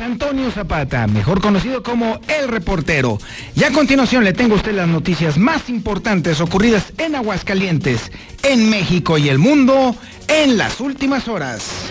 [0.00, 3.18] Antonio Zapata, mejor conocido como El Reportero.
[3.56, 8.12] Y a continuación le tengo a usted las noticias más importantes ocurridas en Aguascalientes,
[8.42, 9.94] en México y el mundo
[10.28, 11.90] en las últimas horas.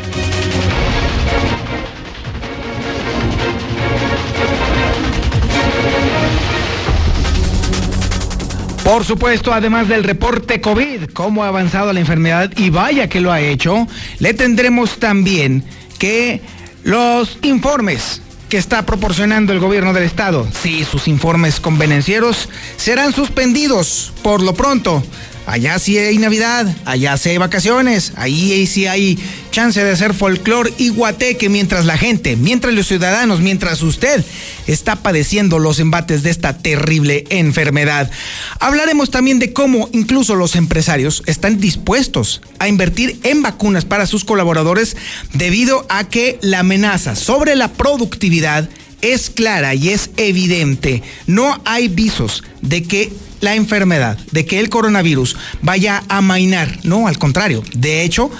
[8.83, 13.33] Por supuesto, además del reporte COVID, cómo ha avanzado la enfermedad y vaya que lo
[13.33, 13.85] ha hecho,
[14.19, 15.65] le tendremos también
[15.99, 16.41] que
[16.87, 22.47] los informes que está proporcionando el gobierno del estado, sí, sus informes convenencieros
[22.77, 25.03] serán suspendidos por lo pronto
[25.47, 29.17] Allá sí hay Navidad, allá sí hay vacaciones, ahí sí hay
[29.49, 34.25] chance de hacer folclor y guateque mientras la gente, mientras los ciudadanos, mientras usted
[34.67, 38.11] está padeciendo los embates de esta terrible enfermedad.
[38.59, 44.25] Hablaremos también de cómo incluso los empresarios están dispuestos a invertir en vacunas para sus
[44.25, 44.97] colaboradores
[45.31, 48.67] debido a que la amenaza sobre la productividad
[49.01, 51.03] es clara y es evidente.
[51.25, 56.79] No hay visos de que la enfermedad, de que el coronavirus vaya a mainar.
[56.83, 57.63] No, al contrario.
[57.73, 58.31] De hecho,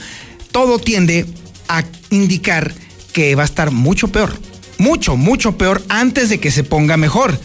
[0.51, 1.25] todo tiende
[1.67, 2.73] a indicar
[3.13, 4.37] que va a estar mucho peor.
[4.77, 7.39] Mucho, mucho peor antes de que se ponga mejor.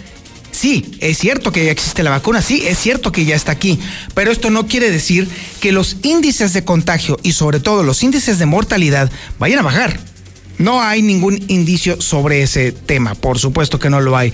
[0.51, 3.81] Sí, es cierto que ya existe la vacuna, sí, es cierto que ya está aquí,
[4.15, 5.27] pero esto no quiere decir
[5.61, 10.12] que los índices de contagio y sobre todo los índices de mortalidad vayan a bajar.
[10.59, 14.33] No hay ningún indicio sobre ese tema, por supuesto que no lo hay.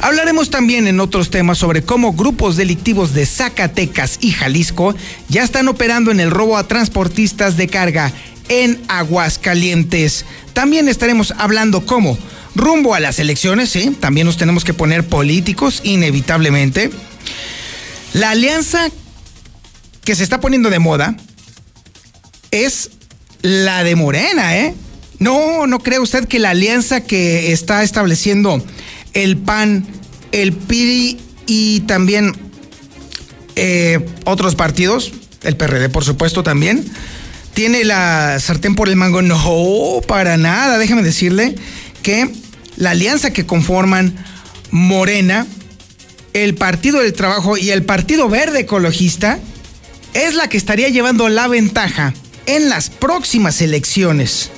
[0.00, 4.94] Hablaremos también en otros temas sobre cómo grupos delictivos de Zacatecas y Jalisco
[5.28, 8.12] ya están operando en el robo a transportistas de carga
[8.48, 10.24] en Aguascalientes.
[10.52, 12.18] También estaremos hablando cómo
[12.54, 13.96] rumbo a las elecciones, ¿sí?
[13.98, 16.90] También nos tenemos que poner políticos, inevitablemente.
[18.12, 18.88] La alianza
[20.04, 21.16] que se está poniendo de moda
[22.50, 22.90] es
[23.42, 24.74] la de Morena, ¿eh?
[25.18, 28.62] No, no cree usted que la alianza que está estableciendo
[29.12, 29.86] el PAN,
[30.32, 32.32] el PIRI y también
[33.56, 36.84] eh, otros partidos, el PRD por supuesto también,
[37.54, 39.22] tiene la sartén por el mango.
[39.22, 40.76] No, para nada.
[40.78, 41.54] Déjeme decirle
[42.02, 42.28] que
[42.76, 44.16] la alianza que conforman
[44.70, 45.46] Morena,
[46.32, 49.38] el Partido del Trabajo y el Partido Verde Ecologista
[50.14, 52.12] es la que estaría llevando la ventaja
[52.46, 54.50] en las próximas elecciones.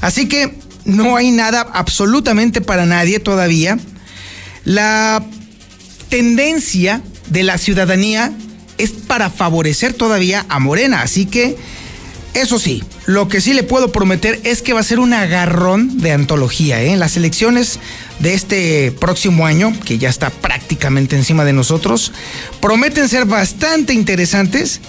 [0.00, 3.78] Así que no hay nada absolutamente para nadie todavía.
[4.64, 5.24] La
[6.08, 8.32] tendencia de la ciudadanía
[8.78, 11.02] es para favorecer todavía a Morena.
[11.02, 11.56] Así que,
[12.34, 15.98] eso sí, lo que sí le puedo prometer es que va a ser un agarrón
[15.98, 16.82] de antología.
[16.82, 16.96] ¿eh?
[16.96, 17.78] Las elecciones
[18.18, 22.12] de este próximo año, que ya está prácticamente encima de nosotros,
[22.60, 24.80] prometen ser bastante interesantes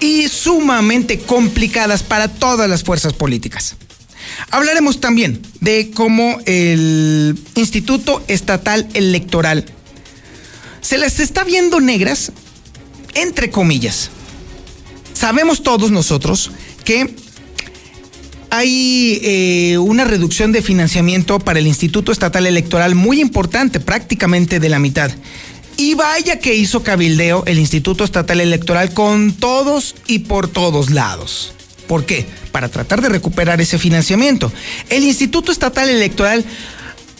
[0.00, 3.76] y sumamente complicadas para todas las fuerzas políticas.
[4.50, 9.64] Hablaremos también de cómo el Instituto Estatal Electoral
[10.80, 12.32] se les está viendo negras,
[13.14, 14.10] entre comillas.
[15.12, 16.50] Sabemos todos nosotros
[16.84, 17.14] que
[18.50, 24.68] hay eh, una reducción de financiamiento para el Instituto Estatal Electoral muy importante, prácticamente de
[24.68, 25.10] la mitad.
[25.76, 31.54] Y vaya que hizo cabildeo el Instituto Estatal Electoral con todos y por todos lados.
[31.90, 32.24] ¿Por qué?
[32.52, 34.52] Para tratar de recuperar ese financiamiento.
[34.90, 36.44] El Instituto Estatal Electoral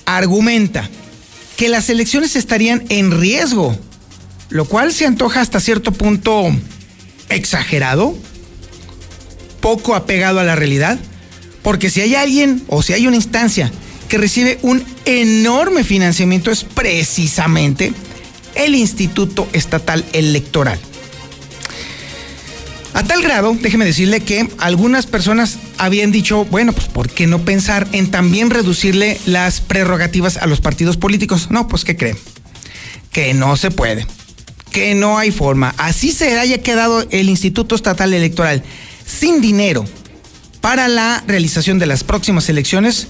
[0.05, 0.89] argumenta
[1.57, 3.77] que las elecciones estarían en riesgo,
[4.49, 6.53] lo cual se antoja hasta cierto punto
[7.31, 8.17] exagerado,
[9.61, 11.01] poco apegado a la realidad,
[11.63, 13.73] porque si hay alguien o si hay una instancia
[14.09, 17.93] que recibe un enorme financiamiento es precisamente
[18.55, 20.79] el Instituto Estatal Electoral.
[22.93, 27.45] A tal grado, déjeme decirle que algunas personas habían dicho, bueno, pues ¿por qué no
[27.45, 31.48] pensar en también reducirle las prerrogativas a los partidos políticos?
[31.51, 32.19] No, pues ¿qué creen?
[33.13, 34.07] Que no se puede,
[34.72, 35.75] que no hay forma.
[35.78, 38.65] Así se haya quedado el Instituto Estatal Electoral
[39.07, 39.84] sin dinero
[40.60, 43.07] para la realización de las próximas elecciones,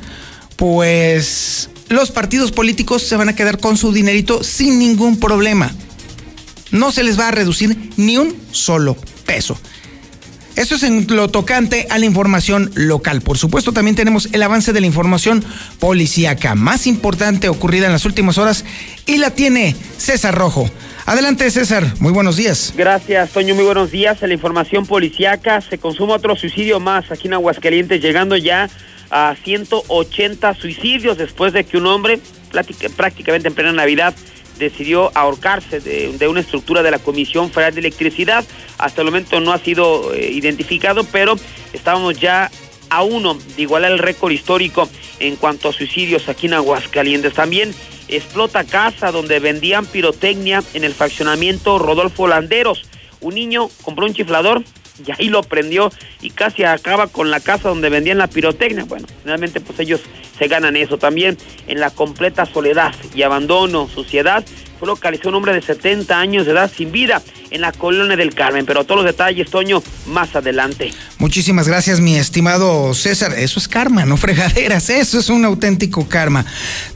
[0.57, 5.73] pues los partidos políticos se van a quedar con su dinerito sin ningún problema.
[6.71, 8.97] No se les va a reducir ni un solo
[9.27, 9.59] peso.
[10.61, 13.23] Eso es en lo tocante a la información local.
[13.23, 15.43] Por supuesto, también tenemos el avance de la información
[15.79, 18.67] policíaca más importante ocurrida en las últimas horas
[19.07, 20.71] y la tiene César Rojo.
[21.07, 21.95] Adelante, César.
[21.99, 22.75] Muy buenos días.
[22.77, 23.55] Gracias, Toño.
[23.55, 24.23] Muy buenos días.
[24.23, 28.69] En la información policíaca se consuma otro suicidio más aquí en Aguascalientes, llegando ya
[29.09, 32.21] a 180 suicidios después de que un hombre,
[32.97, 34.15] prácticamente en plena Navidad,
[34.61, 38.45] decidió ahorcarse de, una estructura de la Comisión Federal de Electricidad.
[38.79, 41.35] Hasta el momento no ha sido eh, identificado, pero
[41.73, 42.51] estábamos ya
[42.91, 47.35] a uno de igualar el récord histórico en cuanto a suicidios aquí en Aguascalientes.
[47.35, 47.75] También
[48.09, 52.85] explota casa donde vendían pirotecnia en el fraccionamiento Rodolfo Landeros.
[53.21, 54.63] Un niño compró un chiflador
[55.07, 58.85] y ahí lo prendió y casi acaba con la casa donde vendían la pirotecnia.
[58.85, 60.01] Bueno, finalmente pues ellos
[60.39, 60.99] se ganan eso.
[60.99, 61.37] También
[61.67, 64.45] en la completa soledad y abandono, suciedad,
[64.79, 68.35] fue localizado un hombre de 70 años de edad sin vida en la colonia del
[68.35, 68.65] Carmen.
[68.65, 70.93] Pero todos los detalles, Toño, más adelante.
[71.19, 73.35] Muchísimas gracias, mi estimado César.
[73.39, 74.89] Eso es karma, no fregaderas.
[74.89, 76.47] Eso es un auténtico karma.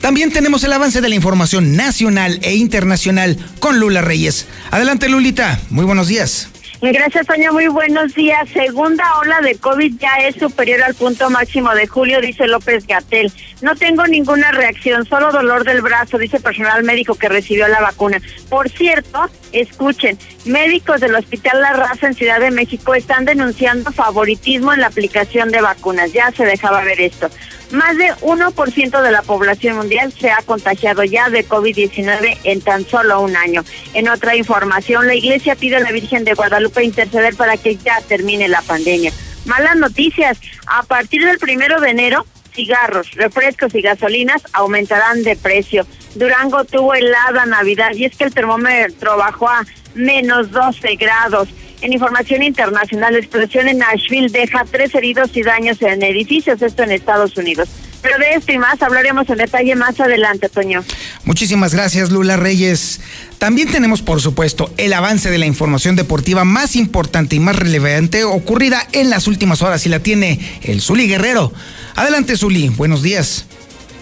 [0.00, 4.46] También tenemos el avance de la información nacional e internacional con Lula Reyes.
[4.70, 5.60] Adelante, Lulita.
[5.68, 6.53] Muy buenos días.
[6.92, 7.50] Gracias, Toño.
[7.52, 8.46] Muy buenos días.
[8.50, 13.32] Segunda ola de COVID ya es superior al punto máximo de julio, dice López Gatel.
[13.62, 18.20] No tengo ninguna reacción, solo dolor del brazo, dice personal médico que recibió la vacuna.
[18.50, 24.74] Por cierto, escuchen, médicos del Hospital La Raza en Ciudad de México están denunciando favoritismo
[24.74, 26.12] en la aplicación de vacunas.
[26.12, 27.30] Ya se dejaba ver esto.
[27.70, 32.86] Más de 1% de la población mundial se ha contagiado ya de COVID-19 en tan
[32.86, 33.64] solo un año.
[33.94, 38.00] En otra información, la Iglesia pide a la Virgen de Guadalupe interceder para que ya
[38.06, 39.12] termine la pandemia.
[39.46, 42.24] Malas noticias, a partir del primero de enero,
[42.54, 45.86] cigarros, refrescos y gasolinas aumentarán de precio.
[46.14, 49.64] Durango tuvo helada Navidad y es que el termómetro bajó a
[49.94, 51.48] menos 12 grados.
[51.84, 56.82] En información internacional, la explosión en Nashville deja tres heridos y daños en edificios, esto
[56.82, 57.68] en Estados Unidos.
[58.00, 60.82] Pero de esto y más hablaremos en detalle más adelante, Toño.
[61.26, 63.02] Muchísimas gracias, Lula Reyes.
[63.36, 68.24] También tenemos, por supuesto, el avance de la información deportiva más importante y más relevante
[68.24, 71.52] ocurrida en las últimas horas y la tiene el Zuli Guerrero.
[71.96, 72.70] Adelante, Zuli.
[72.70, 73.44] Buenos días.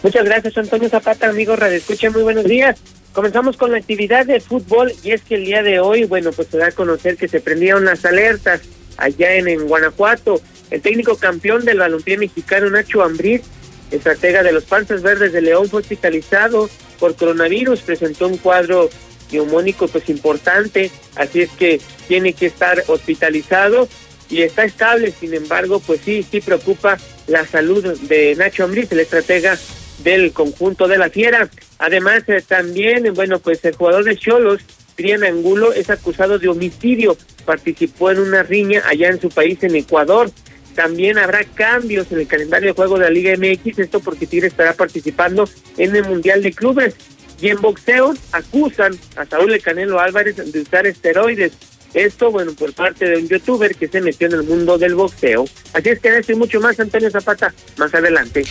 [0.04, 2.10] Muchas gracias, Antonio Zapata, amigo Radio Escucha.
[2.10, 2.76] Muy buenos días.
[3.12, 6.48] Comenzamos con la actividad de fútbol y es que el día de hoy, bueno, pues
[6.48, 8.62] se da a conocer que se prendieron las alertas
[8.96, 10.40] allá en, Guanajuato.
[10.70, 13.42] El técnico campeón del balompié mexicano Nacho Ambriz,
[13.90, 18.88] estratega de los Panzas Verdes de León, fue hospitalizado por coronavirus, presentó un cuadro
[19.30, 23.88] neumónico pues importante, así es que tiene que estar hospitalizado
[24.30, 29.00] y está estable, sin embargo, pues sí, sí preocupa la salud de Nacho Ambriz, el
[29.00, 29.58] estratega
[30.02, 31.50] del conjunto de la Fiera.
[31.82, 34.60] Además, eh, también, bueno, pues el jugador de Cholos,
[34.94, 37.16] Triana Angulo, es acusado de homicidio.
[37.44, 40.30] Participó en una riña allá en su país, en Ecuador.
[40.76, 44.46] También habrá cambios en el calendario de juego de la Liga MX, esto porque Tigre
[44.46, 46.94] estará participando en el Mundial de Clubes.
[47.40, 51.50] Y en boxeo acusan a Saúl El Canelo Álvarez de usar esteroides.
[51.94, 55.44] Esto, bueno, por parte de un youtuber que se metió en el mundo del boxeo.
[55.72, 58.44] Así es que eso y mucho más, Antonio Zapata, más adelante.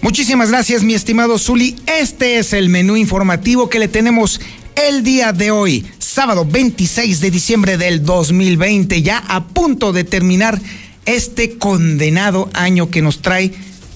[0.00, 1.76] Muchísimas gracias, mi estimado Zuli.
[1.86, 4.40] Este es el menú informativo que le tenemos
[4.76, 10.60] el día de hoy, sábado 26 de diciembre del 2020, ya a punto de terminar
[11.06, 13.52] este condenado año que nos trae,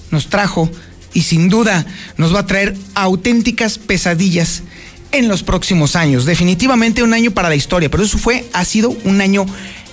[0.09, 0.69] nos trajo
[1.13, 1.85] y sin duda
[2.17, 4.63] nos va a traer auténticas pesadillas
[5.11, 6.25] en los próximos años.
[6.25, 9.45] Definitivamente un año para la historia, pero eso fue, ha sido un año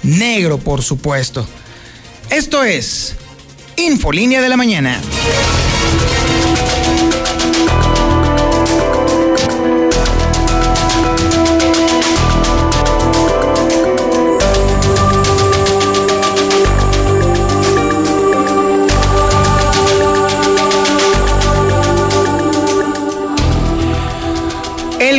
[0.03, 1.47] negro, por supuesto.
[2.31, 3.15] Esto es
[3.77, 5.01] Infolínea de la Mañana.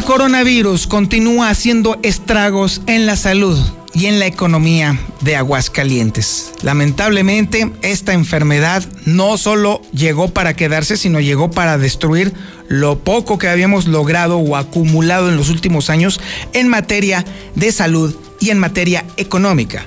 [0.09, 3.59] Coronavirus continúa haciendo estragos en la salud
[3.93, 6.51] y en la economía de Aguascalientes.
[6.63, 12.33] Lamentablemente, esta enfermedad no solo llegó para quedarse, sino llegó para destruir
[12.67, 16.19] lo poco que habíamos logrado o acumulado en los últimos años
[16.53, 17.23] en materia
[17.53, 19.85] de salud y en materia económica.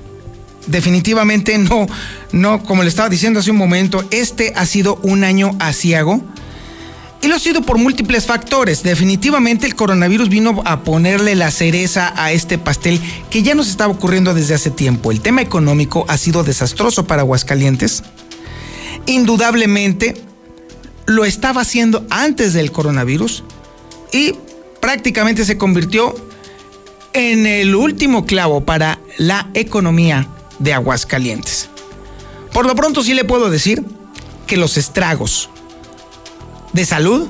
[0.68, 1.88] Definitivamente no,
[2.30, 6.22] no, como le estaba diciendo hace un momento, este ha sido un año asiago
[7.22, 8.82] y lo ha sido por múltiples factores.
[8.82, 13.00] Definitivamente el coronavirus vino a ponerle la cereza a este pastel
[13.30, 15.12] que ya nos estaba ocurriendo desde hace tiempo.
[15.12, 18.02] El tema económico ha sido desastroso para Aguascalientes.
[19.06, 20.20] Indudablemente
[21.06, 23.44] lo estaba haciendo antes del coronavirus
[24.12, 24.34] y
[24.80, 26.14] prácticamente se convirtió
[27.12, 30.26] en el último clavo para la economía
[30.58, 31.68] de Aguascalientes.
[32.52, 33.84] Por lo pronto sí le puedo decir
[34.46, 35.50] que los estragos
[36.72, 37.28] de salud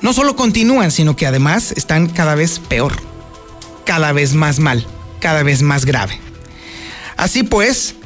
[0.00, 2.92] no solo continúan, sino que además están cada vez peor,
[3.84, 4.86] cada vez más mal,
[5.20, 6.20] cada vez más grave.
[7.16, 7.96] Así pues,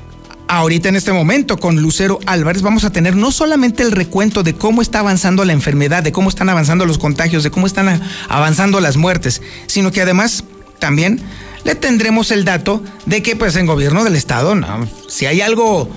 [0.48, 4.54] ahorita en este momento con Lucero Álvarez vamos a tener no solamente el recuento de
[4.54, 8.80] cómo está avanzando la enfermedad, de cómo están avanzando los contagios, de cómo están avanzando
[8.80, 10.44] las muertes, sino que además
[10.78, 11.20] también
[11.64, 15.90] le tendremos el dato de que pues en gobierno del estado, no, si hay algo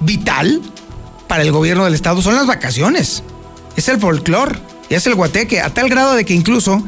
[0.00, 0.60] vital
[1.28, 3.22] para el gobierno del estado son las vacaciones.
[3.76, 6.82] Es el folclor y es el guateque, a tal grado de que incluso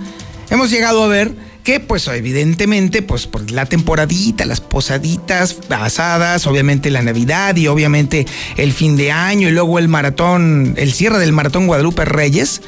[0.50, 6.90] hemos llegado a ver que pues evidentemente pues por la temporadita, las posaditas asadas, obviamente
[6.90, 8.26] la Navidad y obviamente
[8.56, 12.60] el fin de año y luego el maratón, el cierre del maratón Guadalupe Reyes,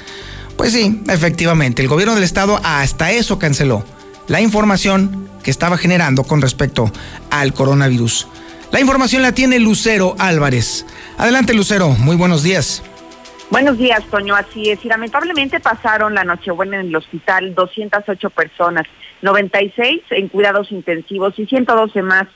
[0.56, 3.84] pues sí, efectivamente, el gobierno del estado hasta eso canceló
[4.28, 6.90] la información que estaba generando con respecto
[7.30, 8.26] al coronavirus.
[8.72, 10.86] La información la tiene Lucero Álvarez.
[11.18, 12.82] Adelante Lucero, muy buenos días.
[13.48, 14.34] Buenos días, Toño.
[14.34, 14.84] Así es.
[14.84, 18.86] Y lamentablemente pasaron la Nochebuena en el hospital 208 personas,
[19.22, 22.26] 96 en cuidados intensivos y 112 más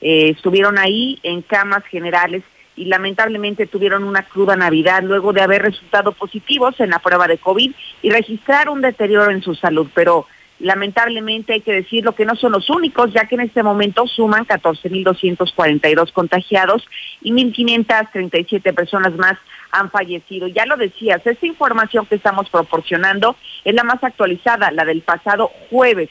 [0.00, 2.44] eh, estuvieron ahí en camas generales
[2.76, 7.38] y lamentablemente tuvieron una cruda Navidad luego de haber resultado positivos en la prueba de
[7.38, 7.72] COVID
[8.02, 9.88] y registrar un deterioro en su salud.
[9.92, 10.26] Pero
[10.60, 14.46] lamentablemente hay que decirlo que no son los únicos, ya que en este momento suman
[14.46, 16.86] 14.242 contagiados
[17.22, 19.38] y 1.537 personas más
[19.72, 20.46] han fallecido.
[20.48, 25.50] Ya lo decías, esta información que estamos proporcionando es la más actualizada, la del pasado
[25.70, 26.10] jueves.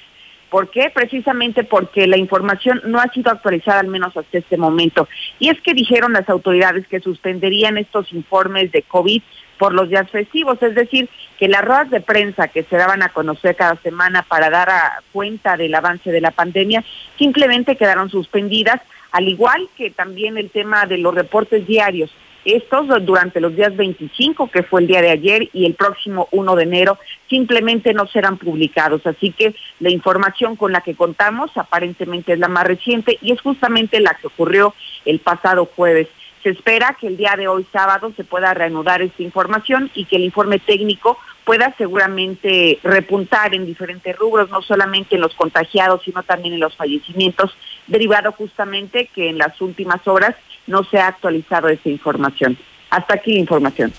[0.49, 0.91] ¿Por qué?
[0.93, 5.07] Precisamente porque la información no ha sido actualizada al menos hasta este momento.
[5.37, 9.21] Y es que dijeron las autoridades que suspenderían estos informes de COVID
[9.59, 13.09] por los días festivos, es decir, que las ruedas de prensa que se daban a
[13.09, 16.83] conocer cada semana para dar a cuenta del avance de la pandemia
[17.17, 22.09] simplemente quedaron suspendidas, al igual que también el tema de los reportes diarios
[22.45, 26.55] estos durante los días 25, que fue el día de ayer, y el próximo 1
[26.55, 26.97] de enero,
[27.29, 29.05] simplemente no serán publicados.
[29.05, 33.41] Así que la información con la que contamos aparentemente es la más reciente y es
[33.41, 34.73] justamente la que ocurrió
[35.05, 36.07] el pasado jueves.
[36.43, 40.15] Se espera que el día de hoy sábado se pueda reanudar esta información y que
[40.15, 41.17] el informe técnico
[41.49, 46.75] pueda seguramente repuntar en diferentes rubros, no solamente en los contagiados, sino también en los
[46.75, 50.35] fallecimientos, derivado justamente que en las últimas horas
[50.67, 52.55] no se ha actualizado esa información.
[52.91, 53.91] Hasta aquí la información.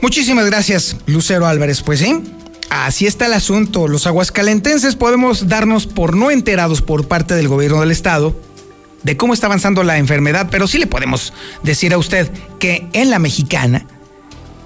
[0.00, 1.82] Muchísimas gracias, Lucero Álvarez.
[1.82, 2.22] Pues sí,
[2.70, 3.88] así está el asunto.
[3.88, 8.32] Los aguascalentenses podemos darnos por no enterados por parte del gobierno del estado
[9.02, 11.32] de cómo está avanzando la enfermedad, pero sí le podemos
[11.64, 13.86] decir a usted que en la mexicana,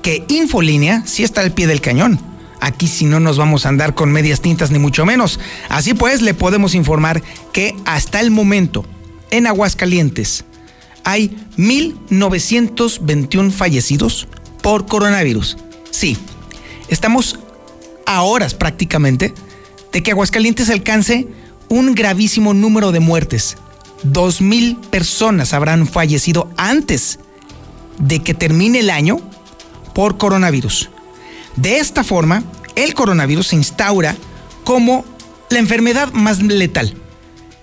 [0.02, 2.21] que Infolínea sí está al pie del cañón.
[2.61, 5.38] Aquí si no nos vamos a andar con medias tintas ni mucho menos.
[5.69, 8.85] Así pues, le podemos informar que hasta el momento
[9.31, 10.45] en Aguascalientes
[11.05, 14.28] hay 1.921 fallecidos
[14.62, 15.57] por coronavirus.
[15.90, 16.17] Sí,
[16.88, 17.38] estamos
[18.07, 19.35] a horas prácticamente
[19.93, 21.28] de que Aguascalientes alcance
[21.69, 23.57] un gravísimo número de muertes.
[24.05, 27.19] 2.000 personas habrán fallecido antes
[27.99, 29.21] de que termine el año
[29.99, 30.90] por coronavirus.
[31.57, 32.45] De esta forma,
[32.76, 34.14] el coronavirus se instaura
[34.62, 35.05] como
[35.50, 36.95] la enfermedad más letal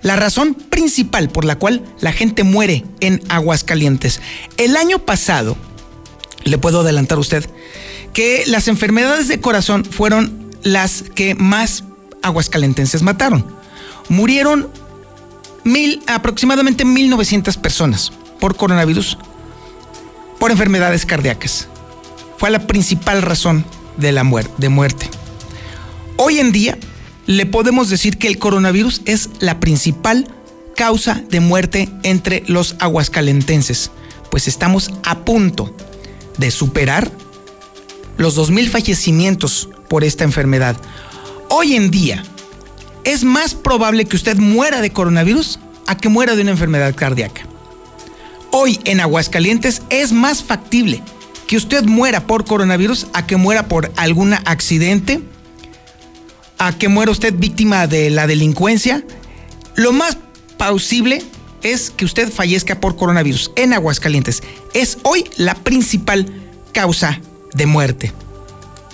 [0.02, 4.20] la razón principal por la cual la gente muere en Aguascalientes.
[4.58, 5.56] El año pasado,
[6.44, 7.48] le puedo adelantar a usted,
[8.12, 11.84] que las enfermedades de corazón fueron las que más
[12.22, 13.46] aguascalentenses mataron.
[14.10, 14.68] Murieron
[15.64, 19.16] mil, aproximadamente 1.900 personas por coronavirus,
[20.38, 21.68] por enfermedades cardíacas.
[22.38, 23.64] Fue la principal razón
[23.96, 25.08] de la muerte.
[26.16, 26.78] Hoy en día,
[27.26, 30.28] le podemos decir que el coronavirus es la principal
[30.76, 33.90] causa de muerte entre los aguascalentenses,
[34.30, 35.74] pues estamos a punto
[36.38, 37.10] de superar
[38.18, 40.76] los 2.000 fallecimientos por esta enfermedad.
[41.48, 42.22] Hoy en día
[43.04, 47.46] es más probable que usted muera de coronavirus a que muera de una enfermedad cardíaca.
[48.50, 51.02] Hoy en Aguascalientes es más factible
[51.46, 55.20] que usted muera por coronavirus a que muera por algún accidente,
[56.58, 59.04] a que muera usted víctima de la delincuencia,
[59.74, 60.18] lo más
[60.56, 61.22] plausible
[61.62, 64.42] es que usted fallezca por coronavirus en Aguascalientes.
[64.74, 66.26] Es hoy la principal
[66.72, 67.20] causa
[67.54, 68.12] de muerte.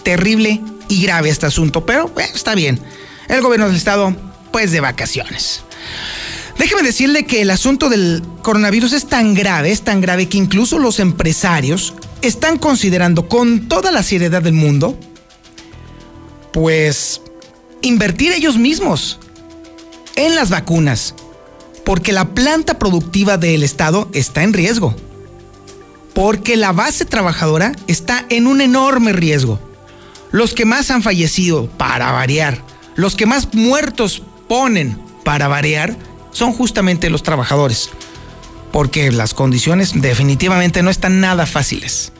[0.02, 2.80] Terrible y grave este asunto, pero está bien.
[3.28, 4.14] El gobierno del estado,
[4.50, 5.62] pues de vacaciones.
[6.58, 10.78] Déjeme decirle que el asunto del coronavirus es tan grave, es tan grave que incluso
[10.78, 14.98] los empresarios están considerando con toda la seriedad del mundo,
[16.52, 17.20] pues
[17.82, 19.18] invertir ellos mismos
[20.16, 21.14] en las vacunas,
[21.84, 24.94] porque la planta productiva del Estado está en riesgo,
[26.14, 29.58] porque la base trabajadora está en un enorme riesgo.
[30.30, 32.62] Los que más han fallecido, para variar,
[32.94, 35.96] los que más muertos ponen, para variar,
[36.30, 37.90] son justamente los trabajadores,
[38.72, 42.12] porque las condiciones definitivamente no están nada fáciles.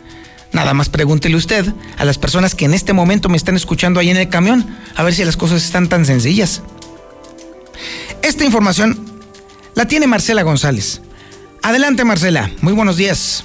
[0.53, 4.11] Nada más pregúntele usted a las personas que en este momento me están escuchando ahí
[4.11, 6.63] en el camión, a ver si las cosas están tan sencillas.
[8.23, 9.11] Esta información
[9.75, 11.01] la tiene Marcela González.
[11.63, 12.51] Adelante, Marcela.
[12.61, 13.45] Muy buenos días.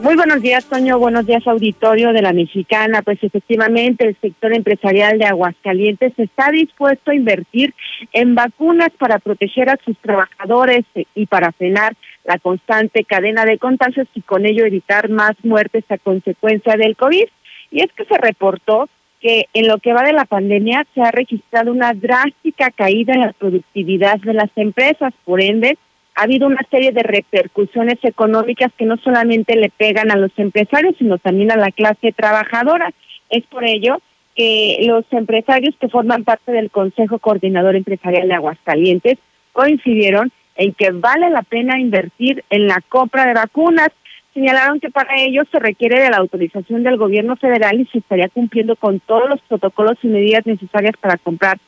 [0.00, 0.96] Muy buenos días, Toño.
[0.96, 3.02] Buenos días, auditorio de la Mexicana.
[3.02, 7.74] Pues efectivamente, el sector empresarial de Aguascalientes está dispuesto a invertir
[8.12, 10.84] en vacunas para proteger a sus trabajadores
[11.16, 15.98] y para frenar la constante cadena de contagios y con ello evitar más muertes a
[15.98, 17.26] consecuencia del COVID.
[17.72, 18.88] Y es que se reportó
[19.20, 23.22] que en lo que va de la pandemia se ha registrado una drástica caída en
[23.22, 25.12] la productividad de las empresas.
[25.24, 25.76] Por ende,
[26.18, 30.96] ha habido una serie de repercusiones económicas que no solamente le pegan a los empresarios,
[30.98, 32.92] sino también a la clase trabajadora.
[33.30, 34.00] Es por ello
[34.34, 39.18] que los empresarios que forman parte del Consejo Coordinador Empresarial de Aguascalientes
[39.52, 43.90] coincidieron en que vale la pena invertir en la compra de vacunas
[44.34, 48.28] señalaron que para ello se requiere de la autorización del gobierno federal y se estaría
[48.28, 51.58] cumpliendo con todos los protocolos y medidas necesarias para comprar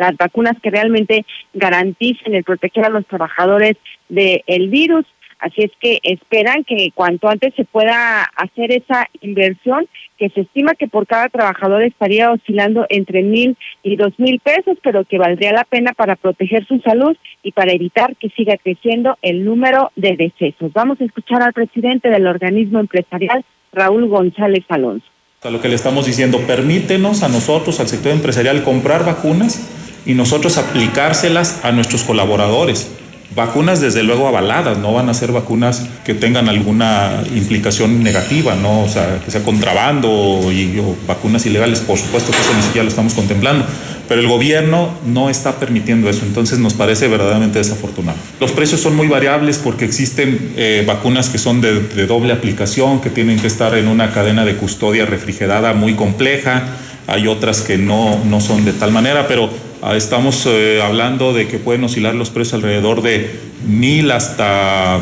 [0.00, 3.76] las vacunas que realmente garanticen el proteger a los trabajadores
[4.08, 5.06] del virus.
[5.38, 9.88] Así es que esperan que cuanto antes se pueda hacer esa inversión,
[10.18, 14.76] que se estima que por cada trabajador estaría oscilando entre mil y dos mil pesos,
[14.82, 19.16] pero que valdría la pena para proteger su salud y para evitar que siga creciendo
[19.22, 20.74] el número de decesos.
[20.74, 23.42] Vamos a escuchar al presidente del organismo empresarial,
[23.72, 25.06] Raúl González Alonso.
[25.42, 30.14] A lo que le estamos diciendo, permítenos a nosotros, al sector empresarial, comprar vacunas y
[30.14, 32.88] nosotros aplicárselas a nuestros colaboradores
[33.34, 38.82] Vacunas desde luego avaladas, no van a ser vacunas que tengan alguna implicación negativa, ¿no?
[38.82, 42.88] O sea, que sea contrabando y vacunas ilegales, por supuesto que eso ni siquiera lo
[42.88, 43.64] estamos contemplando,
[44.08, 48.18] pero el gobierno no está permitiendo eso, entonces nos parece verdaderamente desafortunado.
[48.40, 53.00] Los precios son muy variables porque existen eh, vacunas que son de, de doble aplicación,
[53.00, 56.64] que tienen que estar en una cadena de custodia refrigerada muy compleja,
[57.06, 59.50] hay otras que no, no son de tal manera, pero
[59.94, 63.30] estamos eh, hablando de que pueden oscilar los precios alrededor de
[63.66, 65.00] mil hasta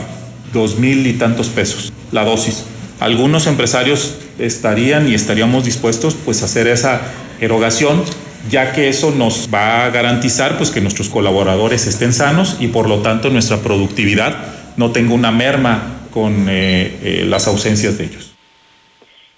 [0.52, 2.64] dos mil y tantos pesos la dosis.
[3.00, 7.00] Algunos empresarios estarían y estaríamos dispuestos pues a hacer esa
[7.40, 8.02] erogación
[8.48, 12.88] ya que eso nos va a garantizar pues que nuestros colaboradores estén sanos y por
[12.88, 14.36] lo tanto nuestra productividad
[14.76, 18.34] no tenga una merma con eh, eh, las ausencias de ellos.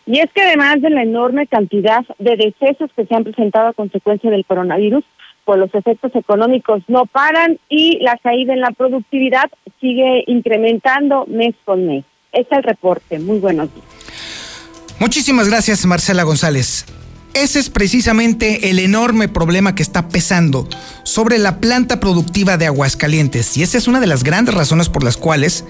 [0.07, 3.73] Y es que además de la enorme cantidad de decesos que se han presentado a
[3.73, 5.05] consecuencia del coronavirus,
[5.51, 11.57] pues los efectos económicos no paran y la caída en la productividad sigue incrementando mes
[11.65, 12.05] con mes.
[12.31, 13.19] Este es el reporte.
[13.19, 13.85] Muy buenos días.
[15.01, 16.87] Muchísimas gracias, Marcela González.
[17.35, 20.69] Ese es precisamente el enorme problema que está pesando
[21.03, 23.57] sobre la planta productiva de Aguascalientes.
[23.57, 25.65] Y esa es una de las grandes razones por las cuales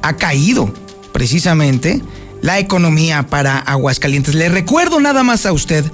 [0.00, 0.72] ha caído
[1.12, 2.00] precisamente
[2.40, 4.34] la economía para Aguascalientes.
[4.34, 5.84] Le recuerdo nada más a usted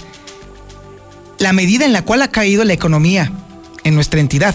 [1.39, 3.31] la medida en la cual ha caído la economía
[3.85, 4.55] en nuestra entidad.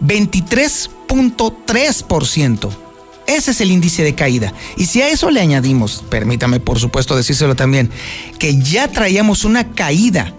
[0.00, 2.70] 23.3%.
[3.26, 4.52] Ese es el índice de caída.
[4.76, 7.90] Y si a eso le añadimos, permítame por supuesto decírselo también,
[8.38, 10.34] que ya traíamos una caída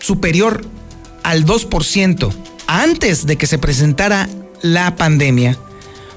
[0.00, 0.64] superior
[1.22, 2.32] al 2%
[2.66, 4.28] antes de que se presentara
[4.62, 5.56] la pandemia,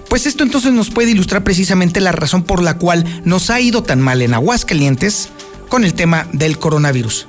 [0.09, 3.81] pues esto entonces nos puede ilustrar precisamente la razón por la cual nos ha ido
[3.81, 5.29] tan mal en Aguascalientes
[5.69, 7.27] con el tema del coronavirus.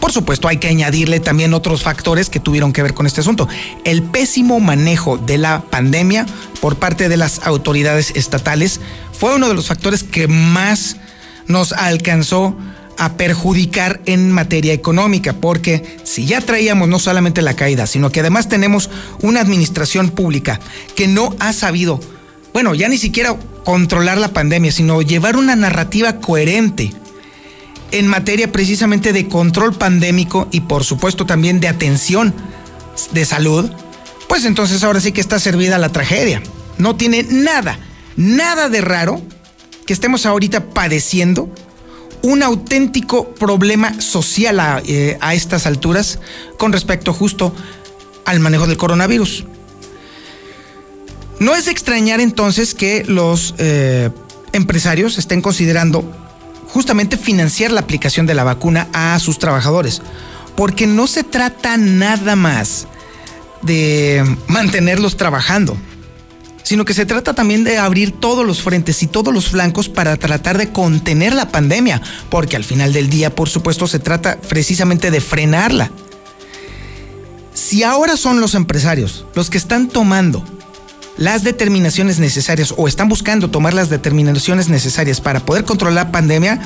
[0.00, 3.48] Por supuesto, hay que añadirle también otros factores que tuvieron que ver con este asunto.
[3.84, 6.26] El pésimo manejo de la pandemia
[6.60, 8.80] por parte de las autoridades estatales
[9.12, 10.96] fue uno de los factores que más
[11.46, 12.56] nos alcanzó
[12.96, 18.20] a perjudicar en materia económica, porque si ya traíamos no solamente la caída, sino que
[18.20, 18.90] además tenemos
[19.22, 20.60] una administración pública
[20.96, 22.00] que no ha sabido
[22.52, 26.92] bueno, ya ni siquiera controlar la pandemia, sino llevar una narrativa coherente
[27.92, 32.34] en materia precisamente de control pandémico y por supuesto también de atención
[33.12, 33.70] de salud,
[34.28, 36.42] pues entonces ahora sí que está servida la tragedia.
[36.78, 37.78] No tiene nada,
[38.16, 39.20] nada de raro
[39.86, 41.52] que estemos ahorita padeciendo
[42.22, 46.18] un auténtico problema social a, eh, estas alturas
[46.58, 47.54] con respecto justo
[48.24, 49.44] al manejo del coronavirus.
[51.38, 54.10] No es extrañar entonces que los eh,
[54.52, 56.19] empresarios estén considerando
[56.72, 60.02] justamente financiar la aplicación de la vacuna a sus trabajadores,
[60.56, 62.86] porque no se trata nada más
[63.62, 65.76] de mantenerlos trabajando,
[66.62, 70.16] sino que se trata también de abrir todos los frentes y todos los flancos para
[70.16, 75.10] tratar de contener la pandemia, porque al final del día, por supuesto, se trata precisamente
[75.10, 75.90] de frenarla.
[77.54, 80.44] Si ahora son los empresarios los que están tomando
[81.20, 86.58] las determinaciones necesarias o están buscando tomar las determinaciones necesarias para poder controlar la pandemia,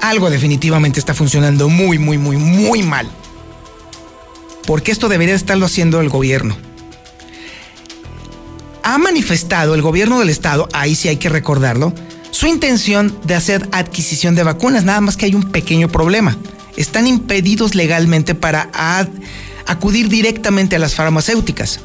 [0.00, 3.08] algo definitivamente está funcionando muy, muy, muy, muy mal.
[4.66, 6.56] Porque esto debería estarlo haciendo el gobierno.
[8.82, 11.94] ha manifestado el gobierno del estado, ahí sí hay que recordarlo,
[12.32, 16.36] su intención de hacer adquisición de vacunas, nada más que hay un pequeño problema.
[16.76, 18.68] Están impedidos legalmente para
[19.68, 21.78] acudir directamente a las farmacéuticas,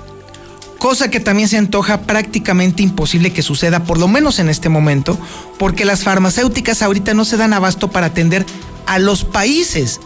[0.79, 5.17] cosa que también se antoja prácticamente imposible que suceda, por lo menos en este momento,
[5.57, 8.45] porque las farmacéuticas ahorita no se dan abasto para atender
[8.85, 9.99] a los países.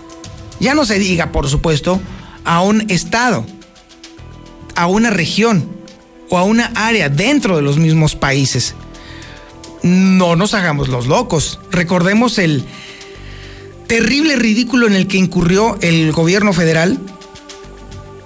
[0.60, 2.00] Ya no se diga, por supuesto,
[2.46, 3.46] a un estado,
[4.76, 5.68] a una región
[6.30, 8.76] o a una área dentro de los mismos países
[9.84, 11.60] no nos hagamos los locos.
[11.72, 12.64] Recordemos el
[13.88, 17.00] terrible ridículo en el que incurrió el gobierno federal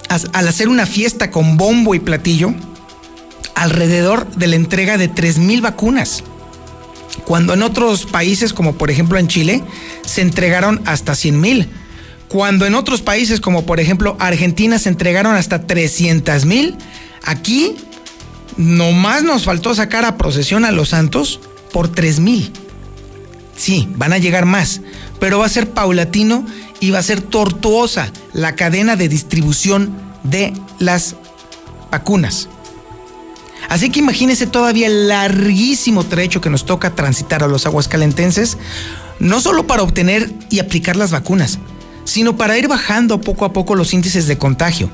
[0.08, 2.54] al hacer una fiesta con bombo y platillo
[3.54, 6.22] alrededor de la entrega de 3.000 vacunas.
[7.24, 9.64] Cuando en otros países, como por ejemplo en Chile,
[10.04, 11.66] se entregaron hasta 100.000.
[12.28, 16.76] Cuando en otros países, como por ejemplo Argentina, se entregaron hasta 300.000.
[17.24, 17.76] Aquí
[18.56, 21.40] Nomás nos faltó sacar a procesión a los santos
[21.72, 22.52] por 3 mil.
[23.56, 24.82] Sí, van a llegar más,
[25.18, 26.44] pero va a ser paulatino
[26.80, 31.16] y va a ser tortuosa la cadena de distribución de las
[31.90, 32.48] vacunas.
[33.68, 38.58] Así que imagínense todavía el larguísimo trecho que nos toca transitar a los aguascalentenses,
[39.18, 41.58] no solo para obtener y aplicar las vacunas,
[42.04, 44.90] sino para ir bajando poco a poco los índices de contagio.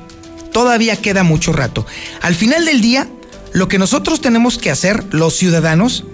[0.51, 1.85] Todavía queda mucho rato.
[2.21, 3.07] Al final del día,
[3.51, 6.05] lo que nosotros tenemos que hacer, los ciudadanos,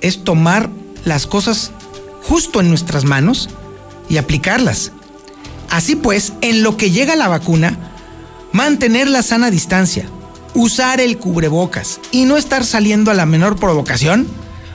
[0.00, 0.70] es tomar
[1.04, 1.72] las cosas
[2.22, 3.48] justo en nuestras manos
[4.08, 4.92] y aplicarlas.
[5.70, 7.76] Así pues, en lo que llega la vacuna,
[8.52, 10.08] mantener la sana distancia,
[10.54, 14.26] usar el cubrebocas y no estar saliendo a la menor provocación,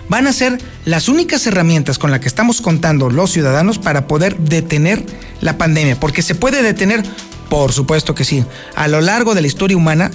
[0.10, 4.38] van a ser las únicas herramientas con las que estamos contando los ciudadanos para poder
[4.38, 5.04] detener
[5.42, 6.00] la pandemia.
[6.00, 7.04] Porque se puede detener,
[7.50, 8.46] por supuesto que sí.
[8.76, 10.12] A lo largo de la historia humana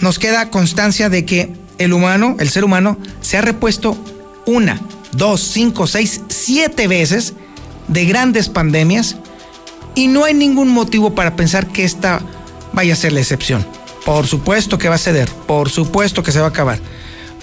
[0.00, 3.96] nos queda constancia de que el humano, el ser humano, se ha repuesto
[4.46, 4.80] una,
[5.12, 7.34] dos, cinco, seis, siete veces
[7.88, 9.16] de grandes pandemias
[9.94, 12.20] y no hay ningún motivo para pensar que esta
[12.72, 13.66] vaya a ser la excepción.
[14.04, 16.78] Por supuesto que va a ceder, por supuesto que se va a acabar,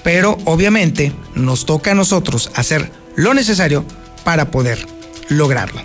[0.03, 3.85] pero obviamente nos toca a nosotros hacer lo necesario
[4.23, 4.85] para poder
[5.29, 5.81] lograrlo.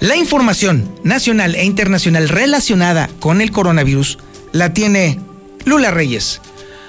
[0.00, 4.18] La información nacional e internacional relacionada con el coronavirus
[4.52, 5.20] la tiene
[5.64, 6.40] Lula Reyes.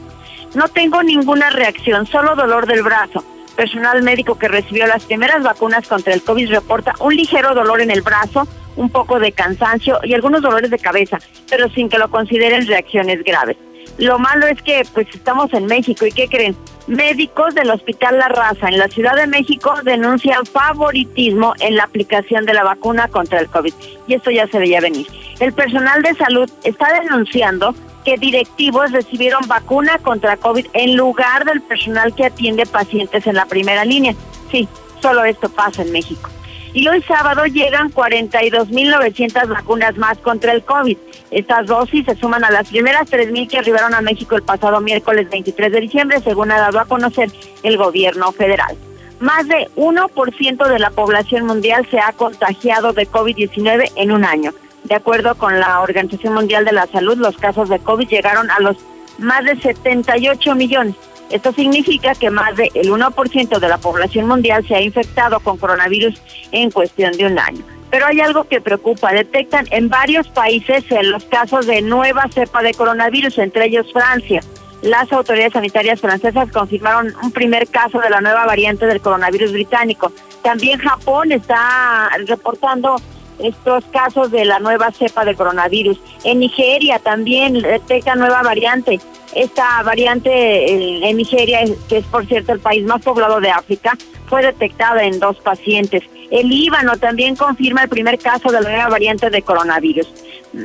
[0.55, 3.25] No tengo ninguna reacción, solo dolor del brazo.
[3.57, 7.91] Personal médico que recibió las primeras vacunas contra el COVID reporta un ligero dolor en
[7.91, 12.11] el brazo, un poco de cansancio y algunos dolores de cabeza, pero sin que lo
[12.11, 13.57] consideren reacciones graves.
[13.99, 16.57] Lo malo es que pues estamos en México y ¿qué creen?
[16.87, 22.45] Médicos del Hospital La Raza en la Ciudad de México denuncian favoritismo en la aplicación
[22.45, 23.73] de la vacuna contra el COVID
[24.07, 25.07] y esto ya se veía venir.
[25.41, 31.63] El personal de salud está denunciando que directivos recibieron vacuna contra COVID en lugar del
[31.63, 34.15] personal que atiende pacientes en la primera línea.
[34.51, 34.69] Sí,
[35.01, 36.31] solo esto pasa en México.
[36.75, 40.97] Y hoy sábado llegan 42.900 vacunas más contra el COVID.
[41.31, 45.29] Estas dosis se suman a las primeras 3.000 que arribaron a México el pasado miércoles
[45.31, 47.31] 23 de diciembre, según ha dado a conocer
[47.63, 48.77] el gobierno federal.
[49.21, 54.53] Más de 1% de la población mundial se ha contagiado de COVID-19 en un año.
[54.85, 58.59] De acuerdo con la Organización Mundial de la Salud, los casos de COVID llegaron a
[58.61, 58.77] los
[59.19, 60.97] más de 78 millones.
[61.31, 66.21] Esto significa que más del 1% de la población mundial se ha infectado con coronavirus
[66.51, 67.65] en cuestión de un año.
[67.91, 69.13] Pero hay algo que preocupa.
[69.13, 74.41] Detectan en varios países los casos de nueva cepa de coronavirus, entre ellos Francia.
[74.83, 80.13] Las autoridades sanitarias francesas confirmaron un primer caso de la nueva variante del coronavirus británico.
[80.43, 82.97] También Japón está reportando
[83.43, 85.99] estos casos de la nueva cepa de coronavirus.
[86.25, 89.01] En Nigeria también detecta nueva variante.
[89.35, 93.97] Esta variante eh, en Nigeria, que es por cierto el país más poblado de África,
[94.27, 96.03] fue detectada en dos pacientes.
[96.31, 100.09] El Líbano también confirma el primer caso de la nueva variante de coronavirus.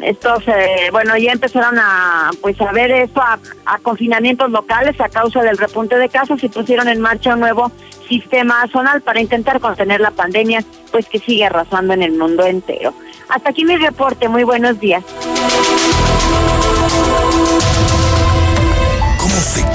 [0.04, 0.43] Estos,
[0.91, 3.39] bueno, ya empezaron a, pues, a ver esto, a,
[3.80, 7.71] confinamientos locales a causa del repunte de casos y pusieron en marcha un nuevo
[8.08, 12.93] sistema zonal para intentar contener la pandemia, pues que sigue arrasando en el mundo entero.
[13.30, 14.28] Hasta aquí mi reporte.
[14.30, 15.04] Muy buenos días.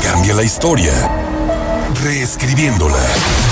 [0.03, 0.93] cambia la historia,
[2.03, 3.52] reescribiéndola.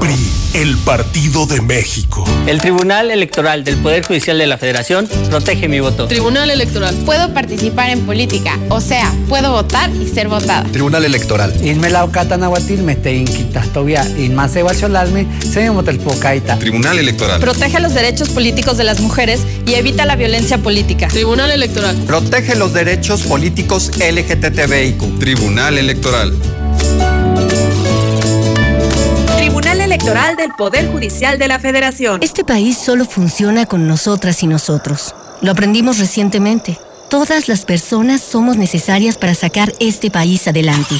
[0.00, 0.16] PRI,
[0.54, 2.24] el Partido de México.
[2.46, 6.06] El Tribunal Electoral del Poder Judicial de la Federación protege mi voto.
[6.06, 6.94] Tribunal Electoral.
[7.04, 10.64] Puedo participar en política, o sea, puedo votar y ser votada.
[10.72, 11.54] Tribunal Electoral.
[11.64, 16.58] Inmelao catanahuatil te inquitastovia inmase guacholalme se pocaita.
[16.58, 17.40] Tribunal Electoral.
[17.40, 21.08] Protege los derechos políticos de las mujeres y evita la violencia política.
[21.08, 21.96] Tribunal Electoral.
[22.06, 25.18] Protege los derechos políticos LGTBIQ.
[25.18, 26.34] Tribunal Electoral.
[30.08, 32.20] Electoral del Poder Judicial de la Federación.
[32.22, 35.14] Este país solo funciona con nosotras y nosotros.
[35.42, 36.78] Lo aprendimos recientemente.
[37.10, 40.94] Todas las personas somos necesarias para sacar este país adelante.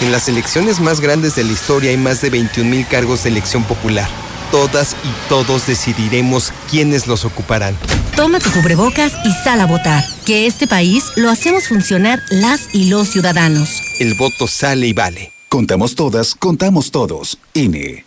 [0.00, 3.30] En las elecciones más grandes de la historia hay más de 21 mil cargos de
[3.30, 4.08] elección popular.
[4.52, 7.76] Todas y todos decidiremos quiénes los ocuparán.
[8.14, 10.04] Toma tu cubrebocas y sal a votar.
[10.26, 13.82] Que este país lo hacemos funcionar las y los ciudadanos.
[13.98, 15.31] El voto sale y vale.
[15.52, 17.38] Contamos todas, contamos todos.
[17.52, 18.06] INE.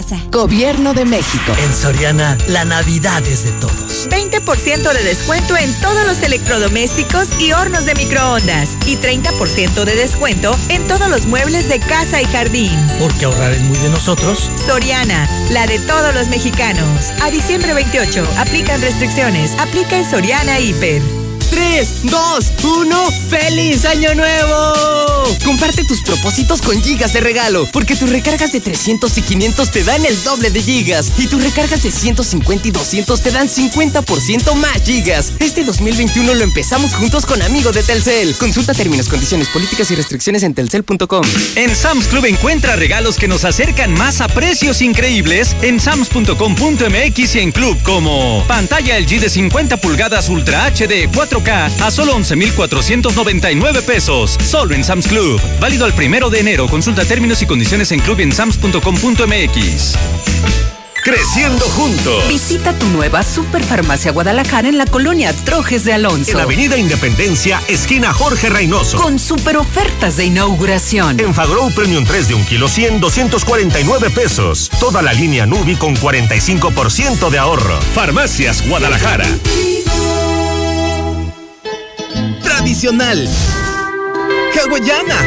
[0.31, 1.53] Gobierno de México.
[1.63, 4.09] En Soriana, la Navidad es de todos.
[4.09, 8.69] 20% de descuento en todos los electrodomésticos y hornos de microondas.
[8.87, 12.75] Y 30% de descuento en todos los muebles de casa y jardín.
[12.99, 14.49] Porque ahorrar es muy de nosotros.
[14.65, 17.11] Soriana, la de todos los mexicanos.
[17.21, 19.51] A diciembre 28, aplican restricciones.
[19.59, 21.20] Aplica en Soriana Hiper.
[21.51, 24.73] 3, 2, 1, ¡Feliz Año Nuevo!
[25.45, 29.83] Comparte tus propósitos con gigas de regalo, porque tus recargas de 300 y 500 te
[29.83, 34.55] dan el doble de gigas, y tus recargas de 150 y 200 te dan 50%
[34.55, 35.33] más gigas.
[35.39, 38.33] Este 2021 lo empezamos juntos con Amigo de Telcel.
[38.37, 41.23] Consulta términos, condiciones, políticas y restricciones en telcel.com.
[41.55, 47.39] En Sam's Club encuentra regalos que nos acercan más a precios increíbles en sams.com.mx y
[47.39, 51.09] en Club como pantalla LG de 50 pulgadas Ultra HD
[51.43, 54.37] 4K a solo 11,499 pesos.
[54.43, 55.41] Solo en Sam's Club.
[55.59, 56.67] Válido al primero de enero.
[56.67, 59.97] Consulta términos y condiciones en club y en sams.com.mx.
[61.03, 62.27] Creciendo juntos.
[62.27, 66.33] Visita tu nueva Superfarmacia Guadalajara en la colonia Trojes de Alonso.
[66.33, 68.97] En Avenida Independencia, esquina Jorge Reynoso.
[68.97, 71.19] Con super ofertas de inauguración.
[71.19, 74.69] En Fagrow Premium 3 de 1 kilo 100, 249 pesos.
[74.79, 77.79] Toda la línea Nubi con 45% de ahorro.
[77.95, 79.25] Farmacias Guadalajara.
[82.71, 83.27] Tradicional.
[84.55, 85.19] Hawaiana.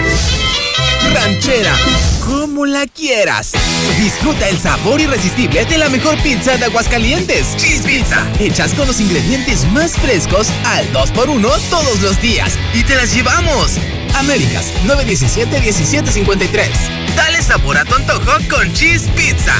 [1.13, 1.77] Ranchera
[2.25, 3.53] como la quieras.
[3.99, 7.55] Disfruta el sabor irresistible de la mejor pizza de Aguascalientes.
[7.59, 8.27] Cheese Pizza.
[8.41, 12.55] Hechas con los ingredientes más frescos al 2x1 todos los días.
[12.73, 13.73] Y te las llevamos.
[14.15, 16.71] Américas 917-1753.
[17.15, 19.55] Dale sabor a tu antojo con Cheese Pizza.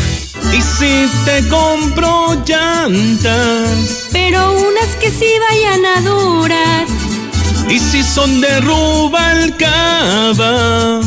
[0.55, 6.87] Y si te compro llantas, pero unas que sí vayan a durar.
[7.69, 9.31] Y si son de Rubalcaba,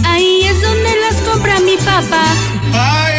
[0.05, 2.25] ahí es donde las compra mi papá.
[2.73, 3.13] ¡Ay!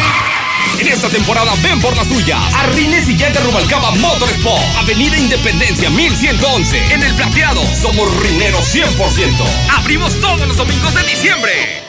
[0.79, 2.39] En esta temporada ven por las tuyas.
[2.53, 4.63] A Rines y Llanta Rubalcaba Motorsport.
[4.77, 6.93] Avenida Independencia 1111.
[6.93, 7.61] En el plateado.
[7.81, 8.87] Somos rineros 100%.
[9.77, 11.88] Abrimos todos los domingos de diciembre.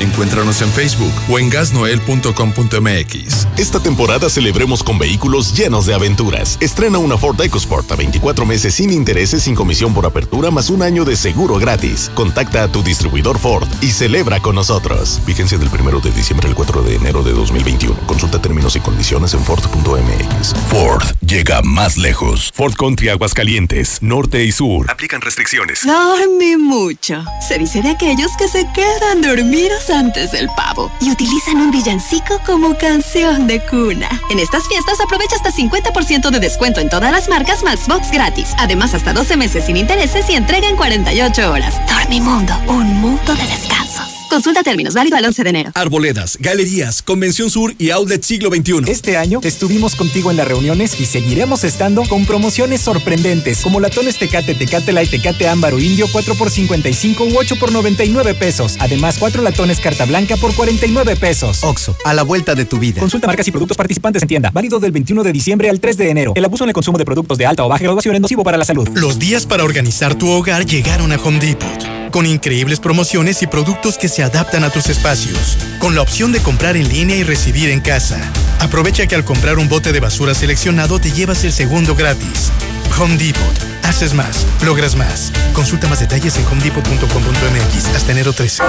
[0.00, 3.46] Encuéntranos en Facebook o en gasnoel.com.mx.
[3.56, 6.56] Esta temporada celebremos con vehículos llenos de aventuras.
[6.60, 10.82] Estrena una Ford EcoSport a 24 meses sin intereses, sin comisión por apertura, más un
[10.82, 12.10] año de seguro gratis.
[12.14, 15.20] Contacta a tu distribuidor Ford y celebra con nosotros.
[15.26, 17.96] Vigencia del 1 de diciembre al 4 de enero de 2021.
[18.06, 20.54] Consulta términos y condiciones en Ford.mx.
[20.70, 22.52] Ford llega más lejos.
[22.54, 24.90] Ford Country Aguascalientes, norte y sur.
[24.90, 25.80] Aplican restricciones.
[25.84, 27.24] Dormí mucho.
[27.46, 32.40] Se dice de aquellos que se quedan dormidos antes del pavo y utilizan un villancico
[32.44, 34.08] como canción de cuna.
[34.30, 38.54] En estas fiestas aprovecha hasta 50% de descuento en todas las marcas más box gratis.
[38.58, 41.74] Además, hasta 12 meses sin intereses y entrega en 48 horas.
[41.88, 44.17] Dormimundo, un mundo de descansos.
[44.28, 45.70] Consulta términos, válido al 11 de enero.
[45.74, 48.90] Arboledas, galerías, Convención Sur y Outlet Siglo XXI.
[48.90, 54.18] Este año estuvimos contigo en las reuniones y seguiremos estando con promociones sorprendentes como latones
[54.18, 58.76] Tecate, Tecate Light, Tecate Ámbaro Indio 4 por 55 u 8 por 99 pesos.
[58.80, 61.64] Además, 4 latones Carta Blanca por 49 pesos.
[61.64, 63.00] Oxo, a la vuelta de tu vida.
[63.00, 64.50] Consulta marcas y productos participantes en tienda.
[64.52, 66.32] Válido del 21 de diciembre al 3 de enero.
[66.36, 68.58] El abuso en el consumo de productos de alta o baja graduación es nocivo para
[68.58, 68.88] la salud.
[68.94, 73.98] Los días para organizar tu hogar llegaron a Home Depot con increíbles promociones y productos
[73.98, 77.70] que se adaptan a tus espacios, con la opción de comprar en línea y recibir
[77.70, 78.20] en casa.
[78.60, 82.50] Aprovecha que al comprar un bote de basura seleccionado te llevas el segundo gratis.
[82.98, 83.68] Home Depot.
[83.84, 85.32] Haces más, logras más.
[85.52, 88.62] Consulta más detalles en homedepot.com.mx hasta enero 13.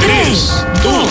[0.00, 1.10] 3, 2,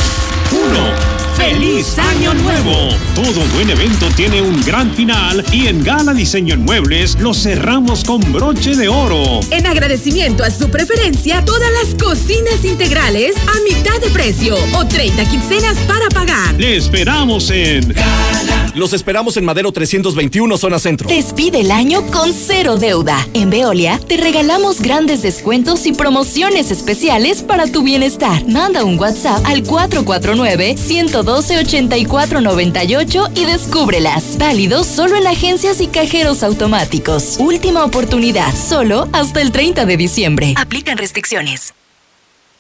[0.51, 1.16] 1.
[1.37, 2.89] ¡Feliz Año Nuevo!
[3.13, 8.03] Todo buen evento tiene un gran final y en Gala Diseño en Muebles lo cerramos
[8.03, 9.39] con broche de oro.
[9.51, 15.29] En agradecimiento a su preferencia, todas las cocinas integrales a mitad de precio o 30
[15.29, 16.55] quincenas para pagar.
[16.55, 18.56] Le esperamos en Gala.
[18.77, 21.09] Los esperamos en Madero 321, zona centro.
[21.09, 23.27] Despide el año con cero deuda.
[23.33, 28.45] En Veolia te regalamos grandes descuentos y promociones especiales para tu bienestar.
[28.47, 34.37] Manda un WhatsApp al 449 102 128498 y descúbrelas.
[34.37, 37.37] Válido solo en agencias y cajeros automáticos.
[37.39, 40.53] Última oportunidad, solo hasta el 30 de diciembre.
[40.55, 41.73] Aplican restricciones.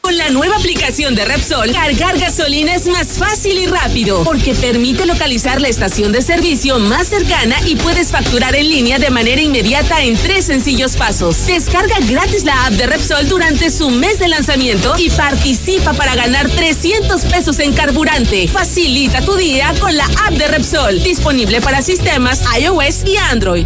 [0.07, 5.05] Con la nueva aplicación de Repsol, cargar gasolina es más fácil y rápido porque permite
[5.05, 10.01] localizar la estación de servicio más cercana y puedes facturar en línea de manera inmediata
[10.01, 11.47] en tres sencillos pasos.
[11.47, 16.49] Descarga gratis la app de Repsol durante su mes de lanzamiento y participa para ganar
[16.49, 18.47] 300 pesos en carburante.
[18.47, 23.65] Facilita tu día con la app de Repsol, disponible para sistemas iOS y Android.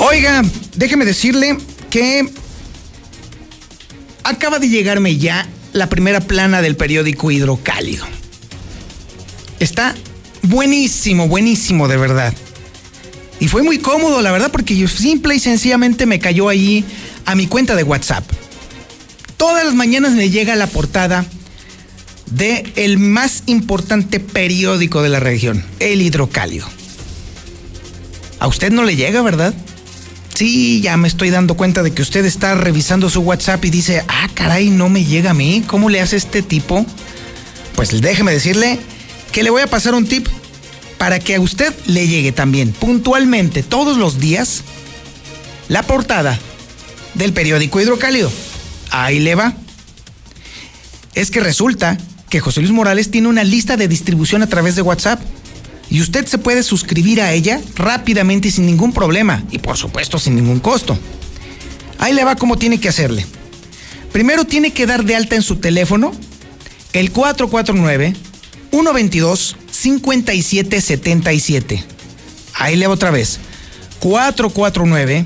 [0.00, 0.42] Oiga,
[0.76, 1.58] déjeme decirle
[1.90, 2.28] que
[4.24, 8.06] acaba de llegarme ya la primera plana del periódico Hidrocálido.
[9.60, 9.94] Está
[10.42, 12.34] buenísimo, buenísimo de verdad.
[13.40, 16.84] Y fue muy cómodo, la verdad, porque yo simple y sencillamente me cayó ahí
[17.24, 18.24] a mi cuenta de WhatsApp.
[19.38, 21.24] Todas las mañanas me llega la portada
[22.26, 26.68] de el más importante periódico de la región, el Hidrocálido.
[28.40, 29.54] A usted no le llega, ¿verdad?
[30.34, 34.04] Sí, ya me estoy dando cuenta de que usted está revisando su WhatsApp y dice,
[34.08, 35.64] ah, caray, no me llega a mí.
[35.66, 36.84] ¿Cómo le hace este tipo?
[37.76, 38.78] Pues déjeme decirle
[39.32, 40.26] que le voy a pasar un tip
[40.98, 44.62] para que a usted le llegue también puntualmente todos los días
[45.68, 46.38] la portada
[47.14, 48.30] del periódico Hidrocálido.
[48.90, 49.54] Ahí le va.
[51.14, 54.82] Es que resulta que José Luis Morales tiene una lista de distribución a través de
[54.82, 55.20] WhatsApp
[55.90, 60.18] y usted se puede suscribir a ella rápidamente y sin ningún problema y por supuesto
[60.18, 60.98] sin ningún costo.
[61.98, 63.26] Ahí le va cómo tiene que hacerle.
[64.12, 66.12] Primero tiene que dar de alta en su teléfono
[66.92, 68.14] el 449
[68.70, 71.84] 122 5777.
[72.54, 73.40] Ahí le va otra vez.
[74.00, 75.24] 449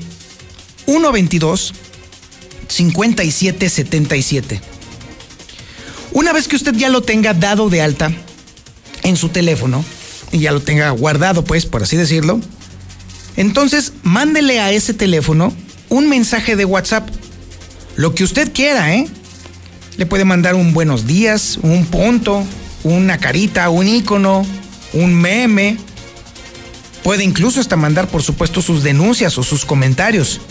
[0.85, 1.73] 122
[2.67, 4.61] 5777.
[6.11, 8.11] Una vez que usted ya lo tenga dado de alta
[9.03, 9.83] en su teléfono,
[10.33, 12.41] y ya lo tenga guardado, pues, por así decirlo,
[13.37, 15.53] entonces mándele a ese teléfono
[15.89, 17.07] un mensaje de WhatsApp.
[17.95, 19.07] Lo que usted quiera, ¿eh?
[19.97, 22.43] Le puede mandar un buenos días, un punto,
[22.83, 24.43] una carita, un icono,
[24.93, 25.77] un meme.
[27.03, 30.41] Puede incluso hasta mandar, por supuesto, sus denuncias o sus comentarios.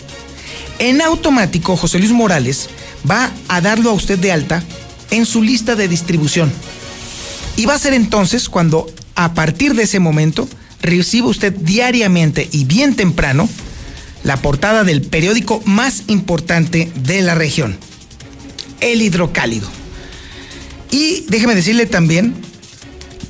[0.79, 2.69] En automático, José Luis Morales
[3.09, 4.63] va a darlo a usted de alta
[5.11, 6.51] en su lista de distribución.
[7.55, 10.47] Y va a ser entonces cuando a partir de ese momento
[10.81, 13.47] reciba usted diariamente y bien temprano
[14.23, 17.77] la portada del periódico más importante de la región,
[18.79, 19.67] El Hidrocálido.
[20.91, 22.35] Y déjeme decirle también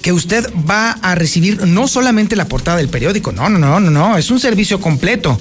[0.01, 3.89] que usted va a recibir no solamente la portada del periódico, no, no, no, no,
[3.89, 5.39] no, es un servicio completo.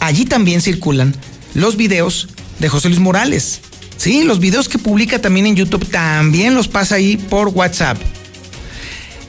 [0.00, 1.14] Allí también circulan
[1.54, 2.28] los videos
[2.58, 3.60] de José Luis Morales.
[3.96, 7.98] Sí, los videos que publica también en YouTube también los pasa ahí por WhatsApp.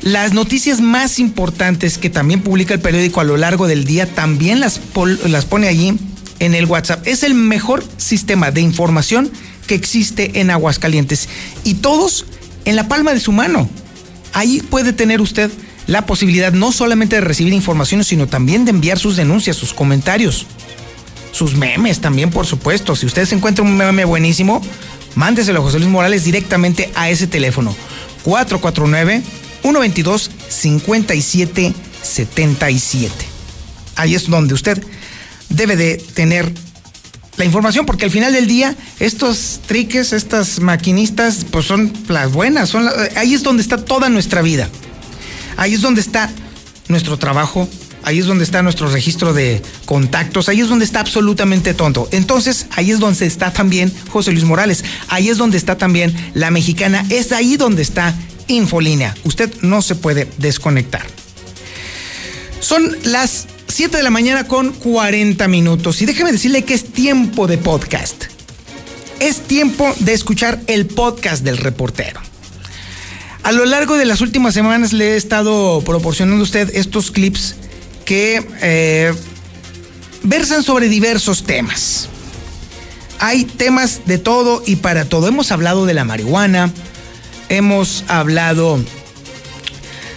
[0.02, 4.60] Las noticias más importantes que también publica el periódico a lo largo del día también
[4.60, 4.80] las,
[5.26, 5.98] las pone allí
[6.40, 7.06] en el WhatsApp.
[7.08, 9.32] Es el mejor sistema de información
[9.66, 11.28] que existe en Aguascalientes
[11.64, 12.26] y todos
[12.66, 13.70] en la palma de su mano.
[14.34, 15.52] Ahí puede tener usted
[15.88, 20.46] la posibilidad no solamente de recibir información, sino también de enviar sus denuncias, sus comentarios,
[21.32, 22.96] sus memes también, por supuesto.
[22.96, 24.62] Si usted se encuentra un meme buenísimo,
[25.16, 27.76] mándeselo a José Luis Morales directamente a ese teléfono.
[28.24, 29.24] 449
[29.62, 33.26] 122 5777.
[33.96, 34.84] Ahí es donde usted
[35.50, 36.52] debe de tener
[37.38, 42.70] la información, porque al final del día, estos triques, estas maquinistas, pues son las buenas,
[42.70, 44.68] son ahí es donde está toda nuestra vida.
[45.58, 46.32] Ahí es donde está
[46.88, 47.68] nuestro trabajo,
[48.04, 52.08] ahí es donde está nuestro registro de contactos, ahí es donde está absolutamente tonto.
[52.12, 56.52] Entonces, ahí es donde está también José Luis Morales, ahí es donde está también la
[56.52, 58.16] mexicana, es ahí donde está
[58.48, 59.14] Infolínea.
[59.26, 61.06] Usted no se puede desconectar.
[62.60, 67.48] Son las 7 de la mañana con 40 minutos y déjeme decirle que es tiempo
[67.48, 68.26] de podcast.
[69.20, 72.27] Es tiempo de escuchar el podcast del reportero.
[73.48, 77.56] A lo largo de las últimas semanas le he estado proporcionando a usted estos clips
[78.04, 79.14] que eh,
[80.22, 82.10] versan sobre diversos temas.
[83.20, 85.30] Hay temas de todo y para todo.
[85.30, 86.74] Hemos hablado de la marihuana,
[87.48, 88.84] hemos hablado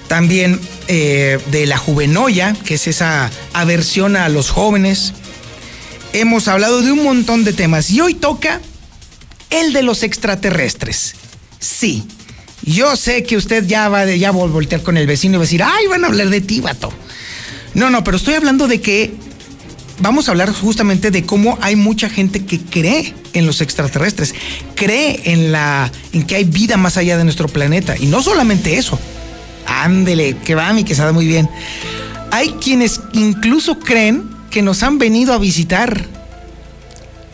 [0.09, 5.13] también eh, de la juvenoya, que es esa aversión a los jóvenes.
[6.13, 8.61] Hemos hablado de un montón de temas y hoy toca
[9.51, 11.15] el de los extraterrestres.
[11.61, 12.09] Sí,
[12.63, 15.47] yo sé que usted ya va de ya voltear con el vecino y va a
[15.47, 16.93] decir, ay, van a hablar de ti, vato.
[17.75, 19.13] No, no, pero estoy hablando de que
[20.01, 24.35] vamos a hablar justamente de cómo hay mucha gente que cree en los extraterrestres,
[24.75, 28.77] cree en la en que hay vida más allá de nuestro planeta y no solamente
[28.77, 28.99] eso.
[29.67, 31.49] Ándele, que va mi que sabe muy bien.
[32.33, 36.07] Hay quienes incluso creen que nos han venido a visitar.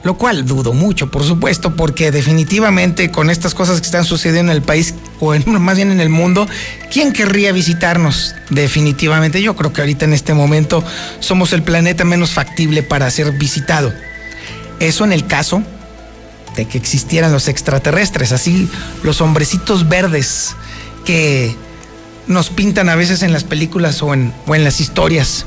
[0.07, 4.57] Lo cual dudo mucho, por supuesto, porque definitivamente con estas cosas que están sucediendo en
[4.59, 6.47] el país, o más bien en el mundo,
[6.93, 8.37] ¿quién querría visitarnos?
[8.49, 10.85] Definitivamente, yo creo que ahorita en este momento
[11.19, 13.93] somos el planeta menos factible para ser visitado.
[14.79, 15.65] Eso en el caso
[16.55, 18.71] de que existieran los extraterrestres, así
[19.03, 20.55] los hombrecitos verdes
[21.05, 21.53] que
[22.29, 25.47] nos pintan a veces en las películas o en, o en las historias.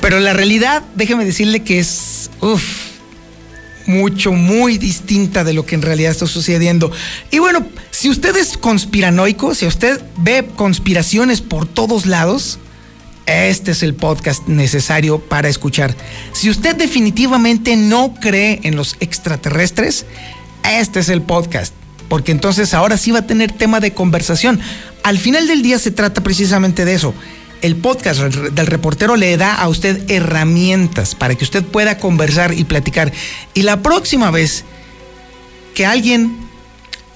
[0.00, 2.87] Pero la realidad, déjeme decirle que es, uff,
[3.88, 6.92] mucho, muy distinta de lo que en realidad está sucediendo.
[7.30, 12.58] Y bueno, si usted es conspiranoico, si usted ve conspiraciones por todos lados,
[13.26, 15.94] este es el podcast necesario para escuchar.
[16.32, 20.06] Si usted definitivamente no cree en los extraterrestres,
[20.64, 21.74] este es el podcast.
[22.08, 24.60] Porque entonces ahora sí va a tener tema de conversación.
[25.02, 27.14] Al final del día se trata precisamente de eso
[27.62, 32.64] el podcast del reportero le da a usted herramientas para que usted pueda conversar y
[32.64, 33.12] platicar.
[33.54, 34.64] Y la próxima vez
[35.74, 36.36] que alguien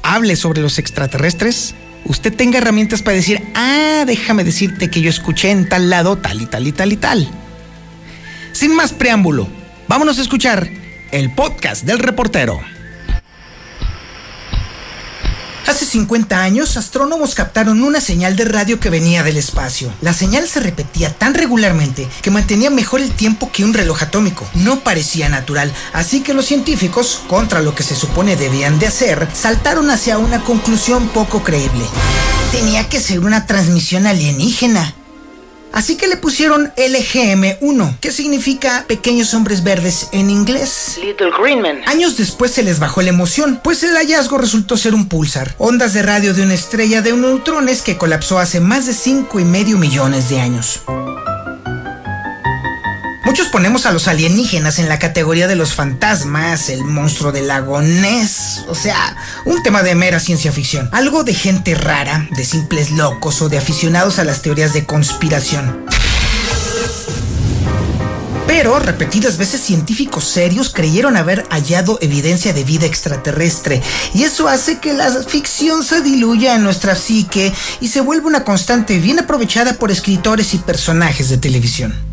[0.03, 1.75] hable sobre los extraterrestres,
[2.05, 6.43] usted tenga herramientas para decir, ah, déjame decirte que yo escuché en tal lado tal
[6.43, 7.31] y tal y tal y tal.
[8.53, 9.49] Sin más preámbulo,
[9.89, 10.69] vámonos a escuchar
[11.11, 12.61] el podcast del reportero.
[15.67, 19.93] Hace 50 años, astrónomos captaron una señal de radio que venía del espacio.
[20.01, 24.49] La señal se repetía tan regularmente que mantenía mejor el tiempo que un reloj atómico.
[24.55, 29.29] No parecía natural, así que los científicos, contra lo que se supone debían de hacer,
[29.33, 31.85] saltaron hacia una conclusión poco creíble.
[32.51, 34.95] Tenía que ser una transmisión alienígena.
[35.73, 40.99] Así que le pusieron LGM1, que significa pequeños hombres verdes en inglés.
[41.03, 41.81] Little Green Men.
[41.87, 45.95] Años después se les bajó la emoción, pues el hallazgo resultó ser un pulsar, ondas
[45.95, 49.79] de radio de una estrella de neutrones que colapsó hace más de 5 y medio
[49.79, 50.83] millones de años.
[53.33, 57.81] Muchos ponemos a los alienígenas en la categoría de los fantasmas, el monstruo del lago
[57.81, 59.17] Ness, o sea,
[59.47, 60.91] un tema de mera ciencia ficción.
[60.93, 65.87] Algo de gente rara, de simples locos o de aficionados a las teorías de conspiración.
[68.47, 73.81] Pero repetidas veces científicos serios creyeron haber hallado evidencia de vida extraterrestre
[74.13, 78.45] y eso hace que la ficción se diluya en nuestra psique y se vuelva una
[78.45, 82.12] constante bien aprovechada por escritores y personajes de televisión.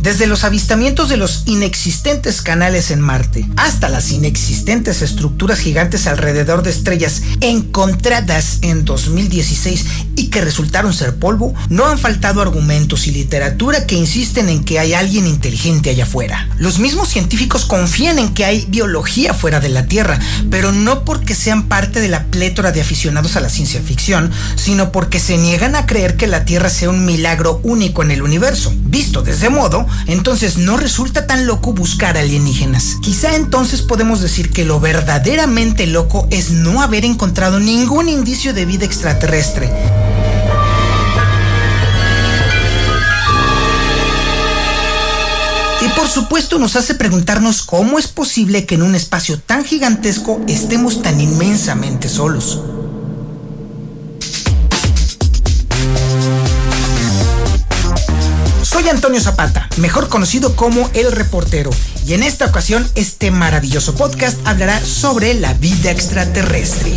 [0.00, 6.62] Desde los avistamientos de los inexistentes canales en Marte hasta las inexistentes estructuras gigantes alrededor
[6.62, 9.84] de estrellas encontradas en 2016
[10.16, 14.78] y que resultaron ser polvo, no han faltado argumentos y literatura que insisten en que
[14.78, 16.48] hay alguien inteligente allá afuera.
[16.56, 20.18] Los mismos científicos confían en que hay biología fuera de la Tierra,
[20.50, 24.92] pero no porque sean parte de la plétora de aficionados a la ciencia ficción, sino
[24.92, 28.72] porque se niegan a creer que la Tierra sea un milagro único en el universo.
[28.84, 32.96] Visto de ese modo, entonces no resulta tan loco buscar alienígenas.
[33.02, 38.66] Quizá entonces podemos decir que lo verdaderamente loco es no haber encontrado ningún indicio de
[38.66, 39.70] vida extraterrestre.
[45.82, 50.40] Y por supuesto nos hace preguntarnos cómo es posible que en un espacio tan gigantesco
[50.46, 52.60] estemos tan inmensamente solos.
[58.80, 61.68] Soy Antonio Zapata, mejor conocido como El Reportero,
[62.06, 66.90] y en esta ocasión este maravilloso podcast hablará sobre la vida extraterrestre.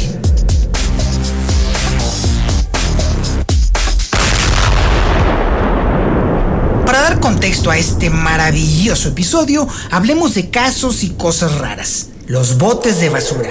[6.85, 12.07] Para dar contexto a este maravilloso episodio, hablemos de casos y cosas raras.
[12.27, 13.49] Los botes de basura.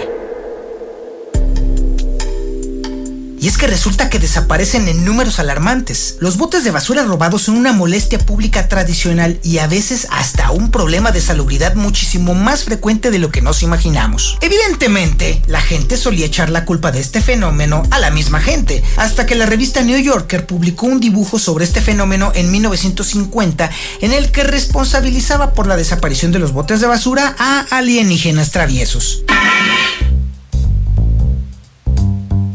[3.43, 6.15] Y es que resulta que desaparecen en números alarmantes.
[6.21, 10.71] Los botes de basura robados son una molestia pública tradicional y a veces hasta un
[10.71, 14.39] problema de salubridad muchísimo más frecuente de lo que nos imaginamos.
[14.43, 19.27] Evidentemente, la gente solía echar la culpa de este fenómeno a la misma gente, hasta
[19.27, 23.71] que la revista New Yorker publicó un dibujo sobre este fenómeno en 1950
[24.03, 29.25] en el que responsabilizaba por la desaparición de los botes de basura a alienígenas traviesos.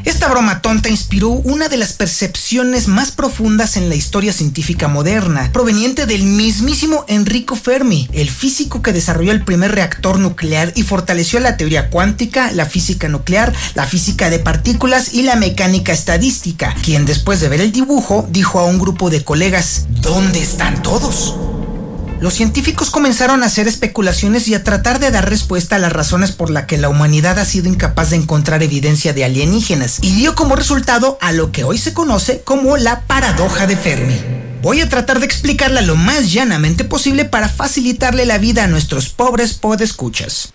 [0.08, 5.50] Esta broma tonta inspiró una de las percepciones más profundas en la historia científica moderna,
[5.52, 11.42] proveniente del mismísimo Enrico Fermi, el físico que desarrolló el primer reactor nuclear y fortaleció
[11.42, 17.06] la teoría cuántica, la física nuclear, la física de partículas y la mecánica estadística, quien
[17.06, 21.36] después de ver el dibujo dijo a un grupo de colegas, ¿dónde están todos?
[22.20, 26.32] Los científicos comenzaron a hacer especulaciones y a tratar de dar respuesta a las razones
[26.32, 30.34] por las que la humanidad ha sido incapaz de encontrar evidencia de alienígenas y dio
[30.34, 34.20] como resultado a lo que hoy se conoce como la paradoja de Fermi.
[34.64, 39.10] Voy a tratar de explicarla lo más llanamente posible para facilitarle la vida a nuestros
[39.10, 40.50] pobres podescuchas.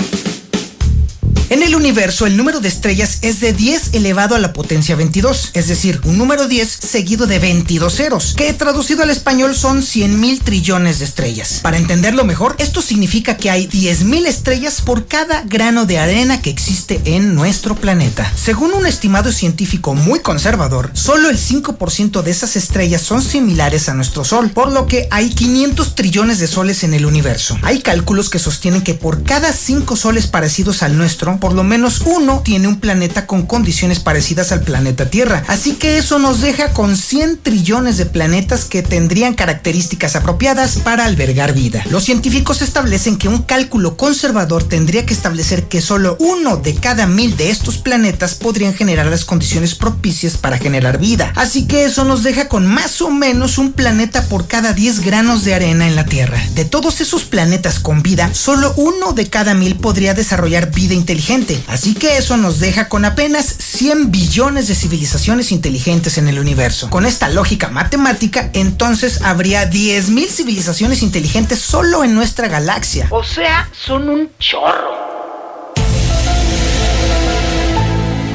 [1.53, 5.51] En el universo, el número de estrellas es de 10 elevado a la potencia 22,
[5.53, 10.19] es decir, un número 10 seguido de 22 ceros, que traducido al español son 100
[10.19, 11.61] mil trillones de estrellas.
[11.63, 16.41] Para entenderlo mejor, esto significa que hay 10 mil estrellas por cada grano de arena
[16.41, 18.33] que existe en nuestro planeta.
[18.35, 23.95] Según un estimado científico muy conservador, solo el 5% de esas estrellas son similares a
[23.95, 27.59] nuestro Sol, por lo que hay 500 trillones de soles en el universo.
[27.61, 32.03] Hay cálculos que sostienen que por cada 5 soles parecidos al nuestro, por lo menos
[32.07, 35.43] uno tiene un planeta con condiciones parecidas al planeta Tierra.
[35.49, 41.05] Así que eso nos deja con 100 trillones de planetas que tendrían características apropiadas para
[41.05, 41.83] albergar vida.
[41.91, 47.09] Los científicos establecen que un cálculo conservador tendría que establecer que solo uno de cada
[47.09, 51.33] mil de estos planetas podrían generar las condiciones propicias para generar vida.
[51.35, 55.43] Así que eso nos deja con más o menos un planeta por cada 10 granos
[55.43, 56.41] de arena en la Tierra.
[56.55, 61.22] De todos esos planetas con vida, solo uno de cada mil podría desarrollar vida inteligente
[61.69, 66.91] Así que eso nos deja con apenas 100 billones de civilizaciones inteligentes en el universo.
[66.91, 73.07] Con esta lógica matemática, entonces habría 10.000 civilizaciones inteligentes solo en nuestra galaxia.
[73.11, 75.12] O sea, son un chorro.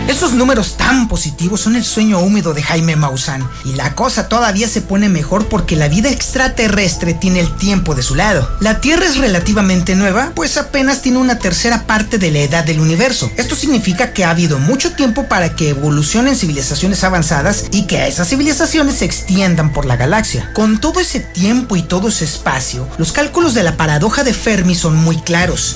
[0.07, 4.69] Esos números tan positivos son el sueño húmedo de Jaime Maussan y la cosa todavía
[4.69, 8.49] se pone mejor porque la vida extraterrestre tiene el tiempo de su lado.
[8.61, 12.79] La Tierra es relativamente nueva, pues apenas tiene una tercera parte de la edad del
[12.79, 13.29] universo.
[13.35, 18.07] Esto significa que ha habido mucho tiempo para que evolucionen civilizaciones avanzadas y que a
[18.07, 20.51] esas civilizaciones se extiendan por la galaxia.
[20.53, 24.73] Con todo ese tiempo y todo ese espacio, los cálculos de la paradoja de Fermi
[24.73, 25.75] son muy claros.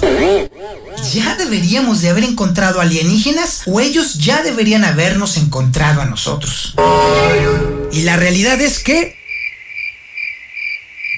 [1.10, 6.76] ¿Ya deberíamos de haber encontrado alienígenas o ellos ya deberían habernos encontrado a nosotros?
[7.92, 9.18] Y la realidad es que...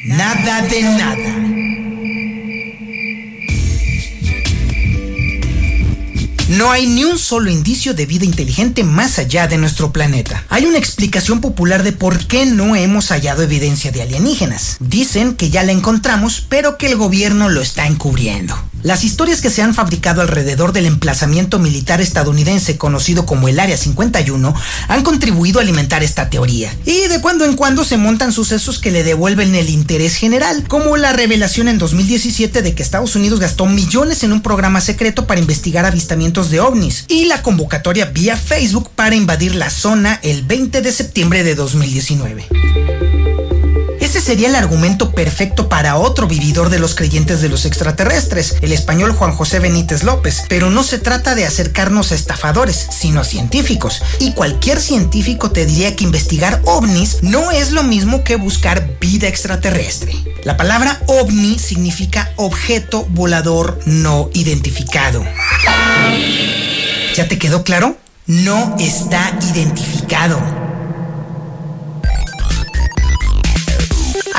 [0.06, 1.54] Nada de nada.
[6.50, 10.46] No hay ni un solo indicio de vida inteligente más allá de nuestro planeta.
[10.50, 14.78] Hay una explicación popular de por qué no hemos hallado evidencia de alienígenas.
[14.80, 18.56] Dicen que ya la encontramos, pero que el gobierno lo está encubriendo.
[18.84, 23.78] Las historias que se han fabricado alrededor del emplazamiento militar estadounidense conocido como el Área
[23.78, 24.54] 51
[24.90, 26.76] han contribuido a alimentar esta teoría.
[26.86, 30.98] Y de cuando en cuando se montan sucesos que le devuelven el interés general, como
[30.98, 35.40] la revelación en 2017 de que Estados Unidos gastó millones en un programa secreto para
[35.40, 40.82] investigar avistamientos de ovnis, y la convocatoria vía Facebook para invadir la zona el 20
[40.82, 43.13] de septiembre de 2019.
[44.24, 49.12] Sería el argumento perfecto para otro vividor de los creyentes de los extraterrestres, el español
[49.12, 50.44] Juan José Benítez López.
[50.48, 54.02] Pero no se trata de acercarnos a estafadores, sino a científicos.
[54.20, 59.28] Y cualquier científico te diría que investigar ovnis no es lo mismo que buscar vida
[59.28, 60.16] extraterrestre.
[60.46, 65.22] La palabra ovni significa objeto volador no identificado.
[67.14, 67.98] ¿Ya te quedó claro?
[68.26, 70.73] No está identificado.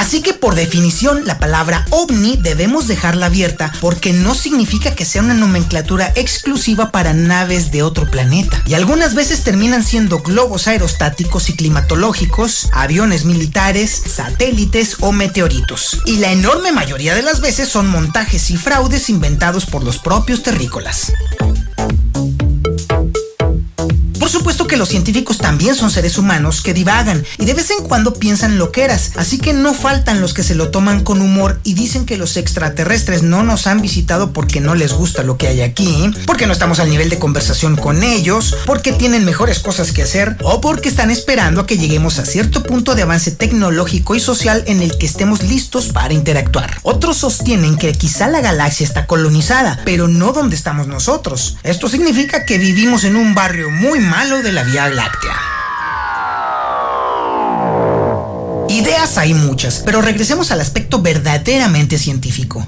[0.04, 5.22] Así que por definición la palabra ovni debemos dejarla abierta porque no significa que sea
[5.22, 8.62] una nomenclatura exclusiva para naves de otro planeta.
[8.66, 15.98] Y algunas veces terminan siendo globos aerostáticos y climatológicos, aviones militares, satélites o meteoritos.
[16.04, 20.42] Y la enorme mayoría de las veces son montajes y fraudes inventados por los propios
[20.42, 21.14] terrícolas.
[24.18, 27.84] Por supuesto que los científicos también son seres humanos que divagan y de vez en
[27.84, 31.74] cuando piensan loqueras, así que no faltan los que se lo toman con humor y
[31.74, 35.60] dicen que los extraterrestres no nos han visitado porque no les gusta lo que hay
[35.60, 40.02] aquí, porque no estamos al nivel de conversación con ellos, porque tienen mejores cosas que
[40.02, 44.20] hacer o porque están esperando a que lleguemos a cierto punto de avance tecnológico y
[44.20, 46.78] social en el que estemos listos para interactuar.
[46.82, 51.56] Otros sostienen que quizá la galaxia está colonizada, pero no donde estamos nosotros.
[51.62, 55.34] Esto significa que vivimos en un barrio muy malo de la Vía Láctea.
[58.68, 62.66] Ideas hay muchas, pero regresemos al aspecto verdaderamente científico.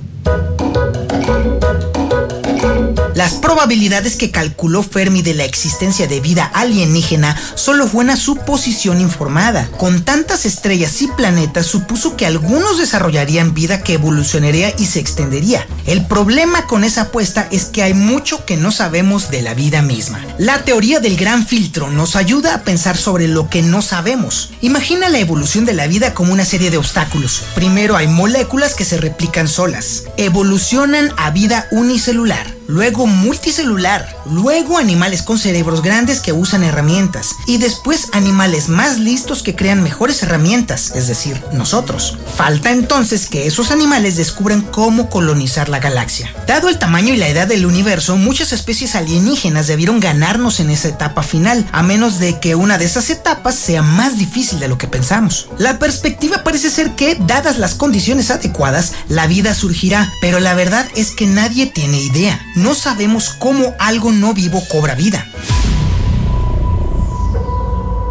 [3.16, 9.00] Las probabilidades que calculó Fermi de la existencia de vida alienígena solo fue una suposición
[9.00, 9.70] informada.
[9.78, 15.66] Con tantas estrellas y planetas supuso que algunos desarrollarían vida que evolucionaría y se extendería.
[15.86, 19.80] El problema con esa apuesta es que hay mucho que no sabemos de la vida
[19.80, 20.22] misma.
[20.36, 24.50] La teoría del gran filtro nos ayuda a pensar sobre lo que no sabemos.
[24.60, 27.44] Imagina la evolución de la vida como una serie de obstáculos.
[27.54, 30.02] Primero hay moléculas que se replican solas.
[30.18, 37.58] Evolucionan a vida unicelular luego multicelular, luego animales con cerebros grandes que usan herramientas y
[37.58, 42.18] después animales más listos que crean mejores herramientas, es decir, nosotros.
[42.36, 46.32] Falta entonces que esos animales descubran cómo colonizar la galaxia.
[46.46, 50.88] Dado el tamaño y la edad del universo, muchas especies alienígenas debieron ganarnos en esa
[50.88, 54.78] etapa final, a menos de que una de esas etapas sea más difícil de lo
[54.78, 55.48] que pensamos.
[55.58, 60.86] La perspectiva parece ser que, dadas las condiciones adecuadas, la vida surgirá, pero la verdad
[60.94, 62.40] es que nadie tiene idea.
[62.56, 65.26] No sabemos cómo algo no vivo cobra vida.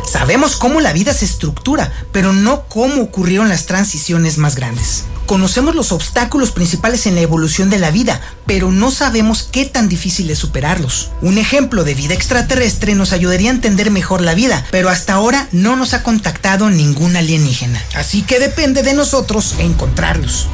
[0.08, 5.06] Sabemos cómo la vida se estructura, pero no cómo ocurrieron las transiciones más grandes.
[5.26, 9.90] Conocemos los obstáculos principales en la evolución de la vida, pero no sabemos qué tan
[9.90, 11.10] difícil es superarlos.
[11.22, 15.48] Un ejemplo de vida extraterrestre nos ayudaría a entender mejor la vida, pero hasta ahora
[15.52, 17.82] no nos ha contactado ningún alienígena.
[17.96, 20.48] Así que depende de nosotros encontrarlos.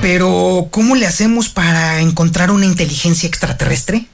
[0.00, 4.06] Pero, ¿cómo le hacemos para encontrar una inteligencia extraterrestre?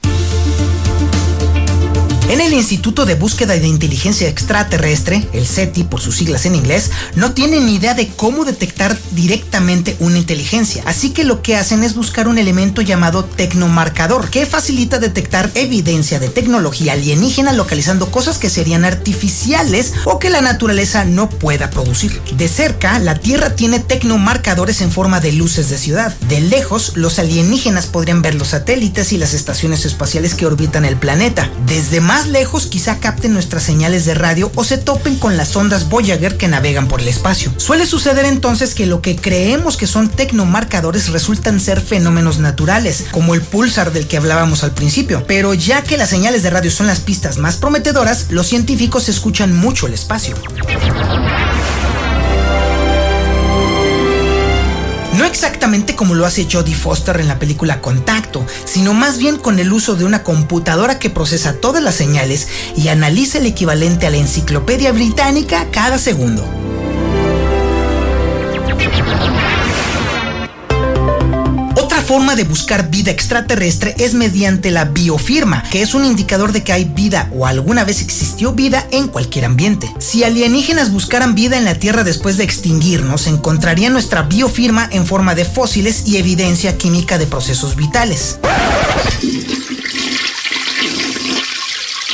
[2.27, 6.89] En el Instituto de Búsqueda de Inteligencia Extraterrestre, el SETI por sus siglas en inglés,
[7.15, 11.93] no tienen idea de cómo detectar directamente una inteligencia, así que lo que hacen es
[11.93, 18.49] buscar un elemento llamado tecnomarcador, que facilita detectar evidencia de tecnología alienígena localizando cosas que
[18.49, 22.19] serían artificiales o que la naturaleza no pueda producir.
[22.37, 26.15] De cerca, la Tierra tiene tecnomarcadores en forma de luces de ciudad.
[26.27, 30.97] De lejos, los alienígenas podrían ver los satélites y las estaciones espaciales que orbitan el
[30.97, 31.51] planeta.
[31.67, 35.53] Desde más más lejos quizá capten nuestras señales de radio o se topen con las
[35.57, 37.51] ondas Voyager que navegan por el espacio.
[37.57, 43.33] Suele suceder entonces que lo que creemos que son tecnomarcadores resultan ser fenómenos naturales, como
[43.33, 45.25] el pulsar del que hablábamos al principio.
[45.27, 49.53] Pero ya que las señales de radio son las pistas más prometedoras, los científicos escuchan
[49.53, 50.37] mucho el espacio.
[55.17, 59.59] No exactamente como lo hace Jodie Foster en la película Contacto, sino más bien con
[59.59, 64.09] el uso de una computadora que procesa todas las señales y analiza el equivalente a
[64.09, 66.43] la enciclopedia británica cada segundo.
[72.05, 76.71] Forma de buscar vida extraterrestre es mediante la biofirma, que es un indicador de que
[76.71, 79.91] hay vida o alguna vez existió vida en cualquier ambiente.
[79.97, 85.33] Si alienígenas buscaran vida en la Tierra después de extinguirnos, encontrarían nuestra biofirma en forma
[85.33, 88.37] de fósiles y evidencia química de procesos vitales.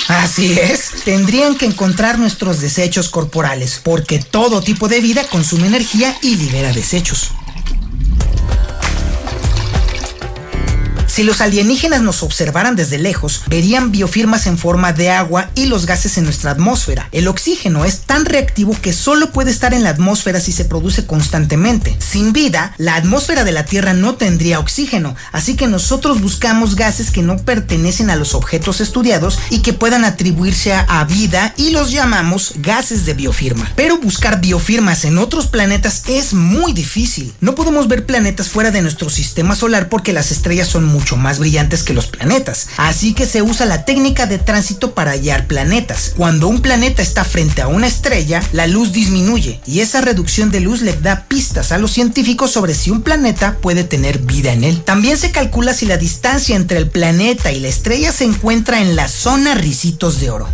[0.07, 6.15] Así es, tendrían que encontrar nuestros desechos corporales, porque todo tipo de vida consume energía
[6.21, 7.31] y libera desechos.
[11.11, 15.85] Si los alienígenas nos observaran desde lejos, verían biofirmas en forma de agua y los
[15.85, 17.09] gases en nuestra atmósfera.
[17.11, 21.05] El oxígeno es tan reactivo que solo puede estar en la atmósfera si se produce
[21.05, 21.97] constantemente.
[21.99, 27.11] Sin vida, la atmósfera de la Tierra no tendría oxígeno, así que nosotros buscamos gases
[27.11, 31.91] que no pertenecen a los objetos estudiados y que puedan atribuirse a vida y los
[31.91, 33.69] llamamos gases de biofirma.
[33.75, 37.33] Pero buscar biofirmas en otros planetas es muy difícil.
[37.41, 41.17] No podemos ver planetas fuera de nuestro sistema solar porque las estrellas son muy mucho
[41.17, 42.67] más brillantes que los planetas.
[42.77, 46.13] Así que se usa la técnica de tránsito para hallar planetas.
[46.15, 50.59] Cuando un planeta está frente a una estrella, la luz disminuye y esa reducción de
[50.59, 54.63] luz le da pistas a los científicos sobre si un planeta puede tener vida en
[54.63, 54.83] él.
[54.83, 58.95] También se calcula si la distancia entre el planeta y la estrella se encuentra en
[58.95, 60.49] la zona ricitos de oro.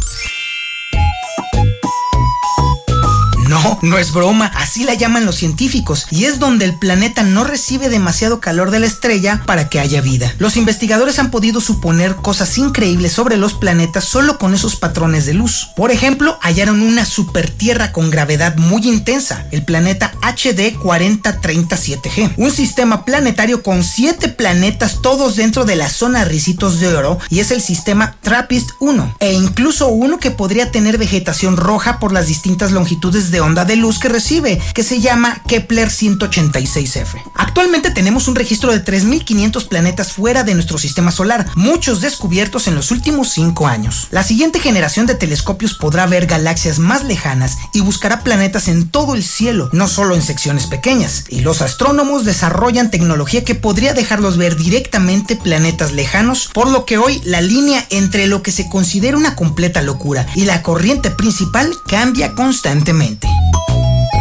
[3.48, 7.44] No, no es broma, así la llaman los científicos, y es donde el planeta no
[7.44, 10.34] recibe demasiado calor de la estrella para que haya vida.
[10.38, 15.34] Los investigadores han podido suponer cosas increíbles sobre los planetas solo con esos patrones de
[15.34, 15.70] luz.
[15.76, 23.06] Por ejemplo, hallaron una supertierra con gravedad muy intensa, el planeta HD 4037G, un sistema
[23.06, 27.62] planetario con 7 planetas todos dentro de la zona ricitos de oro, y es el
[27.62, 33.32] sistema TRAPPIST 1, e incluso uno que podría tener vegetación roja por las distintas longitudes
[33.32, 37.22] de onda de luz que recibe, que se llama Kepler 186f.
[37.36, 42.76] Actualmente tenemos un registro de 3.500 planetas fuera de nuestro sistema solar, muchos descubiertos en
[42.76, 44.08] los últimos 5 años.
[44.12, 49.16] La siguiente generación de telescopios podrá ver galaxias más lejanas y buscará planetas en todo
[49.16, 51.26] el cielo, no solo en secciones pequeñas.
[51.30, 56.98] Y los astrónomos desarrollan tecnología que podría dejarlos ver directamente planetas lejanos, por lo que
[56.98, 61.74] hoy la línea entre lo que se considera una completa locura y la corriente principal
[61.88, 63.27] cambia constantemente.
[63.28, 64.17] Thank you.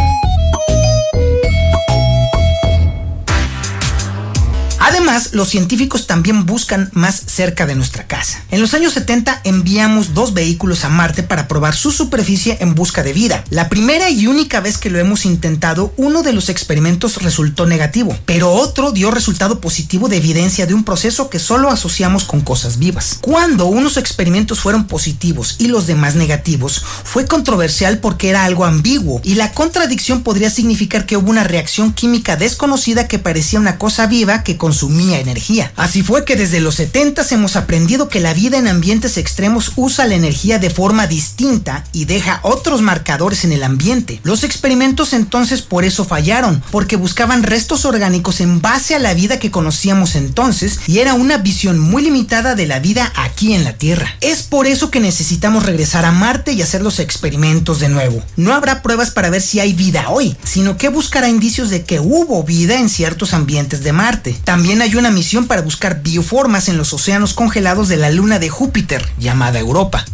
[5.33, 8.43] Los científicos también buscan más cerca de nuestra casa.
[8.51, 13.03] En los años 70 enviamos dos vehículos a Marte para probar su superficie en busca
[13.03, 13.43] de vida.
[13.49, 18.15] La primera y única vez que lo hemos intentado, uno de los experimentos resultó negativo,
[18.25, 22.77] pero otro dio resultado positivo de evidencia de un proceso que solo asociamos con cosas
[22.77, 23.17] vivas.
[23.21, 29.21] Cuando unos experimentos fueron positivos y los demás negativos, fue controversial porque era algo ambiguo
[29.23, 34.05] y la contradicción podría significar que hubo una reacción química desconocida que parecía una cosa
[34.05, 35.71] viva que consumía energía.
[35.75, 40.05] Así fue que desde los 70 hemos aprendido que la vida en ambientes extremos usa
[40.05, 44.19] la energía de forma distinta y deja otros marcadores en el ambiente.
[44.23, 49.39] Los experimentos entonces por eso fallaron, porque buscaban restos orgánicos en base a la vida
[49.39, 53.73] que conocíamos entonces y era una visión muy limitada de la vida aquí en la
[53.73, 54.15] Tierra.
[54.21, 58.23] Es por eso que necesitamos regresar a Marte y hacer los experimentos de nuevo.
[58.35, 61.99] No habrá pruebas para ver si hay vida hoy, sino que buscará indicios de que
[61.99, 64.37] hubo vida en ciertos ambientes de Marte.
[64.43, 68.49] También hay una misión para buscar bioformas en los océanos congelados de la luna de
[68.49, 70.05] Júpiter, llamada Europa.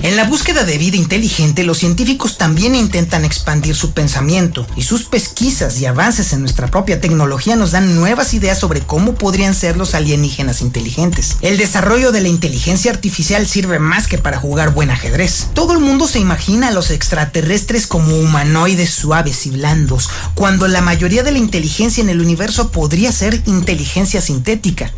[0.00, 5.02] En la búsqueda de vida inteligente, los científicos también intentan expandir su pensamiento y sus
[5.02, 9.76] pesquisas y avances en nuestra propia tecnología nos dan nuevas ideas sobre cómo podrían ser
[9.76, 11.36] los alienígenas inteligentes.
[11.40, 15.48] El desarrollo de la inteligencia artificial sirve más que para jugar buen ajedrez.
[15.52, 20.80] Todo el mundo se imagina a los extraterrestres como humanoides suaves y blandos, cuando la
[20.80, 24.92] mayoría de la inteligencia en el universo podría ser inteligencia sintética.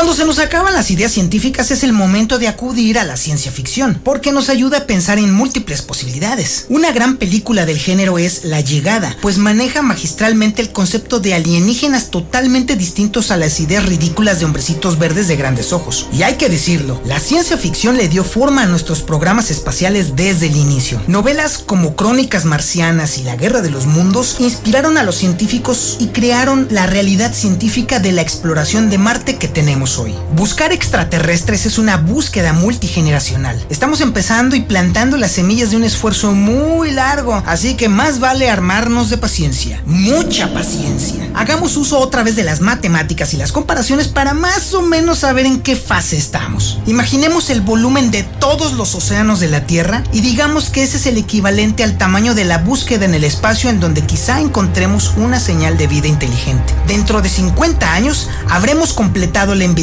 [0.00, 3.52] Cuando se nos acaban las ideas científicas es el momento de acudir a la ciencia
[3.52, 6.64] ficción, porque nos ayuda a pensar en múltiples posibilidades.
[6.70, 12.10] Una gran película del género es La Llegada, pues maneja magistralmente el concepto de alienígenas
[12.10, 16.08] totalmente distintos a las ideas ridículas de hombrecitos verdes de grandes ojos.
[16.14, 20.46] Y hay que decirlo, la ciencia ficción le dio forma a nuestros programas espaciales desde
[20.46, 20.98] el inicio.
[21.08, 26.06] Novelas como Crónicas Marcianas y La Guerra de los Mundos inspiraron a los científicos y
[26.06, 30.14] crearon la realidad científica de la exploración de Marte que tenemos hoy.
[30.36, 33.64] Buscar extraterrestres es una búsqueda multigeneracional.
[33.70, 38.48] Estamos empezando y plantando las semillas de un esfuerzo muy largo, así que más vale
[38.48, 41.28] armarnos de paciencia, mucha paciencia.
[41.34, 45.46] Hagamos uso otra vez de las matemáticas y las comparaciones para más o menos saber
[45.46, 46.78] en qué fase estamos.
[46.86, 51.06] Imaginemos el volumen de todos los océanos de la Tierra y digamos que ese es
[51.06, 55.40] el equivalente al tamaño de la búsqueda en el espacio en donde quizá encontremos una
[55.40, 56.74] señal de vida inteligente.
[56.86, 59.79] Dentro de 50 años habremos completado la investigación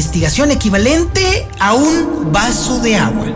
[0.50, 3.26] equivalente a un vaso de agua.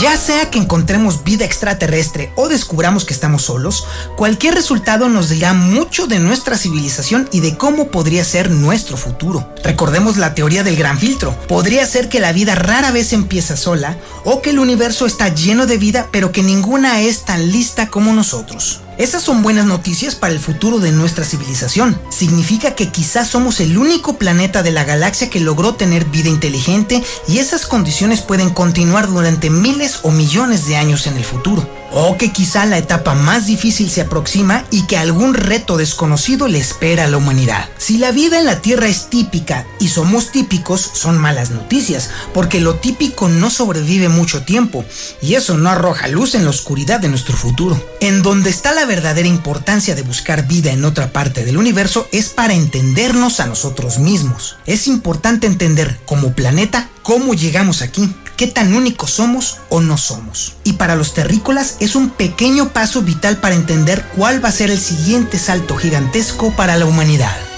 [0.00, 5.54] Ya sea que encontremos vida extraterrestre o descubramos que estamos solos, cualquier resultado nos dirá
[5.54, 9.48] mucho de nuestra civilización y de cómo podría ser nuestro futuro.
[9.62, 11.34] Recordemos la teoría del gran filtro.
[11.48, 15.64] Podría ser que la vida rara vez empieza sola o que el universo está lleno
[15.64, 18.83] de vida pero que ninguna es tan lista como nosotros.
[18.96, 22.00] Esas son buenas noticias para el futuro de nuestra civilización.
[22.10, 27.02] Significa que quizás somos el único planeta de la galaxia que logró tener vida inteligente
[27.26, 31.83] y esas condiciones pueden continuar durante miles o millones de años en el futuro.
[31.96, 36.58] O que quizá la etapa más difícil se aproxima y que algún reto desconocido le
[36.58, 37.68] espera a la humanidad.
[37.78, 42.58] Si la vida en la Tierra es típica y somos típicos, son malas noticias, porque
[42.58, 44.84] lo típico no sobrevive mucho tiempo
[45.22, 47.80] y eso no arroja luz en la oscuridad de nuestro futuro.
[48.00, 52.30] En donde está la verdadera importancia de buscar vida en otra parte del universo es
[52.30, 54.56] para entendernos a nosotros mismos.
[54.66, 60.54] Es importante entender como planeta cómo llegamos aquí qué tan únicos somos o no somos.
[60.64, 64.70] Y para los terrícolas es un pequeño paso vital para entender cuál va a ser
[64.70, 67.53] el siguiente salto gigantesco para la humanidad.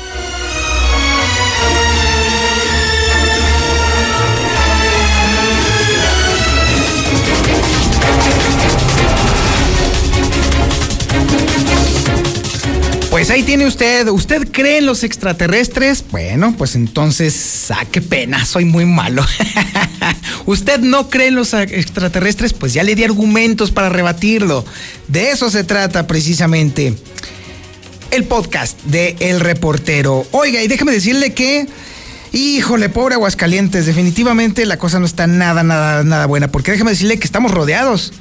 [13.27, 14.07] Pues ahí tiene usted.
[14.07, 16.05] ¿Usted cree en los extraterrestres?
[16.13, 19.27] Bueno, pues entonces, ah, qué pena, soy muy malo.
[20.47, 22.53] ¿Usted no cree en los extraterrestres?
[22.53, 24.65] Pues ya le di argumentos para rebatirlo.
[25.09, 26.95] De eso se trata precisamente
[28.13, 30.25] el podcast de El Reportero.
[30.31, 31.67] Oiga, y déjeme decirle que.
[32.33, 37.19] Híjole, pobre Aguascalientes, definitivamente la cosa no está nada, nada, nada buena, porque déjeme decirle
[37.19, 38.13] que estamos rodeados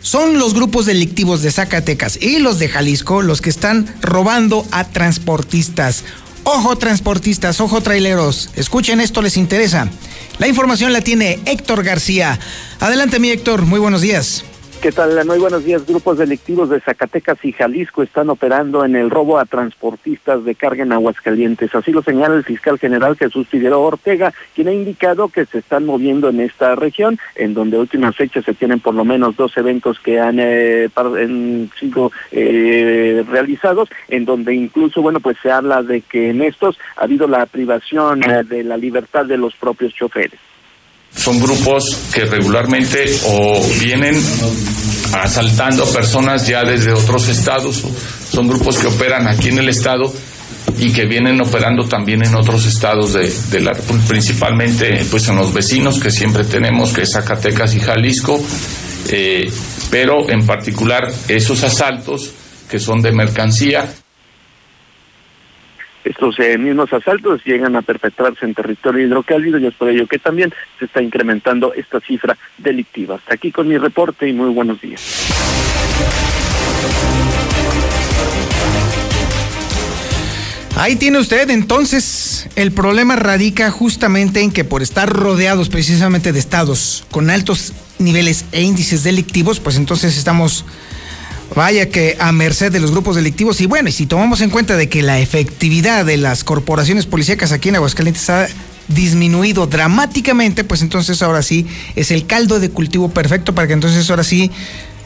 [0.00, 4.84] son los grupos delictivos de Zacatecas y los de Jalisco los que están robando a
[4.84, 6.04] transportistas.
[6.44, 9.90] Ojo transportistas, ojo traileros, escuchen esto, les interesa.
[10.38, 12.38] La información la tiene Héctor García.
[12.80, 14.44] Adelante mi Héctor, muy buenos días.
[14.80, 15.26] ¿Qué tal?
[15.26, 15.84] Muy buenos días.
[15.84, 20.84] Grupos delictivos de Zacatecas y Jalisco están operando en el robo a transportistas de carga
[20.84, 21.74] en Aguascalientes.
[21.74, 25.84] Así lo señala el fiscal general Jesús Figueroa Ortega, quien ha indicado que se están
[25.84, 29.98] moviendo en esta región, en donde últimas fechas se tienen por lo menos dos eventos
[29.98, 30.88] que han eh,
[31.80, 37.02] sido eh, realizados, en donde incluso, bueno, pues se habla de que en estos ha
[37.02, 40.38] habido la privación eh, de la libertad de los propios choferes.
[41.16, 44.14] Son grupos que regularmente o vienen
[45.12, 47.82] asaltando a personas ya desde otros estados,
[48.30, 50.12] son grupos que operan aquí en el estado
[50.78, 53.72] y que vienen operando también en otros estados de, la
[54.06, 58.40] principalmente pues en los vecinos que siempre tenemos, que es Zacatecas y Jalisco,
[59.10, 59.50] eh,
[59.90, 62.30] pero en particular esos asaltos
[62.70, 63.92] que son de mercancía
[66.04, 70.18] estos eh, mismos asaltos llegan a perpetrarse en territorio hidrocálido y es por ello que
[70.18, 73.16] también se está incrementando esta cifra delictiva.
[73.16, 75.28] Hasta aquí con mi reporte y muy buenos días.
[80.76, 86.38] Ahí tiene usted, entonces el problema radica justamente en que por estar rodeados precisamente de
[86.38, 90.64] estados con altos niveles e índices delictivos, pues entonces estamos
[91.54, 93.60] Vaya que a merced de los grupos delictivos.
[93.60, 97.52] Y bueno, y si tomamos en cuenta de que la efectividad de las corporaciones policíacas
[97.52, 98.48] aquí en Aguascalientes ha
[98.88, 104.08] disminuido dramáticamente, pues entonces ahora sí es el caldo de cultivo perfecto para que entonces
[104.10, 104.50] ahora sí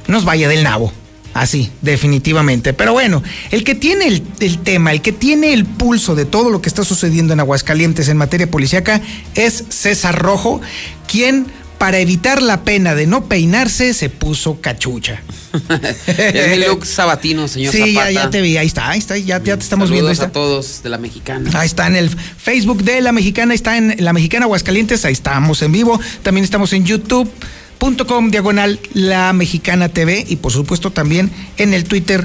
[0.08, 0.92] nos vaya del nabo.
[1.34, 2.74] Así, definitivamente.
[2.74, 6.50] Pero bueno, el que tiene el, el, tema, el que tiene el pulso de todo
[6.50, 9.00] lo que está sucediendo en Aguascalientes en materia policíaca
[9.34, 10.60] es César Rojo,
[11.06, 11.46] quien
[11.82, 15.20] para evitar la pena de no peinarse, se puso cachucha.
[16.06, 19.40] es mi look sabatino, señor Sí, Ya, ya te vi, ahí está, ahí está, ya,
[19.40, 20.06] te estamos viendo.
[20.06, 20.26] Ahí está.
[20.26, 21.50] a todos de la mexicana.
[21.54, 25.60] Ahí está en el Facebook de la mexicana, está en la mexicana Aguascalientes, ahí estamos
[25.62, 25.98] en vivo.
[26.22, 32.24] También estamos en youtube.com diagonal la mexicana TV y por supuesto también en el Twitter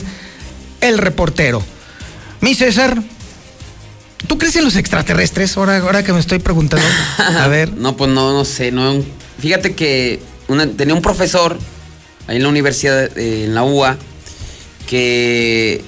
[0.81, 1.63] El Reportero.
[2.41, 3.01] Mi César,
[4.27, 5.57] ¿tú crees en los extraterrestres?
[5.57, 6.85] Ahora, ahora que me estoy preguntando.
[7.17, 7.73] A ver.
[7.73, 10.19] no, pues no, no sé, no Fíjate que
[10.77, 11.57] tenía un profesor
[12.27, 13.97] ahí en la universidad, en la UA,
[14.87, 15.83] que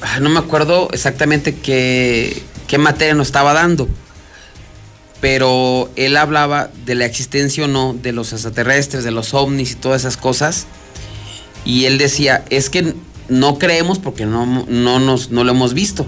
[0.00, 3.88] ah, no me acuerdo exactamente qué, qué materia nos estaba dando,
[5.20, 9.74] pero él hablaba de la existencia o no de los extraterrestres, de los ovnis y
[9.74, 10.66] todas esas cosas,
[11.64, 12.94] y él decía, es que
[13.28, 16.06] no creemos porque no, no, nos, no lo hemos visto.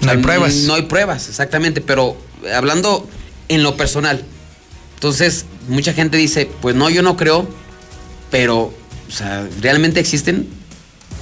[0.00, 0.54] No hay pruebas.
[0.54, 2.16] No hay pruebas, exactamente, pero
[2.54, 3.08] hablando
[3.48, 4.24] en lo personal,
[4.98, 7.48] entonces, mucha gente dice, pues no, yo no creo,
[8.30, 8.72] pero,
[9.08, 10.48] o sea, ¿realmente existen?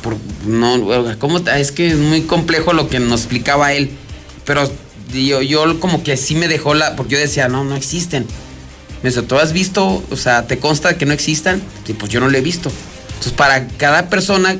[0.02, 0.16] Por,
[0.46, 1.38] no, ¿cómo?
[1.38, 3.90] Es que es muy complejo lo que nos explicaba él,
[4.44, 4.70] pero
[5.12, 8.26] yo, yo como que sí me dejó la, porque yo decía, no, no existen.
[9.02, 10.02] Me dice, ¿tú has visto?
[10.10, 11.62] O sea, ¿te consta que no existan?
[11.86, 12.70] Y pues yo no lo he visto.
[13.08, 14.56] Entonces, para cada persona,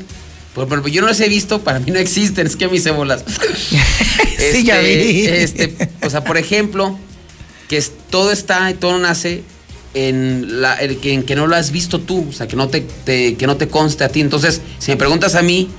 [0.55, 2.79] por ejemplo, yo no los he visto, para mí no existen, es que a mí
[2.79, 3.25] se bolas.
[4.53, 5.27] sí, ya vi.
[5.27, 6.99] Este, o sea, por ejemplo,
[7.69, 9.43] que todo está y todo nace
[9.97, 13.47] en, la, en, que no lo has visto tú, o sea, que no te, que
[13.47, 14.21] no te conste a ti.
[14.21, 15.71] Entonces, si me preguntas a mí,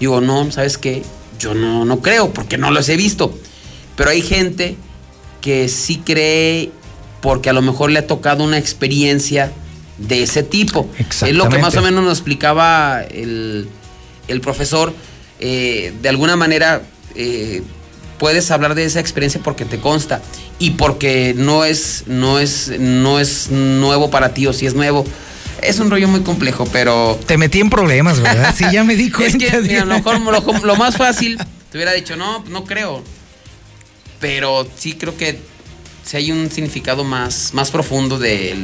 [0.00, 1.04] digo, no, ¿sabes qué?
[1.38, 3.32] Yo no, no creo porque no los he visto.
[3.94, 4.76] Pero hay gente
[5.40, 6.72] que sí cree
[7.20, 9.52] porque a lo mejor le ha tocado una experiencia
[9.98, 10.90] de ese tipo.
[10.98, 13.68] Es lo que más o menos nos explicaba el,
[14.42, 14.92] profesor.
[15.38, 16.82] Eh, de alguna manera,
[17.14, 17.62] eh,
[18.18, 20.20] puedes hablar de esa experiencia porque te consta
[20.60, 25.04] y porque no es, no es, no es nuevo para ti o si es nuevo.
[25.62, 27.18] Es un rollo muy complejo, pero.
[27.26, 28.54] Te metí en problemas, ¿verdad?
[28.56, 29.44] Sí, ya me di cuenta.
[29.44, 30.20] es que, a lo mejor
[30.62, 31.38] lo, más fácil,
[31.70, 33.02] te hubiera dicho, no, no creo.
[34.20, 35.38] Pero sí creo que
[36.04, 38.54] si hay un significado más, más profundo de,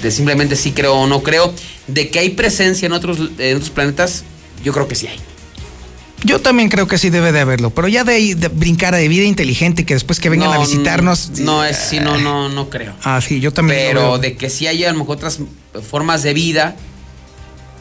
[0.00, 1.52] de, simplemente sí creo o no creo.
[1.86, 4.24] De que hay presencia en otros, en otros planetas,
[4.64, 5.20] yo creo que sí hay.
[6.24, 9.24] Yo también creo que sí debe de haberlo, pero ya de, de brincar de vida
[9.24, 11.30] inteligente y que después que vengan a visitarnos.
[11.40, 12.94] No, es, sí, no, no, no creo.
[13.02, 13.80] Ah, sí, yo también.
[13.88, 15.40] Pero de que sí hay a lo mejor otras
[15.88, 16.76] formas de vida,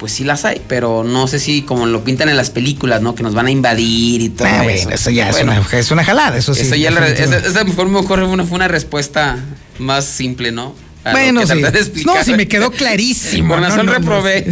[0.02, 3.14] pues sí las hay, pero no sé si como lo pintan en las películas, ¿no?
[3.14, 4.90] Que nos van a invadir y todo ah, eso.
[4.90, 6.62] eso ya es, una, es, una, jalada, eso sí.
[6.62, 9.38] Eso ya esa, mejor, mejor una, fue una respuesta
[9.78, 10.74] más simple, ¿no?
[11.04, 11.62] Bueno, sí.
[12.06, 13.50] No, sí me quedó clarísimo.
[13.56, 14.46] Por razón reprobé.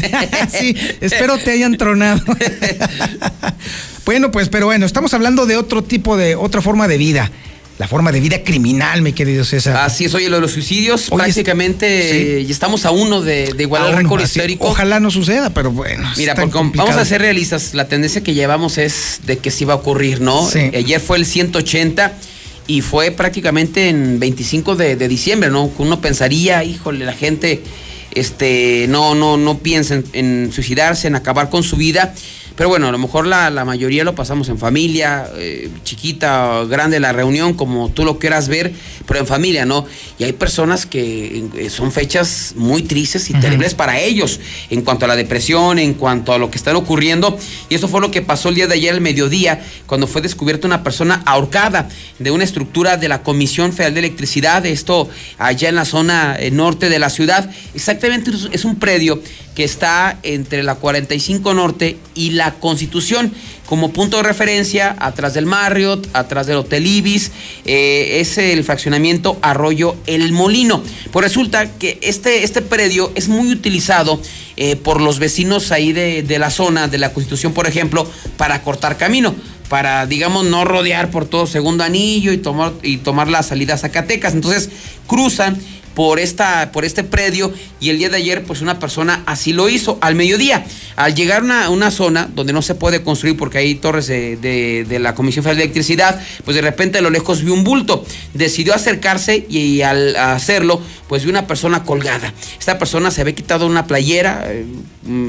[0.51, 2.21] sí, espero te hayan tronado.
[4.05, 7.31] bueno, pues, pero bueno, estamos hablando de otro tipo de, otra forma de vida.
[7.77, 9.77] La forma de vida criminal, mi querido César.
[9.77, 13.91] Así es, oye, lo de los suicidios, prácticamente y estamos a uno de, de igualar
[13.91, 14.67] el récord histórico.
[14.67, 16.05] Ojalá no suceda, pero bueno.
[16.17, 19.75] Mira, porque vamos a ser realistas, la tendencia que llevamos es de que sí va
[19.75, 20.45] a ocurrir, ¿no?
[20.73, 22.17] Ayer fue el 180
[22.69, 25.71] y fue prácticamente en 25 de, diciembre, ¿no?
[25.79, 27.63] Uno pensaría, híjole, la gente
[28.11, 32.13] este, no, no, no piensa en, suicidarse, en acabar con su vida.
[32.59, 36.99] Pero bueno, a lo mejor la, mayoría lo pasamos en familia, eh, chiquita o grande
[36.99, 38.73] la reunión, como tú lo quieras ver,
[39.07, 39.85] pero en familia, ¿no?
[40.17, 45.05] Y hay personas que eh, son fechas muy tristes y terribles para ellos en cuanto
[45.05, 47.39] a la depresión, en cuanto a lo que está ocurriendo.
[47.69, 50.67] Y eso fue lo que pasó el día de ayer al mediodía, cuando fue descubierta
[50.67, 51.87] una persona ahorcada
[52.19, 55.07] de una estructura de la Comisión Federal de Electricidad, esto
[55.37, 57.49] allá en la zona eh, norte de la ciudad.
[57.73, 59.21] Exactamente es un predio
[59.59, 63.33] que está entre la 45 Norte y la Constitución
[63.65, 67.31] como punto de referencia atrás del Marriott, atrás del Hotel Ibis,
[67.65, 70.81] eh, es el fraccionamiento Arroyo El Molino.
[71.11, 74.19] Pues resulta que este, este predio es muy utilizado
[74.57, 78.97] eh, por los vecinos ahí de, la zona de la Constitución, por ejemplo, para cortar
[78.97, 79.35] camino
[79.69, 83.77] para, digamos, no rodear por todo segundo anillo y tomar, y tomar la salida a
[83.77, 84.33] Zacatecas.
[84.33, 84.69] Entonces
[85.05, 85.59] cruzan
[85.99, 89.67] por, esta, por este predio y el día de ayer pues una persona así lo
[89.67, 90.65] hizo al mediodía.
[90.95, 95.13] Al llegar a una, zona donde no se puede construir porque hay torres de, la
[95.13, 98.05] Comisión Federal de Electricidad, pues de repente a lo lejos vio un bulto.
[98.33, 102.33] Decidió acercarse y, al hacerlo pues vio una persona colgada.
[102.57, 104.65] Esta persona se había quitado una playera eh,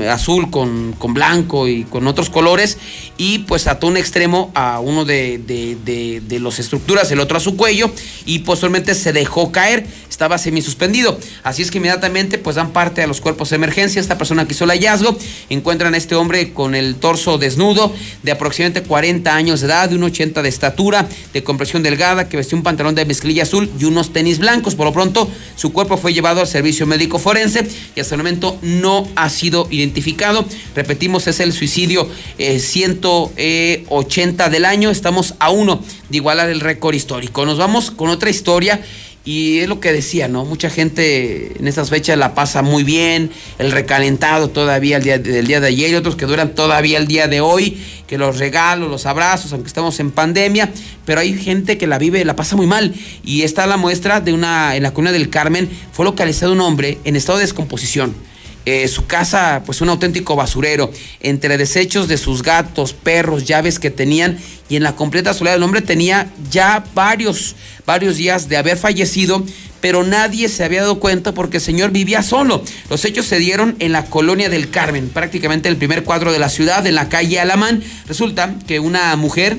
[0.08, 2.76] azul con, con, blanco y con otros colores
[3.16, 7.40] y pues ató un extremo a uno de, de, de las estructuras, el otro a
[7.40, 7.90] su cuello
[8.26, 9.86] y posteriormente se dejó caer.
[10.20, 11.18] Estaba semi suspendido.
[11.44, 14.02] Así es que inmediatamente pues dan parte a los cuerpos de emergencia.
[14.02, 15.16] Esta persona que hizo el hallazgo
[15.48, 17.90] encuentran a este hombre con el torso desnudo
[18.22, 22.36] de aproximadamente 40 años de edad, de un 80 de estatura, de compresión delgada, que
[22.36, 24.74] vestía un pantalón de mezclilla azul y unos tenis blancos.
[24.74, 27.66] Por lo pronto, su cuerpo fue llevado al servicio médico forense
[27.96, 30.44] y hasta el momento no ha sido identificado.
[30.76, 32.06] Repetimos, es el suicidio
[32.36, 34.90] 180 eh, del año.
[34.90, 37.46] Estamos a uno de igualar el récord histórico.
[37.46, 38.82] Nos vamos con otra historia
[39.24, 40.44] y es lo que decía, ¿no?
[40.44, 45.46] Mucha gente en estas fechas la pasa muy bien, el recalentado todavía el día, del
[45.46, 48.90] día de ayer y otros que duran todavía el día de hoy, que los regalos,
[48.90, 50.72] los abrazos, aunque estamos en pandemia,
[51.04, 52.94] pero hay gente que la vive, la pasa muy mal.
[53.22, 56.98] Y está la muestra de una, en la cuna del Carmen, fue localizado un hombre
[57.04, 58.30] en estado de descomposición
[58.66, 60.90] eh, su casa, pues un auténtico basurero,
[61.20, 64.38] entre desechos de sus gatos, perros, llaves que tenían,
[64.68, 67.56] y en la completa soledad el hombre tenía ya varios,
[67.86, 69.44] varios días de haber fallecido,
[69.80, 72.62] pero nadie se había dado cuenta porque el señor vivía solo.
[72.88, 76.50] Los hechos se dieron en la colonia del Carmen, prácticamente el primer cuadro de la
[76.50, 77.82] ciudad, en la calle Alamán.
[78.06, 79.58] Resulta que una mujer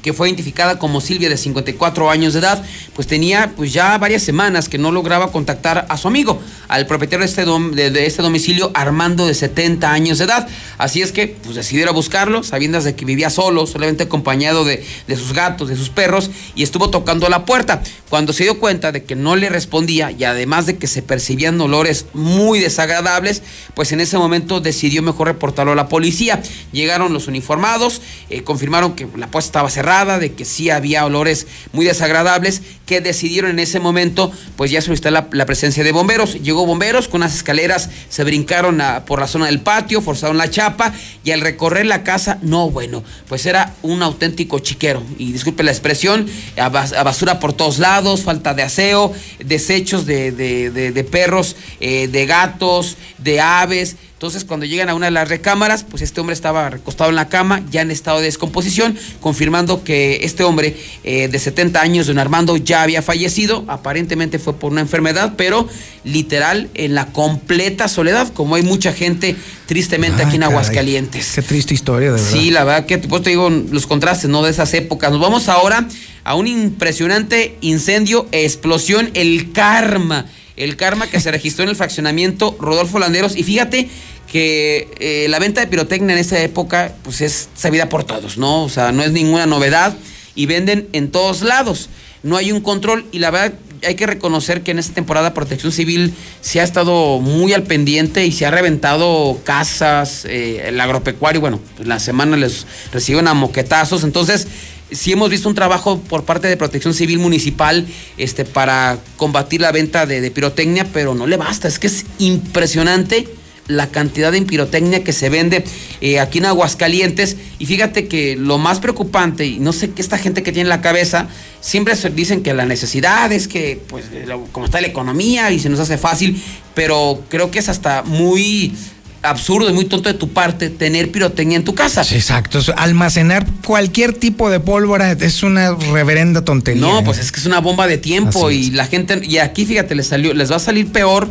[0.00, 2.64] que fue identificada como Silvia de 54 años de edad,
[2.94, 7.26] pues tenía pues ya varias semanas que no lograba contactar a su amigo, al propietario
[7.26, 10.48] de este, de, este domicilio, Armando de 70 años de edad.
[10.78, 15.16] Así es que pues a buscarlo, sabiendo de que vivía solo, solamente acompañado de, de,
[15.16, 17.82] sus gatos, de sus perros, y estuvo tocando la puerta.
[18.12, 21.58] Cuando se dio cuenta de que no le respondía y además de que se percibían
[21.58, 23.42] olores muy desagradables,
[23.72, 26.42] pues en ese momento decidió mejor reportarlo a la policía.
[26.72, 31.46] Llegaron los uniformados, eh, confirmaron que la puerta estaba cerrada de que sí había olores
[31.72, 36.34] muy desagradables, que decidieron en ese momento, pues ya solicitar la, la presencia de bomberos.
[36.34, 40.92] Llegó bomberos con unas escaleras, se brincaron por la zona del patio, forzaron la chapa
[41.24, 45.02] y al recorrer la casa, no, bueno, pues era un auténtico chiquero.
[45.16, 46.26] Y disculpe la expresión,
[46.58, 52.96] a, basura por todos lados, falta de aseo, desechos de, de, perros, eh, de gatos,
[53.18, 53.96] de aves.
[54.22, 57.28] Entonces, cuando llegan a una de las recámaras, pues este hombre estaba recostado en la
[57.28, 62.20] cama, ya en estado de descomposición, confirmando que este hombre eh, de 70 años, don
[62.20, 63.64] Armando, ya había fallecido.
[63.66, 65.66] Aparentemente fue por una enfermedad, pero
[66.04, 69.34] literal en la completa soledad, como hay mucha gente
[69.66, 71.32] tristemente aquí en Aguascalientes.
[71.34, 72.30] Qué triste historia, de verdad.
[72.30, 74.44] Sí, la verdad que pues te digo los contrastes, ¿no?
[74.44, 75.10] De esas épocas.
[75.10, 75.88] Nos vamos ahora
[76.22, 80.26] a un impresionante incendio, explosión, el karma
[80.56, 83.36] el karma que se registró en el fraccionamiento Rodolfo Landeros.
[83.36, 83.88] Y fíjate
[84.30, 88.64] que eh, la venta de pirotecnia en esa época pues es sabida por todos, ¿no?
[88.64, 89.94] O sea, no es ninguna novedad
[90.34, 91.88] y venden en todos lados.
[92.22, 93.52] No hay un control y la verdad
[93.86, 98.24] hay que reconocer que en esta temporada Protección Civil se ha estado muy al pendiente
[98.24, 103.34] y se ha reventado casas, eh, el agropecuario, bueno, pues la semana les reciben a
[103.34, 104.46] moquetazos, entonces
[104.92, 107.86] sí hemos visto un trabajo por parte de Protección Civil Municipal
[108.16, 113.28] este, para combatir la venta de, pirotecnia, pero no le basta, es que es impresionante
[113.68, 115.64] la cantidad de pirotecnia que se vende
[116.00, 117.36] eh, aquí en Aguascalientes.
[117.58, 120.68] Y fíjate que lo más preocupante, y no sé qué esta gente que tiene en
[120.68, 121.28] la cabeza,
[121.60, 124.06] siempre dicen que la necesidad es que, pues,
[124.50, 126.42] como está la economía y se nos hace fácil,
[126.74, 128.74] pero creo que es hasta muy
[129.22, 132.02] absurdo y muy tonto de tu parte tener pirotecnia en tu casa.
[132.02, 136.82] Exacto, almacenar cualquier tipo de pólvora es una reverenda tontería.
[136.82, 139.94] No, pues es que es una bomba de tiempo y la gente y aquí fíjate
[139.94, 141.28] les salió les va a salir peor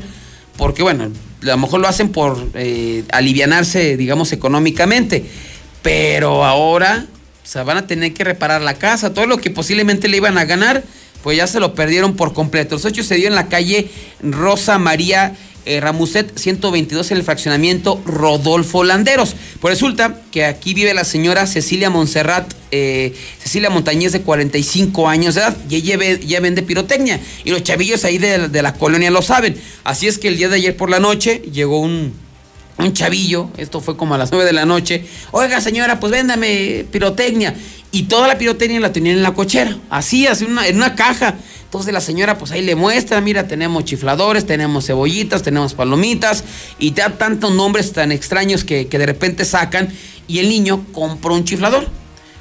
[0.58, 5.26] porque bueno, a lo mejor lo hacen por eh, alivianarse, digamos, económicamente,
[5.82, 7.06] pero ahora
[7.44, 10.38] o sea, van a tener que reparar la casa, todo lo que posiblemente le iban
[10.38, 10.84] a ganar,
[11.24, 12.76] pues ya se lo perdieron por completo.
[12.76, 13.90] Los hechos se dio en la calle
[14.22, 15.36] Rosa María
[15.66, 19.36] eh, Ramuset 122 en el fraccionamiento Rodolfo Landeros.
[19.60, 25.36] Pues resulta que aquí vive la señora Cecilia Montserrat, eh, Cecilia Montañez de 45 años
[25.36, 29.22] de edad y ella vende pirotecnia y los chavillos ahí de, de la colonia lo
[29.22, 29.56] saben.
[29.84, 32.14] Así es que el día de ayer por la noche llegó un,
[32.94, 37.54] chavillo, esto fue como a las 9 de la noche, oiga señora, pues véndame pirotecnia.
[37.92, 41.36] Y toda la pirotecnia la tenían en la cochera, así, así en una caja.
[41.72, 46.44] Entonces la señora pues ahí le muestra, mira, tenemos chifladores, tenemos cebollitas, tenemos palomitas
[46.80, 49.88] y te da tantos nombres tan extraños que, que de repente sacan
[50.28, 51.88] y el niño compró un chiflador.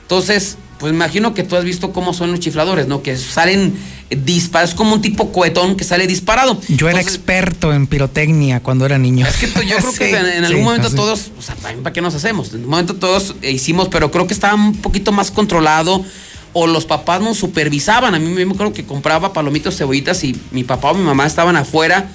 [0.02, 3.04] Entonces, pues imagino que tú has visto cómo son los chifladores, ¿no?
[3.04, 3.74] Que salen
[4.10, 6.60] disparados, es como un tipo cohetón que sale disparado.
[6.66, 9.26] Yo era experto en pirotecnia cuando era niño.
[9.28, 10.96] Es que yo creo que Sí, en, en algún sí, momento así.
[10.96, 12.52] todos, o sea, también para qué nos hacemos.
[12.52, 16.04] En un momento todos eh, hicimos, pero creo que estaba un poquito más controlado.
[16.52, 18.14] O los papás nos supervisaban.
[18.14, 21.56] A mí me acuerdo que compraba palomitos, cebollitas y mi papá o mi mamá estaban
[21.56, 22.10] afuera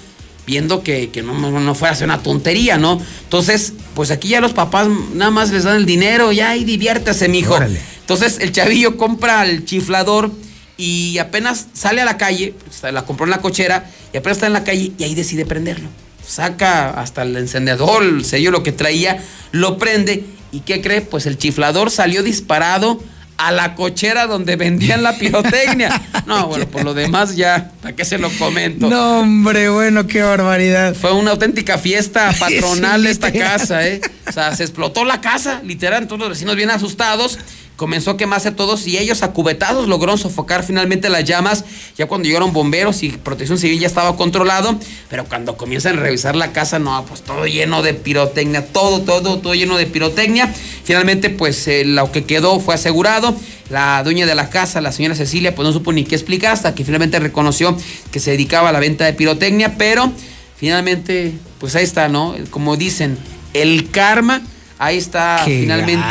[0.46, 3.02] viendo que, que no, no- no fuera a ser una tontería, ¿no?
[3.24, 7.28] Entonces, pues aquí ya los papás nada más les dan el dinero, ya y diviértase,
[7.30, 7.56] mijo.
[7.56, 7.80] Órale.
[8.02, 10.32] Entonces el chavillo compra el chiflador
[10.78, 12.54] y apenas sale a la calle,
[12.92, 15.88] la compró en la cochera y apenas está en la calle y ahí decide prenderlo.
[16.28, 21.02] Saca hasta el encendedor, el sello, lo que traía, lo prende y ¿qué cree?
[21.02, 23.00] Pues el chiflador salió disparado
[23.38, 26.02] a la cochera donde vendían la pirotecnia.
[26.26, 28.90] No, bueno, por lo demás ya, ¿para qué se lo comento?
[28.90, 30.96] No, hombre, bueno, qué barbaridad.
[30.96, 33.60] Fue una auténtica fiesta patronal Sí, esta literal.
[33.60, 34.02] casa, ¿eh?
[34.28, 37.38] O sea, se explotó la casa, literal, todos los vecinos bien asustados.
[37.76, 41.66] Comenzó a quemarse todos y ellos acubetados lograron sofocar finalmente las llamas.
[41.98, 44.80] Ya cuando llegaron bomberos y protección civil ya estaba controlado.
[45.10, 49.40] Pero cuando comienzan a revisar la casa, no, pues todo lleno de pirotecnia, todo, todo,
[49.40, 50.54] todo lleno de pirotecnia.
[50.86, 53.36] Finalmente, pues eh, lo que quedó fue asegurado.
[53.70, 56.76] La dueña de la casa, la señora Cecilia, pues no supo ni qué explicar hasta
[56.76, 57.76] que finalmente reconoció
[58.12, 60.12] que se dedicaba a la venta de pirotecnia, pero
[60.56, 62.36] finalmente, pues ahí está, ¿no?
[62.52, 63.18] Como dicen,
[63.54, 64.44] el karma,
[64.80, 66.06] ahí está Qué finalmente.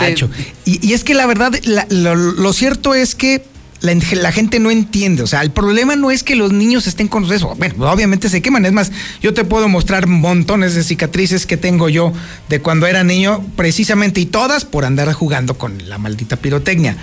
[0.65, 3.45] Y, y es que la verdad, la- lo, lo cierto es que
[3.81, 5.23] la, en- la gente no entiende.
[5.23, 7.55] O sea, el problema no es que los niños estén con eso.
[7.57, 8.65] Bueno, obviamente se queman.
[8.65, 8.91] Es más,
[9.23, 12.13] yo te puedo mostrar montones de cicatrices que tengo yo
[12.49, 16.97] de cuando era niño, precisamente, y todas por andar jugando con la maldita pirotecnia.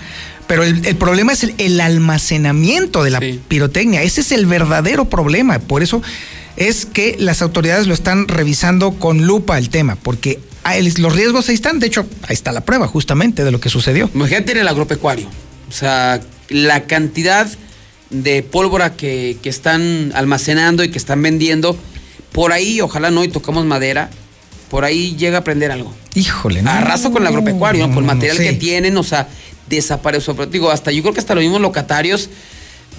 [0.48, 4.04] Pero el, el problema es el, el almacenamiento de la pirotecnia.
[4.04, 5.60] Ese es el verdadero problema.
[5.60, 6.02] Por eso
[6.58, 10.40] es que las autoridades lo están revisando con lupa el tema, porque
[10.98, 11.80] los riesgos ahí están.
[11.80, 14.10] De hecho, ahí está la prueba justamente de lo que sucedió.
[14.14, 15.28] Imagínate en el agropecuario.
[15.70, 17.48] O sea, la cantidad
[18.10, 21.78] de pólvora que, que están almacenando y que están vendiendo,
[22.32, 24.10] por ahí, ojalá no, y tocamos madera,
[24.70, 25.94] por ahí llega a prender algo.
[26.14, 26.72] Híjole, ¿no?
[26.72, 27.94] Arrasa con el agropecuario, ¿no?
[27.94, 28.44] Por el no, material sí.
[28.44, 29.28] que tienen, o sea,
[29.70, 30.36] desapareció.
[30.36, 32.30] Pero digo, hasta yo creo que hasta los mismos locatarios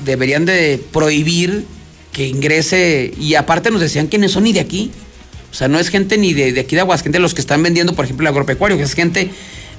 [0.05, 1.66] deberían de prohibir
[2.12, 3.12] que ingrese.
[3.18, 4.90] Y aparte nos decían no son ni de aquí.
[5.52, 7.94] O sea, no es gente ni de, de aquí de Aguascalientes los que están vendiendo,
[7.94, 9.30] por ejemplo, el agropecuario, que es gente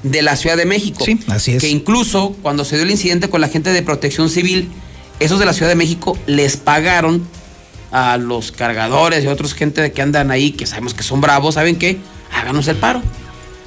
[0.03, 1.03] de la Ciudad de México.
[1.03, 1.61] Sí, así es.
[1.61, 4.69] Que incluso cuando se dio el incidente con la gente de protección civil,
[5.19, 7.27] esos de la Ciudad de México les pagaron
[7.91, 11.75] a los cargadores y otros gente que andan ahí, que sabemos que son bravos, ¿saben
[11.75, 11.97] qué?
[12.31, 13.01] Háganos el paro.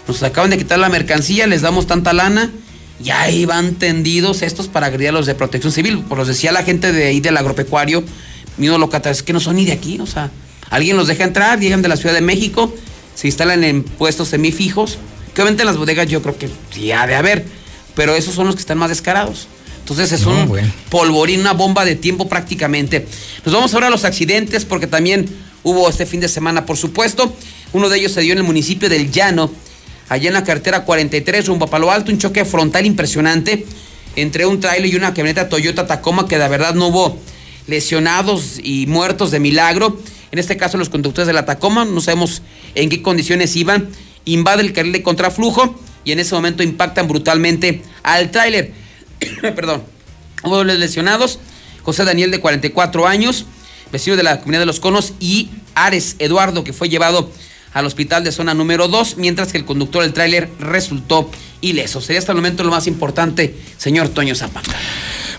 [0.07, 2.53] Nos acaban de quitar la mercancía, les damos tanta lana
[3.03, 6.05] y ahí van tendidos estos para agredir a los de protección civil.
[6.09, 8.05] Pues los decía la gente de ahí del agropecuario,
[8.57, 10.31] mismo locatarios, que no son ni de aquí, o sea,
[10.71, 12.75] alguien los deja entrar, llegan de la Ciudad de México,
[13.15, 14.99] se instalan en puestos semifijos,
[15.35, 17.45] que obviamente en las bodegas yo creo que sí ha de haber,
[17.95, 19.49] pero esos son los que están más descarados.
[19.81, 20.73] Entonces es No, un bueno.
[20.91, 23.07] polvorín, una bomba de tiempo prácticamente.
[23.45, 25.29] Nos vamos ahora a los accidentes porque también
[25.63, 27.33] hubo este fin de semana, por supuesto.
[27.73, 29.51] Uno de ellos se dio en el municipio del Llano,
[30.09, 33.65] allá en la carretera 43, rumbo a Palo Alto, un choque frontal impresionante
[34.17, 37.21] entre un trailer y una camioneta Toyota Tacoma que de verdad no hubo
[37.67, 40.01] lesionados y muertos de milagro.
[40.33, 42.43] En este caso los conductores de la Tacoma, no sabemos
[42.75, 43.89] en qué condiciones iban,
[44.25, 48.73] invade el carril de contraflujo y en ese momento impactan brutalmente al tráiler.
[49.41, 49.83] Perdón.
[50.45, 51.41] Hubo dobles lesionados.
[51.83, 53.47] José Daniel de 44 años,
[53.93, 57.31] vecino de la comunidad de Los Conos, y Ares Eduardo, que fue llevado
[57.77, 61.31] al hospital de zona número 2, mientras que el conductor del tráiler resultó
[61.61, 62.01] ileso.
[62.01, 64.75] Sería hasta el momento lo más importante, señor Toño Zapata.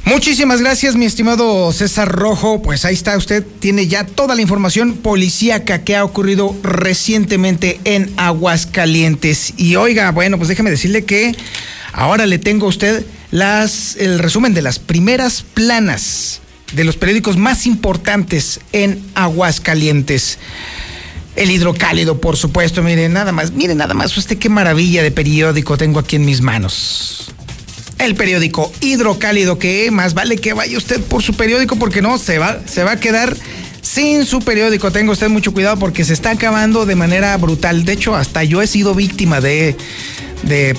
[0.04, 2.62] Muchísimas gracias, mi estimado César Rojo.
[2.62, 8.14] Pues ahí está, usted tiene ya toda la información policíaca que ha ocurrido recientemente en
[8.18, 9.56] Aguascalientes.
[9.58, 11.36] Y oiga, bueno, pues déjeme decirle que
[11.92, 16.42] ahora le tengo a usted las, el resumen de las primeras planas
[16.72, 20.38] de los periódicos más importantes en Aguascalientes.
[21.38, 25.78] El hidrocálido, por supuesto, miren, nada más, miren nada más usted qué maravilla de periódico
[25.78, 27.32] tengo aquí en mis manos.
[28.00, 32.40] El periódico hidrocálido, que más vale que vaya usted por su periódico porque no, se
[32.40, 33.38] va, se va a quedar
[33.84, 34.92] sin su periódico.
[34.92, 37.86] Tenga usted mucho cuidado porque se está acabando de manera brutal.
[37.86, 39.76] De hecho, hasta yo he sido víctima de,
[40.42, 40.76] de,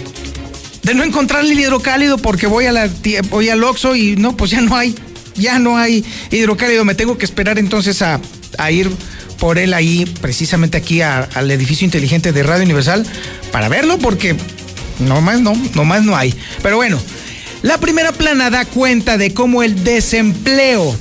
[0.83, 2.91] de no encontrar el hidrocálido porque voy, a la,
[3.31, 4.97] voy al Oxxo y no, pues ya no hay,
[5.37, 6.85] ya no hay hidrocálido.
[6.85, 8.21] Me tengo que esperar entonces a,
[8.59, 8.91] a ir
[9.39, 13.07] por él ahí, precisamente aquí al edificio inteligente de Radio Universal,
[13.53, 14.37] para verlo, porque
[15.01, 16.35] no más no, no más no hay.
[16.63, 17.01] Pero bueno,
[17.63, 20.97] la primera plana da cuenta de cómo el desempleo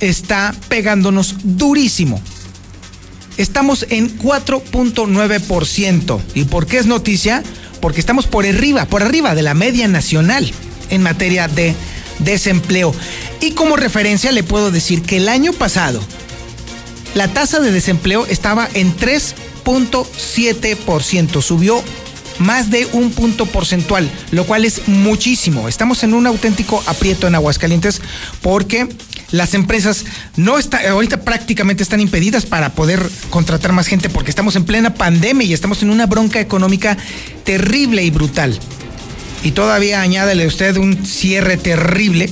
[0.00, 2.20] está pegándonos durísimo.
[3.36, 6.20] Estamos en 4.9%.
[6.34, 7.42] ¿Y por qué es noticia?
[7.80, 10.52] Porque estamos por arriba, por arriba de la media nacional
[10.90, 11.74] en materia de
[12.18, 12.94] desempleo.
[13.40, 16.02] Y como referencia le puedo decir que el año pasado,
[17.14, 21.84] la tasa de desempleo estaba en 3.7%, subió
[22.38, 25.68] más de un punto porcentual, lo cual es muchísimo.
[25.68, 28.00] Estamos en un auténtico aprieto en Aguascalientes
[28.40, 28.88] porque
[29.30, 30.04] las empresas
[30.36, 34.94] no está, ahorita prácticamente están impedidas para poder contratar más gente porque estamos en plena
[34.94, 36.96] pandemia y estamos en una bronca económica
[37.44, 38.58] terrible y brutal.
[39.42, 42.30] Y todavía añádele usted un cierre terrible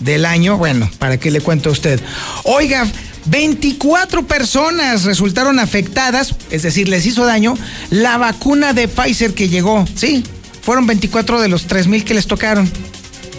[0.00, 0.58] del año.
[0.58, 2.00] Bueno, ¿para qué le cuento a usted?
[2.44, 2.86] Oiga,
[3.26, 7.54] 24 personas resultaron afectadas, es decir, les hizo daño
[7.90, 9.84] la vacuna de Pfizer que llegó.
[9.94, 10.24] Sí,
[10.62, 12.70] fueron 24 de los 3 mil que les tocaron.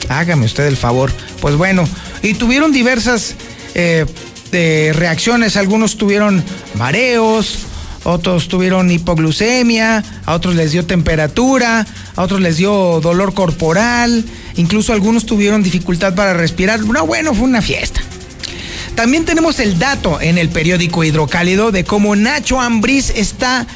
[0.09, 1.11] Hágame usted el favor.
[1.41, 1.87] Pues bueno,
[2.21, 3.35] y tuvieron diversas
[3.73, 4.05] eh,
[4.51, 5.57] reacciones.
[5.57, 6.43] Algunos tuvieron
[6.75, 7.59] mareos,
[8.03, 11.85] otros tuvieron hipoglucemia, a otros les dio temperatura,
[12.15, 14.23] a otros les dio dolor corporal,
[14.55, 16.79] incluso algunos tuvieron dificultad para respirar.
[16.81, 18.01] No, bueno, fue una fiesta.
[18.95, 23.67] También tenemos el dato en el periódico Hidrocálido de cómo Nacho Ambriz está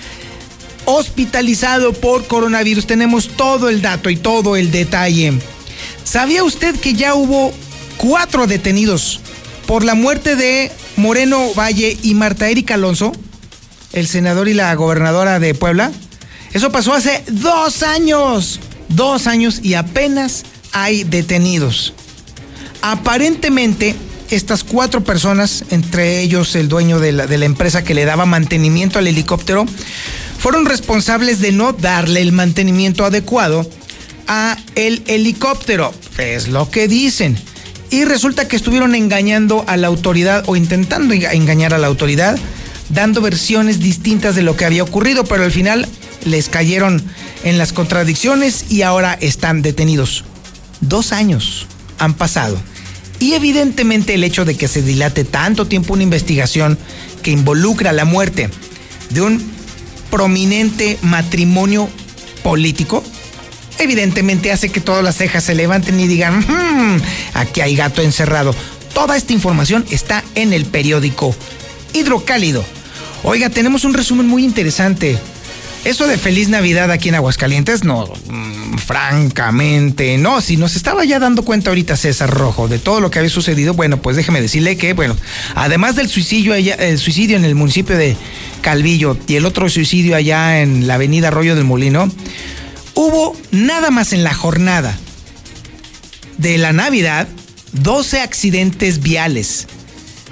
[0.86, 2.88] hospitalizado por coronavirus.
[2.88, 5.34] Tenemos todo el dato y todo el detalle.
[6.06, 7.54] ¿Sabía usted que ya hubo
[7.98, 9.20] cuatro detenidos
[9.68, 13.12] por la muerte de Moreno Valle y Marta Erika Alonso,
[13.92, 15.92] el senador y la gobernadora de Puebla?
[16.54, 18.62] Eso pasó hace dos años.
[18.88, 21.94] Dos años y apenas hay detenidos.
[22.82, 23.96] Aparentemente
[24.30, 29.08] estas cuatro personas, entre ellos el dueño de la, empresa que le daba mantenimiento al
[29.08, 29.66] helicóptero,
[30.38, 33.70] fueron responsables de no darle el mantenimiento adecuado
[34.28, 35.94] a el helicóptero.
[36.18, 37.38] Es lo que dicen.
[37.90, 42.38] Y resulta que estuvieron engañando a la autoridad o intentando engañar a la autoridad,
[42.90, 45.88] dando versiones distintas de lo que había ocurrido, pero al final
[46.24, 47.04] les cayeron
[47.44, 50.24] en las contradicciones y ahora están detenidos.
[50.82, 51.66] Dos años
[51.98, 52.62] han pasado.
[53.20, 56.78] Y evidentemente el hecho de que se dilate tanto tiempo una investigación
[57.22, 58.50] que involucra la muerte
[59.10, 59.52] de un
[60.10, 61.90] prominente matrimonio
[62.44, 63.04] político,
[63.78, 67.02] evidentemente hace que todas las cejas se levanten y digan, hmm,
[67.34, 68.56] aquí hay gato encerrado.
[68.94, 71.36] Toda esta información está en el periódico
[71.94, 72.64] Hidrocálido.
[73.24, 75.18] Oiga, tenemos un resumen muy interesante.
[75.86, 80.42] Eso de feliz Navidad aquí en Aguascalientes, no, mm, francamente, no.
[80.42, 83.74] Si nos estaba ya dando cuenta ahorita César Rojo de todo lo que había sucedido,
[83.74, 85.16] bueno, pues déjeme decirle que, bueno,
[85.56, 88.18] además del suicidio, allá, el suicidio en el municipio de
[88.62, 92.12] Calvillo y el otro suicidio allá en la avenida Arroyo del Molino,
[92.94, 94.98] hubo nada más en la jornada
[96.38, 97.28] de la Navidad
[97.72, 99.68] 12 accidentes viales,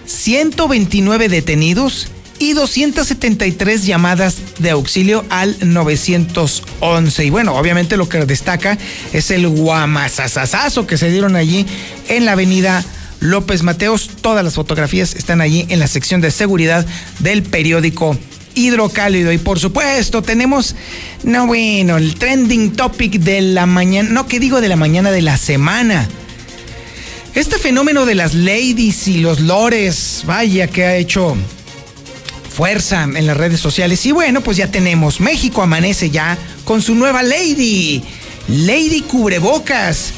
[0.06, 7.26] 129 detenidos y 273 llamadas de auxilio al 911.
[7.26, 8.77] Y bueno, obviamente lo que destaca
[9.14, 11.65] es el guamazazazazo que se dieron allí
[12.09, 12.84] en la avenida
[13.19, 14.09] López Mateos.
[14.22, 16.85] Todas las fotografías están allí en la sección de seguridad
[17.19, 18.18] del periódico
[18.53, 19.31] Hidrocálido.
[19.31, 20.76] Y por supuesto, tenemos,
[21.23, 25.22] no bueno, el trending topic de la mañana, no que digo de la mañana de
[25.22, 26.07] la semana.
[27.35, 31.38] Este fenómeno de las ladies y los lores, vaya que ha hecho
[32.58, 34.04] fuerza en las redes sociales.
[34.08, 35.22] Y bueno, pues ya tenemos.
[35.22, 36.36] México amanece ya
[36.66, 38.02] con su nueva lady.
[38.48, 40.12] Lady Cubrebocas.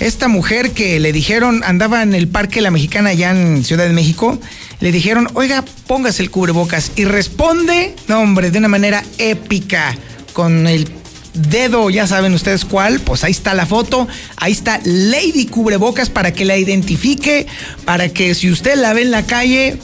[0.00, 3.92] Esta mujer que le dijeron, andaba en el Parque La Mexicana allá en Ciudad de
[3.92, 4.40] México,
[4.80, 6.90] le dijeron, oiga, póngase el cubrebocas.
[6.96, 9.96] Y responde, no hombre, de una manera épica,
[10.32, 10.88] con el
[11.32, 16.32] dedo, ya saben ustedes cuál, pues ahí está la foto, ahí está Lady Cubrebocas para
[16.32, 17.46] que la identifique,
[17.84, 19.78] para que si usted la ve en la calle,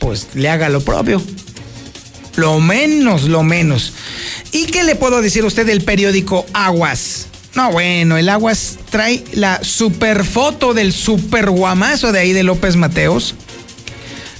[0.00, 1.22] pues le haga lo propio.
[2.36, 3.92] Lo menos, lo menos.
[4.50, 7.26] ¿Y qué le puedo decir a usted del periódico Aguas?
[7.54, 12.76] No, bueno, el Aguas trae la super foto del super guamazo de ahí de López
[12.76, 13.34] Mateos.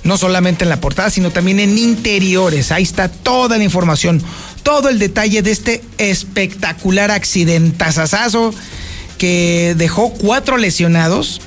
[0.03, 2.73] no solamente en la portada, sino también en interiores.
[2.73, 4.23] Ahí está toda la información,
[4.63, 8.55] todo el detalle de este espectacular accidentazazazo
[9.19, 11.43] que dejó cuatro lesionados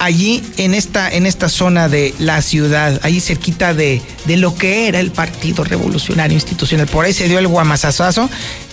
[0.00, 4.88] allí en esta, en esta zona de la ciudad, ahí cerquita de, de lo que
[4.88, 6.88] era el Partido Revolucionario Institucional.
[6.88, 8.28] Por ahí se dio el guamazazazo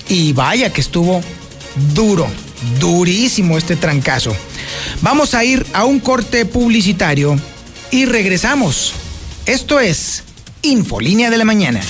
[0.09, 1.21] y vaya que estuvo
[1.93, 2.27] duro,
[2.79, 4.35] durísimo este trancazo.
[5.01, 7.39] Vamos a ir a un corte publicitario
[7.91, 8.93] y regresamos.
[9.45, 10.23] Esto es
[10.61, 11.81] Infolínea de la Mañana.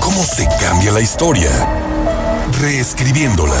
[0.00, 1.50] ¿Cómo se cambia la historia?
[2.60, 3.60] Reescribiéndola.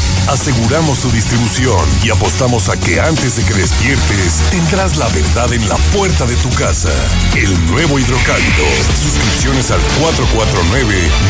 [0.27, 5.67] Aseguramos su distribución y apostamos a que antes de que despiertes tendrás la verdad en
[5.67, 6.89] la puerta de tu casa.
[7.35, 8.65] El nuevo hidrocálido.
[9.03, 9.81] Suscripciones al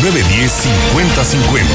[0.01, 1.65] 449-910-5050.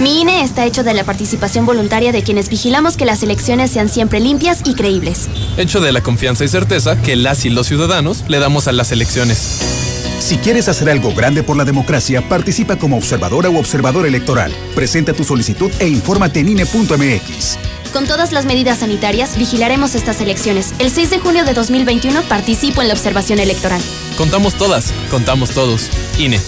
[0.00, 3.90] Mi INE está hecho de la participación voluntaria de quienes vigilamos que las elecciones sean
[3.90, 5.28] siempre limpias y creíbles.
[5.58, 8.92] Hecho de la confianza y certeza que las y los ciudadanos le damos a las
[8.92, 9.89] elecciones.
[10.20, 14.52] Si quieres hacer algo grande por la democracia, participa como observadora o observador electoral.
[14.74, 17.58] Presenta tu solicitud e infórmate en INE.mx.
[17.92, 20.74] Con todas las medidas sanitarias, vigilaremos estas elecciones.
[20.78, 23.80] El 6 de junio de 2021 participo en la observación electoral.
[24.16, 25.88] Contamos todas, contamos todos.
[26.18, 26.38] INE.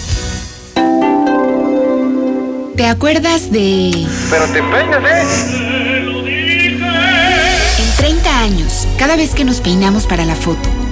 [2.77, 4.07] ¿Te acuerdas de...?
[4.29, 5.23] Pero te peinas, ¿eh?
[7.79, 10.69] En 30 años, cada vez que nos peinamos para la foto,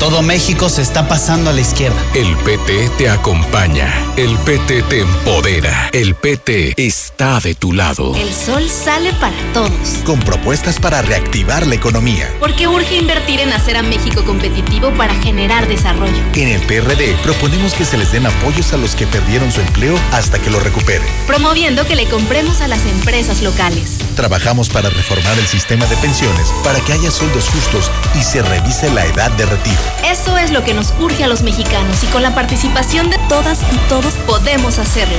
[0.00, 2.02] Todo México se está pasando a la izquierda.
[2.14, 3.92] El PT te acompaña.
[4.16, 5.90] El PT te empodera.
[5.92, 8.16] El PT está de tu lado.
[8.16, 9.70] El sol sale para todos.
[10.06, 12.34] Con propuestas para reactivar la economía.
[12.40, 16.22] Porque urge invertir en hacer a México competitivo para generar desarrollo.
[16.34, 20.00] En el PRD proponemos que se les den apoyos a los que perdieron su empleo
[20.12, 21.06] hasta que lo recuperen.
[21.26, 23.98] Promoviendo que le compremos a las empresas locales.
[24.16, 28.90] Trabajamos para reformar el sistema de pensiones para que haya sueldos justos y se revise
[28.90, 29.89] la edad de retiro.
[30.04, 33.62] Eso es lo que nos urge a los mexicanos y con la participación de todas
[33.72, 35.18] y todos podemos hacerlo.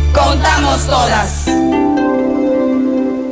[0.13, 1.45] Contamos todas.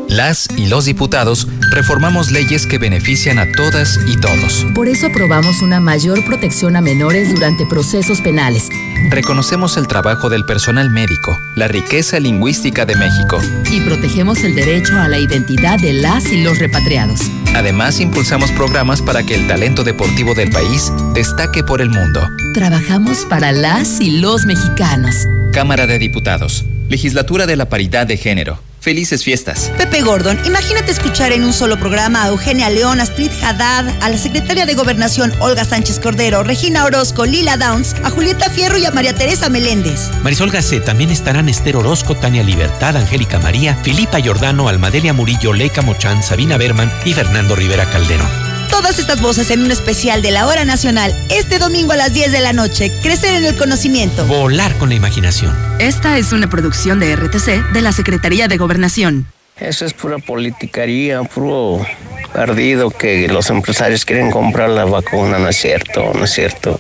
[0.09, 4.65] Las y los diputados reformamos leyes que benefician a todas y todos.
[4.73, 8.69] Por eso aprobamos una mayor protección a menores durante procesos penales.
[9.09, 13.39] Reconocemos el trabajo del personal médico, la riqueza lingüística de México.
[13.71, 17.21] Y protegemos el derecho a la identidad de las y los repatriados.
[17.55, 22.21] Además, impulsamos programas para que el talento deportivo del país destaque por el mundo.
[22.53, 25.15] Trabajamos para las y los mexicanos.
[25.51, 26.65] Cámara de Diputados.
[26.89, 28.59] Legislatura de la Paridad de Género.
[28.79, 29.71] Felices fiestas.
[29.77, 34.17] Pepe Gordon, imagínate escuchar en un solo programa a Eugenia León, Astrid Haddad, a la
[34.17, 38.91] secretaria de Gobernación Olga Sánchez Cordero, Regina Orozco, Lila Downs, a Julieta Fierro y a
[38.91, 40.09] María Teresa Meléndez.
[40.23, 45.81] Marisol Gacé, también estarán Esther Orozco, Tania Libertad, Angélica María, Filipa Jordano, Almadelia Murillo, Leica
[45.81, 48.48] Mochán, Sabina Berman y Fernando Rivera Calderón.
[48.69, 52.31] Todas estas voces en un especial de la hora nacional este domingo a las 10
[52.31, 52.91] de la noche.
[53.01, 54.25] Crecer en el conocimiento.
[54.25, 55.55] Volar con la imaginación.
[55.79, 59.27] Esta es una producción de RTC de la Secretaría de Gobernación.
[59.57, 61.85] Eso es pura politicaría, puro
[62.33, 66.79] ardido que los empresarios quieren comprar la vacuna, no es cierto, no es cierto.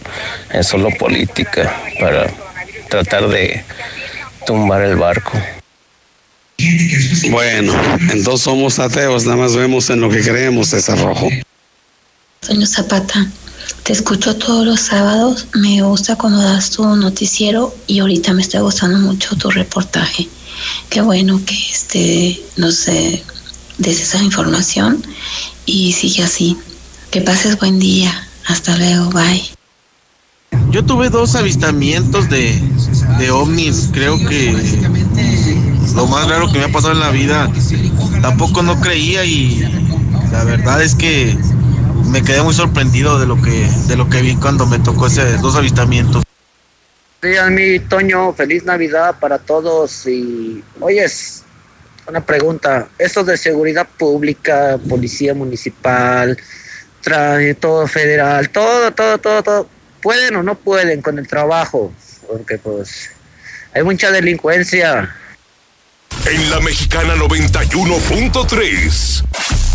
[0.53, 2.27] Es solo política para
[2.89, 3.63] tratar de
[4.45, 5.31] tumbar el barco.
[7.29, 7.73] Bueno,
[8.11, 11.29] entonces somos ateos, nada más vemos en lo que creemos, ese rojo.
[12.41, 13.27] Señor Zapata,
[13.83, 18.61] te escucho todos los sábados, me gusta cuando das tu noticiero y ahorita me está
[18.61, 20.29] gustando mucho tu reportaje.
[20.89, 23.23] Qué bueno que este, no sé,
[23.77, 25.03] des esa información
[25.65, 26.57] y sigue así.
[27.11, 28.27] Que pases buen día.
[28.45, 29.43] Hasta luego, bye.
[30.71, 32.61] Yo tuve dos avistamientos de,
[33.17, 34.51] de ovnis, creo que
[35.93, 37.51] lo más raro que me ha pasado en la vida,
[38.21, 39.59] tampoco no creía y
[40.31, 41.37] la verdad es que
[42.09, 45.41] me quedé muy sorprendido de lo que, de lo que vi cuando me tocó esos
[45.41, 46.23] dos avistamientos.
[47.21, 51.43] Días, mi Toño, feliz Navidad para todos y oyes,
[52.07, 56.37] una pregunta, estos de seguridad pública, policía municipal,
[57.59, 59.69] todo federal, todo, todo, todo, todo,
[60.01, 61.91] ¿pueden o no pueden con el trabajo?
[62.27, 63.09] Porque pues
[63.73, 65.13] hay mucha delincuencia.
[66.25, 69.23] En la mexicana 91.3,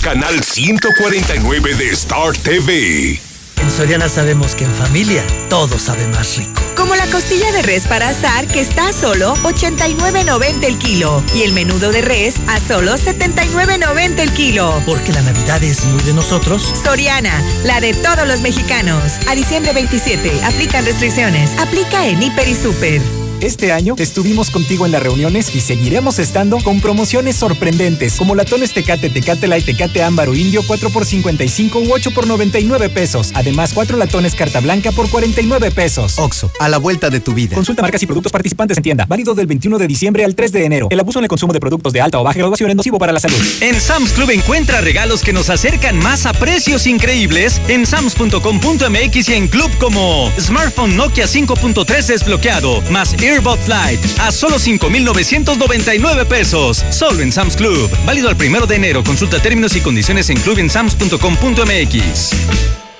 [0.04, 3.18] canal 149 de Star TV.
[3.56, 6.60] En Soriana sabemos que en familia todo sabe más rico.
[6.76, 11.40] Como la costilla de res para asar que está a solo 89.90 el kilo y
[11.40, 14.82] el menudo de res a solo 79.90 el kilo.
[14.84, 16.70] Porque la Navidad es muy de nosotros.
[16.84, 19.14] Soriana, la de todos los mexicanos.
[19.26, 21.58] A diciembre 27, aplican restricciones.
[21.58, 23.23] Aplica en Hiper y Super.
[23.44, 28.72] Este año estuvimos contigo en las reuniones y seguiremos estando con promociones sorprendentes como latones
[28.72, 33.32] Tecate, Tecate Light, Tecate Ámbar o Indio 4 por 55 u 8 por 99 pesos.
[33.34, 36.18] Además, 4 latones Carta Blanca por 49 pesos.
[36.18, 37.54] Oxo, a la vuelta de tu vida.
[37.54, 39.04] Consulta marcas y productos participantes en tienda.
[39.04, 40.88] Válido del 21 de diciembre al 3 de enero.
[40.90, 43.12] El abuso en el consumo de productos de alta o baja graduación es nocivo para
[43.12, 43.36] la salud.
[43.60, 49.34] En Sam's Club encuentra regalos que nos acercan más a precios increíbles en sams.com.mx y
[49.34, 56.84] en Club como Smartphone Nokia 5.3 desbloqueado más Earbot Lite a solo 5,999 pesos.
[56.90, 57.90] Solo en Sam's Club.
[58.06, 59.02] Válido al primero de enero.
[59.02, 62.30] Consulta términos y condiciones en clubensams.com.mx.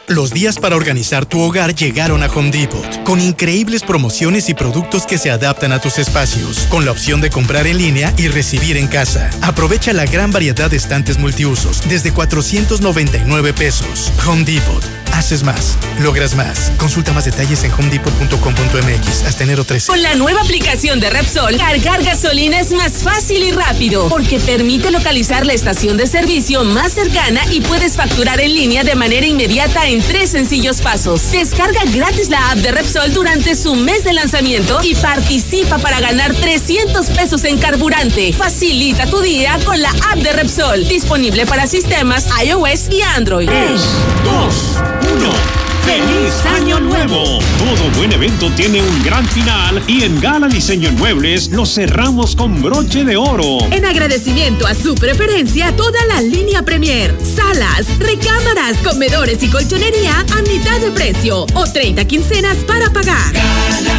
[0.09, 5.07] Los días para organizar tu hogar llegaron a Home Depot, con increíbles promociones y productos
[5.07, 8.77] que se adaptan a tus espacios, con la opción de comprar en línea y recibir
[8.77, 9.31] en casa.
[9.41, 14.13] Aprovecha la gran variedad de estantes multiusos desde 499 pesos.
[14.27, 15.04] Home Depot.
[15.15, 16.73] Haces más, logras más.
[16.77, 19.87] Consulta más detalles en homedepot.com.mx hasta enero 13.
[19.87, 24.91] Con la nueva aplicación de Repsol, cargar gasolina es más fácil y rápido, porque permite
[24.91, 29.87] localizar la estación de servicio más cercana y puedes facturar en línea de manera inmediata
[29.87, 31.31] en tres sencillos pasos.
[31.31, 36.35] Descarga gratis la app de Repsol durante su mes de lanzamiento y participa para ganar
[36.35, 38.33] 300 pesos en carburante.
[38.33, 43.47] Facilita tu día con la app de Repsol, disponible para sistemas iOS y Android.
[43.47, 43.81] 3,
[44.25, 45.04] 2, 1.
[45.85, 47.41] ¡Feliz Año Nuevo!
[47.59, 52.35] Todo buen evento tiene un gran final y en Gala Diseño en Muebles lo cerramos
[52.35, 53.59] con broche de oro.
[53.71, 60.43] En agradecimiento a su preferencia, toda la línea Premier, salas, recámaras, comedores y colchonería a
[60.43, 63.35] mitad de precio o 30 quincenas para pagar.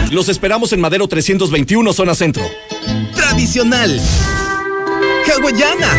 [0.09, 2.43] Los esperamos en Madero 321, zona centro.
[3.15, 4.01] Tradicional.
[5.27, 5.89] Hawaiana.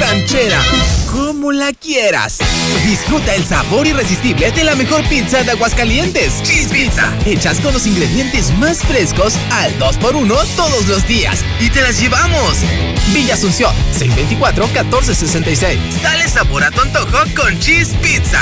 [0.00, 1.01] Ranchera.
[1.12, 2.38] Como la quieras.
[2.86, 6.42] Disfruta el sabor irresistible de la mejor pizza de Aguascalientes.
[6.42, 7.12] Cheese Pizza.
[7.26, 11.44] Hechas con los ingredientes más frescos al 2x1 todos los días.
[11.60, 12.56] Y te las llevamos.
[13.12, 15.78] Villa Asunción, 624-1466.
[16.02, 18.40] Dale sabor a tu antojo con Cheese Pizza.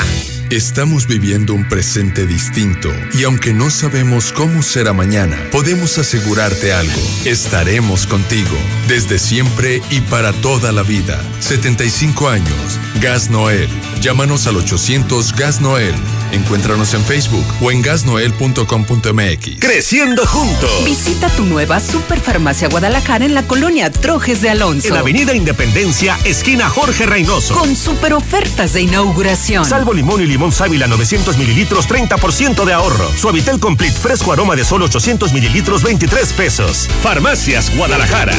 [0.50, 7.00] Estamos viviendo un presente distinto y aunque no sabemos cómo será mañana, podemos asegurarte algo.
[7.24, 8.56] Estaremos contigo
[8.88, 11.22] desde siempre y para toda la vida.
[11.38, 12.80] 75 años.
[13.00, 13.68] Gas Noel.
[14.00, 15.94] Llámanos al 800 Gas Noel.
[16.32, 19.58] Encuéntranos en Facebook o en gasnoel.com.mx.
[19.58, 20.70] Creciendo juntos.
[20.86, 24.88] Visita tu nueva Superfarmacia Guadalajara en la colonia Trojes de Alonso.
[24.88, 27.54] En Avenida Independencia, esquina Jorge Reynoso.
[27.54, 29.66] Con super ofertas de inauguración.
[29.66, 33.10] Salvo limón y limón sábila 900 mililitros, 30% de ahorro.
[33.18, 36.88] Suavitel Complete fresco aroma de solo 800 mililitros, 23 pesos.
[37.02, 38.34] Farmacias Guadalajara.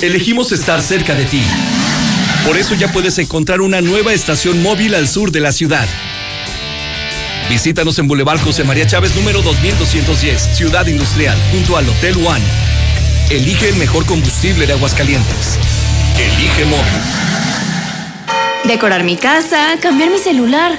[0.00, 1.42] Elegimos estar cerca de ti.
[2.46, 5.88] Por eso ya puedes encontrar una nueva estación móvil al sur de la ciudad.
[7.50, 12.44] Visítanos en Boulevard José María Chávez número 2210, Ciudad Industrial, junto al Hotel One.
[13.28, 15.58] Elige el mejor combustible de Aguascalientes.
[16.16, 16.84] Elige móvil.
[18.64, 20.78] Decorar mi casa, cambiar mi celular,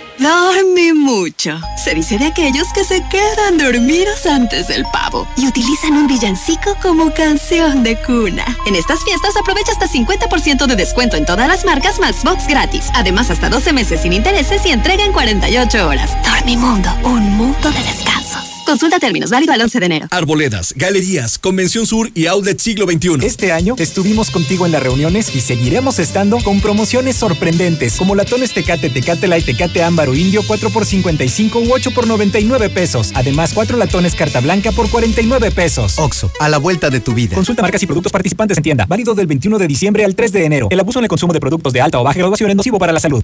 [0.21, 1.59] Dormí mucho.
[1.83, 6.77] Se dice de aquellos que se quedan dormidos antes del pavo y utilizan un villancico
[6.79, 8.45] como canción de cuna.
[8.67, 12.91] En estas fiestas aprovecha hasta 50% de descuento en todas las marcas Maxbox gratis.
[12.93, 16.11] Además, hasta 12 meses sin intereses y entrega en 48 horas.
[16.23, 18.50] Dormimundo, un mundo de descansos.
[18.65, 20.07] Consulta términos, válido al 11 de enero.
[20.11, 23.25] Arboledas, galerías, Convención Sur y Outlet Siglo XXI.
[23.25, 28.53] Este año estuvimos contigo en las reuniones y seguiremos estando con promociones sorprendentes como latones
[28.53, 33.11] Tecate, Tecate Light, Tecate Ámbaro Indio 4 por 55 u 8 por 99 pesos.
[33.15, 35.97] Además, 4 latones Carta Blanca por 49 pesos.
[35.99, 37.35] Oxo, a la vuelta de tu vida.
[37.35, 38.85] Consulta marcas y productos participantes en tienda.
[38.87, 40.67] Válido del 21 de diciembre al 3 de enero.
[40.69, 42.93] El abuso en el consumo de productos de alta o baja graduación es nocivo para
[42.93, 43.23] la salud.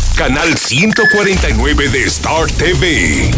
[0.15, 3.31] canal 149 de Star TV.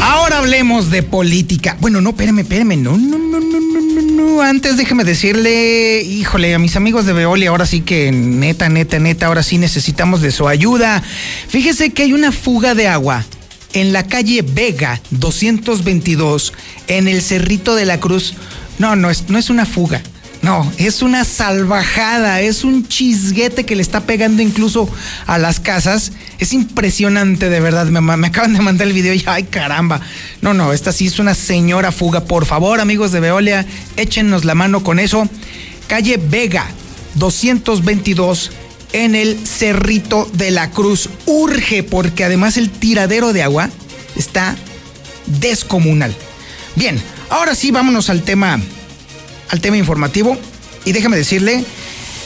[0.00, 1.76] Ahora hablemos de política.
[1.80, 2.76] Bueno, no, espérame, espérame.
[2.76, 4.42] No, no, no, no, no, no.
[4.42, 9.26] Antes déjeme decirle, híjole, a mis amigos de Veolia, ahora sí que neta, neta, neta,
[9.26, 11.02] ahora sí necesitamos de su ayuda.
[11.48, 13.24] Fíjese que hay una fuga de agua
[13.72, 16.52] en la calle Vega 222,
[16.88, 18.34] en el Cerrito de la Cruz.
[18.78, 20.02] No, no es, no es una fuga.
[20.44, 24.86] No, es una salvajada, es un chisguete que le está pegando incluso
[25.26, 26.12] a las casas.
[26.38, 27.86] Es impresionante, de verdad.
[27.86, 30.02] Me, me, acaban de mandar el video y ay caramba.
[30.42, 32.26] No, no, esta sí es una señora fuga.
[32.26, 33.64] Por favor, amigos de Veolia,
[33.96, 35.26] échenos la mano con eso.
[35.86, 36.66] Calle Vega,
[37.14, 38.50] 222,
[38.92, 41.08] en el Cerrito de la Cruz.
[41.24, 43.70] Urge, porque además el tiradero de agua
[44.14, 44.56] está
[45.24, 46.14] descomunal.
[46.76, 47.00] Bien,
[47.30, 48.60] ahora sí, vámonos al tema
[49.48, 50.36] al tema informativo
[50.84, 51.64] y déjame decirle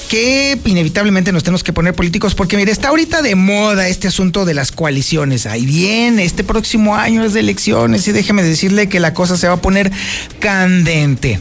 [0.09, 4.45] que inevitablemente nos tenemos que poner políticos porque mire, está ahorita de moda este asunto
[4.45, 5.47] de las coaliciones.
[5.47, 9.47] Ahí viene, este próximo año es de elecciones y déjeme decirle que la cosa se
[9.49, 9.93] va a poner
[10.41, 11.41] candente.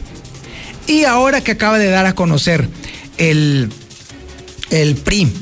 [0.86, 2.68] Y ahora que acaba de dar a conocer
[3.16, 3.70] el,
[4.70, 5.32] el PRI,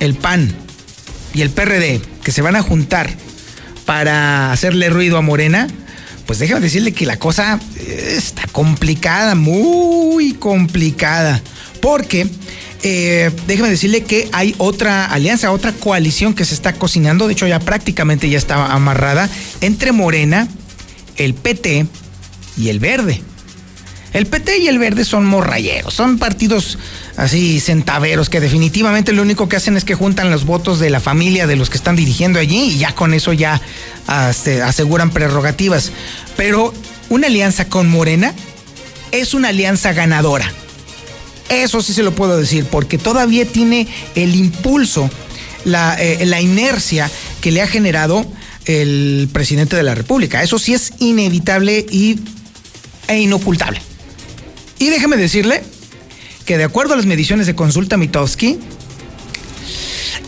[0.00, 0.52] el PAN
[1.34, 3.10] y el PRD que se van a juntar
[3.86, 5.68] para hacerle ruido a Morena,
[6.28, 11.42] pues déjame decirle que la cosa está complicada, muy complicada.
[11.80, 12.28] Porque
[12.82, 17.46] eh, déjeme decirle que hay otra alianza, otra coalición que se está cocinando, de hecho
[17.46, 19.30] ya prácticamente ya está amarrada,
[19.62, 20.46] entre Morena,
[21.16, 21.86] el PT
[22.58, 23.22] y el Verde.
[24.12, 26.78] El PT y el Verde son morrayeros, son partidos
[27.16, 31.00] así centaveros que definitivamente lo único que hacen es que juntan los votos de la
[31.00, 33.60] familia de los que están dirigiendo allí y ya con eso ya
[34.08, 35.92] uh, aseguran prerrogativas.
[36.36, 36.72] Pero
[37.10, 38.34] una alianza con Morena
[39.12, 40.50] es una alianza ganadora.
[41.50, 45.10] Eso sí se lo puedo decir, porque todavía tiene el impulso,
[45.64, 47.10] la, eh, la inercia
[47.40, 48.26] que le ha generado
[48.66, 50.42] el presidente de la República.
[50.42, 52.20] Eso sí es inevitable y,
[53.06, 53.87] e inocultable.
[54.78, 55.62] Y déjeme decirle
[56.46, 58.58] que de acuerdo a las mediciones de consulta Mitowski,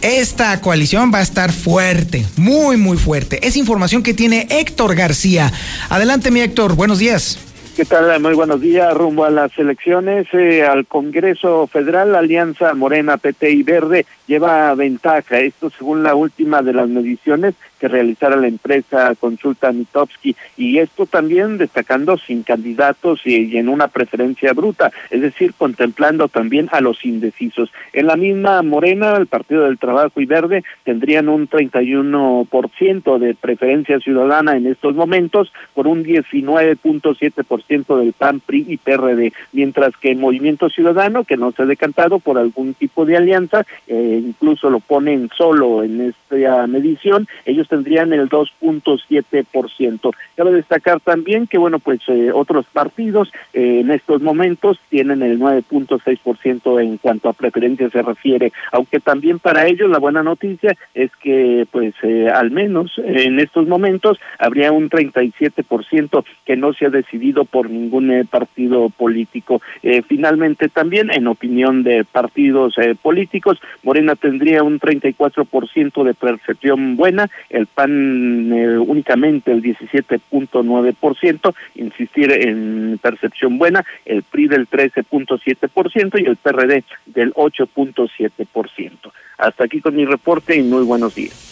[0.03, 3.47] esta coalición va a estar fuerte, muy, muy fuerte.
[3.47, 5.53] Es información que tiene Héctor García.
[5.89, 7.39] Adelante, mi Héctor, buenos días.
[7.77, 8.21] ¿Qué tal?
[8.21, 8.93] Muy buenos días.
[8.93, 14.75] Rumbo a las elecciones eh, al Congreso Federal, la Alianza Morena, PT y Verde lleva
[14.75, 15.39] ventaja.
[15.39, 20.37] Esto según la última de las mediciones que realizara la empresa Consulta Mitowski.
[20.57, 26.69] Y esto también destacando sin candidatos y, en una preferencia bruta, es decir, contemplando también
[26.73, 27.73] a los indecisos.
[27.93, 33.99] En la misma Morena, el Partido del Trabajo y Verde tendrían un 31% de preferencia
[33.99, 40.19] ciudadana en estos momentos, por un 19.7% del PAN, PRI y PRD, mientras que el
[40.19, 44.81] Movimiento Ciudadano, que no se ha decantado por algún tipo de alianza, eh, incluso lo
[44.81, 50.15] ponen solo en esta medición, ellos tendrían el 2.7%.
[50.37, 55.39] Cabe destacar también que, bueno, pues eh, otros partidos eh, en estos momentos tienen el
[55.39, 61.11] 9.6% en cuanto a preferencia se refiere, aunque también para ellos la buena noticia es
[61.23, 66.91] que, pues, eh, al menos en estos momentos habría un 37% que no se ha
[66.91, 69.63] decidido por ningún partido político.
[70.09, 77.31] finalmente, también, en opinión de partidos políticos, Morena tendría un 34% de percepción buena,
[77.61, 86.37] el PAN únicamente el 17.9%, insistir en percepción buena, el PRI del 13.7% y el
[86.37, 89.13] PRD del 8.7%.
[89.39, 91.51] Hasta aquí con mi reporte y muy buenos días.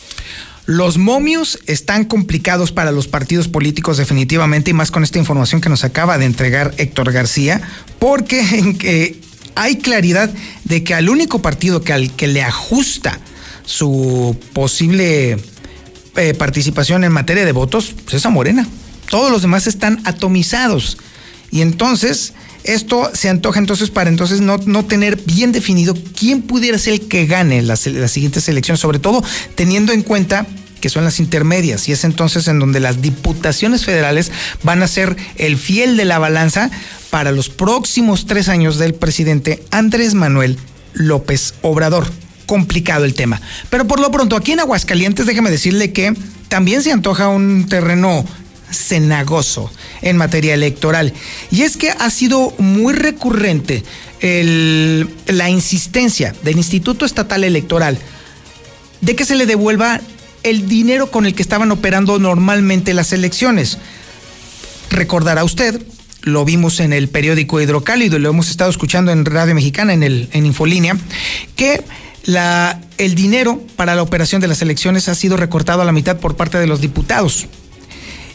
[0.66, 5.70] Los momios están complicados para los partidos políticos definitivamente y más con esta información que
[5.70, 7.62] nos acaba de entregar Héctor García,
[7.98, 9.16] porque
[9.54, 10.30] hay claridad
[10.64, 13.18] de que al único partido que al que le ajusta
[13.64, 15.38] su posible
[16.18, 18.66] eh, participación en materia de votos pues es a Morena.
[19.08, 20.98] Todos los demás están atomizados.
[21.50, 22.34] Y entonces,
[22.64, 27.08] esto se antoja entonces para entonces no, no tener bien definido quién pudiera ser el
[27.08, 29.22] que gane las, las siguientes elecciones, sobre todo
[29.54, 30.46] teniendo en cuenta
[30.80, 34.30] que son las intermedias, y es entonces en donde las diputaciones federales
[34.62, 36.70] van a ser el fiel de la balanza
[37.10, 40.58] para los próximos tres años del presidente Andrés Manuel
[40.94, 42.08] López Obrador
[42.48, 43.40] complicado el tema.
[43.70, 46.14] Pero por lo pronto, aquí en Aguascalientes, déjeme decirle que
[46.48, 48.24] también se antoja un terreno
[48.72, 49.70] cenagoso
[50.02, 51.12] en materia electoral.
[51.50, 53.84] Y es que ha sido muy recurrente
[54.20, 57.98] la insistencia del Instituto Estatal Electoral
[59.00, 60.00] de que se le devuelva
[60.42, 63.78] el dinero con el que estaban operando normalmente las elecciones.
[64.90, 65.80] Recordará usted,
[66.22, 70.02] lo vimos en el periódico Hidrocálido y lo hemos estado escuchando en Radio Mexicana, en,
[70.02, 70.96] el, en Infolínea,
[71.56, 71.84] que
[72.28, 76.18] la, el dinero para la operación de las elecciones ha sido recortado a la mitad
[76.18, 77.46] por parte de los diputados.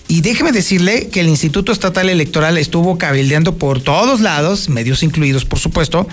[0.07, 5.45] Y déjeme decirle que el Instituto Estatal Electoral estuvo cabildeando por todos lados, medios incluidos
[5.45, 6.07] por supuesto,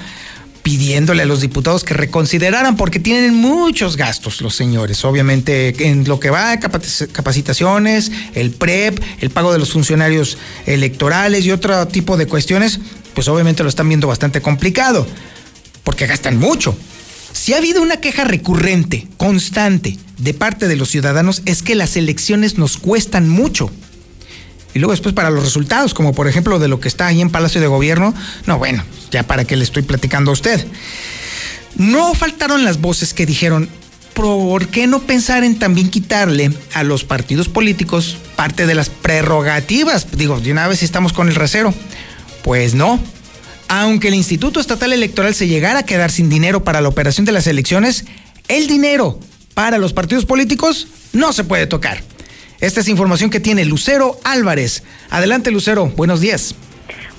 [0.63, 6.21] pidiéndole a los diputados que reconsideraran porque tienen muchos gastos los señores, obviamente en lo
[6.21, 10.37] que va capacitaciones, el PREP, el pago de los funcionarios
[10.67, 12.79] electorales y otro tipo de cuestiones,
[13.15, 15.07] pues obviamente lo están viendo bastante complicado,
[15.83, 16.77] porque gastan mucho.
[17.33, 21.97] Si ha habido una queja recurrente, constante, de parte de los ciudadanos, es que las
[21.97, 23.71] elecciones nos cuestan mucho.
[24.75, 27.31] Y luego después para los resultados, como por ejemplo de lo que está ahí en
[27.31, 28.15] Palacio de Gobierno,
[28.47, 30.65] no, bueno, ya para qué le estoy platicando a usted.
[31.77, 33.69] No faltaron las voces que dijeron,
[34.15, 40.07] ¿por qué no pensar en también quitarle a los partidos políticos parte de las prerrogativas?
[40.13, 41.75] Digo, de una vez estamos con el recero.
[42.45, 43.01] Pues no,
[43.71, 47.31] aunque el Instituto Estatal Electoral se llegara a quedar sin dinero para la operación de
[47.31, 48.05] las elecciones,
[48.49, 49.21] el dinero
[49.55, 52.03] para los partidos políticos no se puede tocar.
[52.59, 54.83] Esta es información que tiene Lucero Álvarez.
[55.09, 55.87] Adelante, Lucero.
[55.87, 56.57] Buenos días.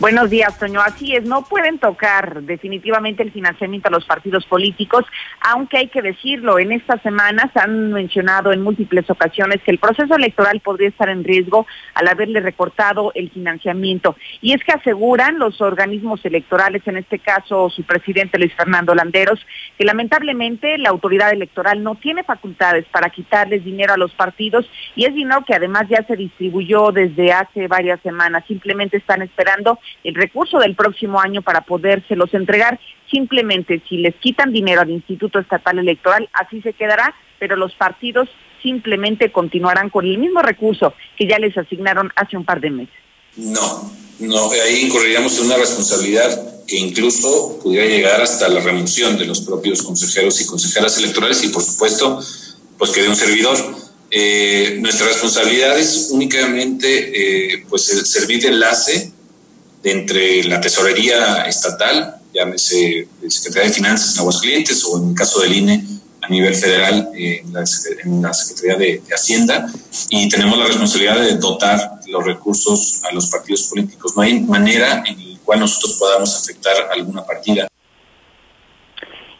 [0.02, 0.82] Buenos días, Toño.
[0.82, 5.06] Así es, no pueden tocar definitivamente el financiamiento a los partidos políticos,
[5.42, 10.16] aunque hay que decirlo, en estas semanas han mencionado en múltiples ocasiones que el proceso
[10.16, 14.16] electoral podría estar en riesgo al haberle recortado el financiamiento.
[14.42, 19.46] Y es que aseguran los organismos electorales, en este caso su presidente Luis Fernando Landeros,
[19.78, 25.06] que lamentablemente la autoridad electoral no tiene facultades para quitarles dinero a los partidos y
[25.06, 28.46] es dinero que además ya se distribuyó desde hace varias semanas.
[28.48, 32.80] Simplemente están esperando el recurso del próximo año para podérselos entregar.
[33.10, 38.30] Simplemente si les quitan dinero al Instituto Estatal Electoral, así se quedará, pero los partidos
[38.62, 42.96] simplemente continuarán con el mismo recurso que ya les asignaron hace un par de meses.
[43.38, 49.26] No, no, ahí incurriríamos en una responsabilidad que incluso pudiera llegar hasta la remoción de
[49.26, 52.22] los propios consejeros y consejeras electorales y por supuesto,
[52.78, 53.58] pues que de un servidor.
[54.14, 59.12] Eh, nuestra responsabilidad es únicamente eh, pues el servir de enlace
[59.84, 65.54] entre la tesorería estatal, llámese Secretaría de Finanzas en Aguascalientes o en el caso del
[65.54, 65.84] INE
[66.22, 69.72] a nivel federal en, la, Secretaría de, Hacienda
[70.10, 74.14] y tenemos la responsabilidad de dotar los recursos a los partidos políticos.
[74.16, 77.68] No hay manera en la cual nosotros podamos afectar alguna partida.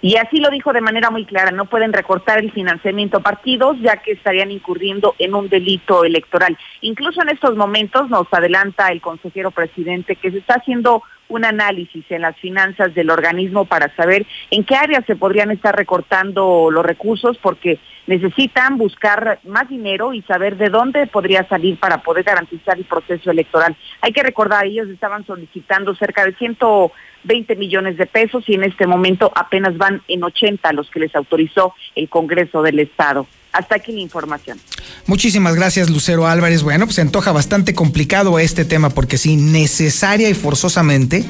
[0.02, 3.78] Y así lo dijo de manera muy clara, no pueden recortar el financiamiento a partidos
[3.82, 6.58] ya que estarían incurriendo en un delito electoral.
[6.82, 12.04] Incluso en estos momentos nos adelanta el consejero presidente que se está haciendo un análisis
[12.10, 16.86] en las finanzas del organismo para saber en qué áreas se podrían estar recortando los
[16.86, 22.78] recursos porque necesitan buscar más dinero y saber de dónde podría salir para poder garantizar
[22.78, 23.76] el proceso electoral.
[24.02, 28.86] Hay que recordar, ellos estaban solicitando cerca de 120 millones de pesos y en este
[28.86, 33.26] momento apenas van en 80 los que les autorizó el Congreso del Estado.
[33.52, 34.60] Hasta aquí la información.
[35.06, 36.64] Muchísimas gracias, Lucero Álvarez.
[36.64, 41.26] Bueno, pues se antoja bastante complicado este tema porque si necesaria y forzosamente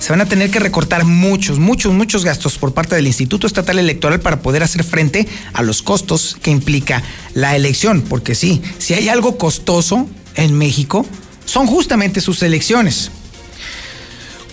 [0.00, 3.78] se van a tener que recortar muchos, muchos, muchos gastos por parte del Instituto Estatal
[3.78, 7.02] Electoral para poder hacer frente a los costos que implica
[7.34, 8.00] la elección.
[8.00, 11.04] Porque sí, si hay algo costoso en México,
[11.44, 13.10] son justamente sus elecciones.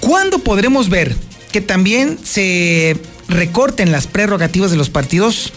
[0.01, 1.15] ¿Cuándo podremos ver
[1.53, 2.97] que también se
[3.29, 5.53] recorten las prerrogativas de los partidos?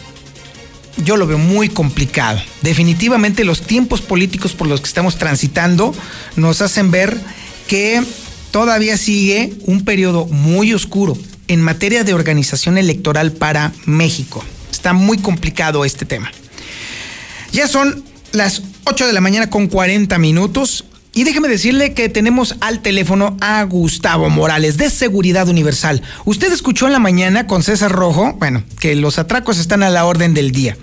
[0.99, 2.41] Yo lo veo muy complicado.
[2.63, 5.95] Definitivamente los tiempos políticos por los que estamos transitando
[6.37, 7.19] nos hacen ver
[7.67, 8.03] que
[8.51, 11.17] todavía sigue un periodo muy oscuro
[11.49, 14.45] en materia de organización electoral para México.
[14.71, 16.31] Está muy complicado este tema.
[17.53, 20.85] Ya son las 8 de la mañana con 40 minutos.
[21.21, 26.01] Y déjeme decirle que tenemos al teléfono a Gustavo Morales de Seguridad Universal.
[26.25, 30.07] Usted escuchó en la mañana con César Rojo, bueno, que los atracos están a la
[30.07, 30.79] orden del día.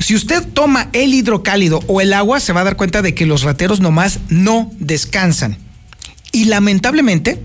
[0.00, 3.24] Si usted toma el hidrocálido o el agua, se va a dar cuenta de que
[3.24, 5.56] los rateros nomás no descansan.
[6.30, 7.42] Y lamentablemente,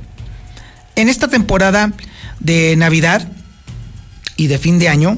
[0.98, 1.94] en esta temporada
[2.41, 3.32] de Navidad
[4.36, 5.18] y de fin de año,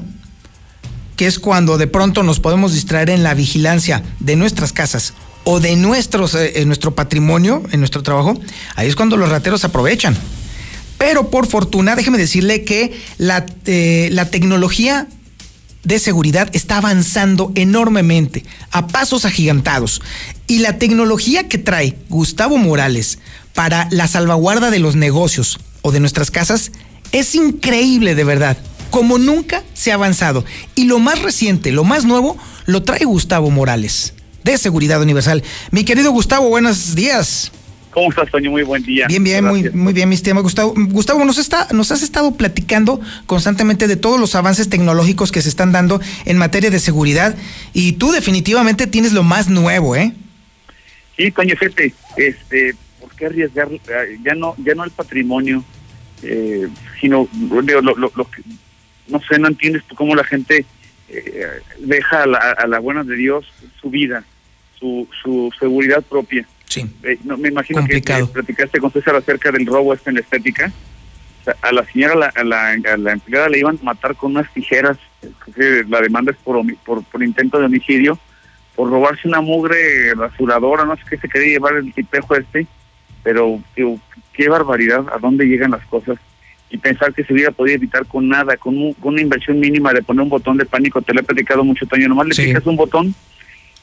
[1.16, 5.60] que es cuando de pronto nos podemos distraer en la vigilancia de nuestras casas o
[5.60, 8.38] de eh, nuestro patrimonio, en nuestro trabajo,
[8.76, 10.16] ahí es cuando los rateros aprovechan.
[10.98, 15.08] Pero por fortuna, déjeme decirle que la, eh, la tecnología
[15.82, 20.00] de seguridad está avanzando enormemente, a pasos agigantados.
[20.46, 23.18] Y la tecnología que trae Gustavo Morales
[23.52, 26.70] para la salvaguarda de los negocios o de nuestras casas
[27.10, 28.56] es increíble de verdad,
[28.90, 30.44] como nunca se ha avanzado.
[30.76, 32.36] Y lo más reciente, lo más nuevo,
[32.66, 34.14] lo trae Gustavo Morales
[34.44, 35.42] de Seguridad Universal.
[35.70, 37.52] Mi querido Gustavo, buenos días.
[37.92, 38.50] ¿Cómo estás, Toño?
[38.50, 39.06] Muy buen día.
[39.06, 40.72] Bien, bien, muy, muy bien, mi estimado Gustavo.
[40.74, 45.50] Gustavo, nos, está, nos has estado platicando constantemente de todos los avances tecnológicos que se
[45.50, 47.36] están dando en materia de seguridad
[47.74, 50.14] y tú definitivamente tienes lo más nuevo, ¿eh?
[51.18, 53.68] Sí, Toño, fíjate, este, ¿por qué arriesgar?
[54.24, 55.62] Ya no, ya no el patrimonio,
[56.22, 58.42] eh, sino lo, lo, lo, que,
[59.08, 60.64] no sé, no entiendes cómo la gente
[61.10, 61.46] eh,
[61.78, 63.44] deja a la, a la buena de Dios
[63.82, 64.24] su vida
[64.82, 66.44] su, su seguridad propia.
[66.66, 66.84] Sí.
[67.04, 68.02] Eh, no, me imagino que,
[68.32, 70.72] platicaste con César acerca del robo este en la estética.
[71.62, 74.98] a la señora, a la, a la, empleada le iban a matar con unas tijeras.
[75.88, 78.18] La demanda es por, por, por intento de homicidio,
[78.74, 82.66] por robarse una mugre rasuradora, no sé qué se quería llevar el tipejo este.
[83.22, 83.60] Pero,
[84.32, 86.18] qué barbaridad, a dónde llegan las cosas.
[86.70, 90.22] Y pensar que se hubiera podido evitar con nada, con, una inversión mínima de poner
[90.22, 91.02] un botón de pánico.
[91.02, 92.08] Te lo he platicado mucho, Toño.
[92.08, 93.14] Nomás le picas un botón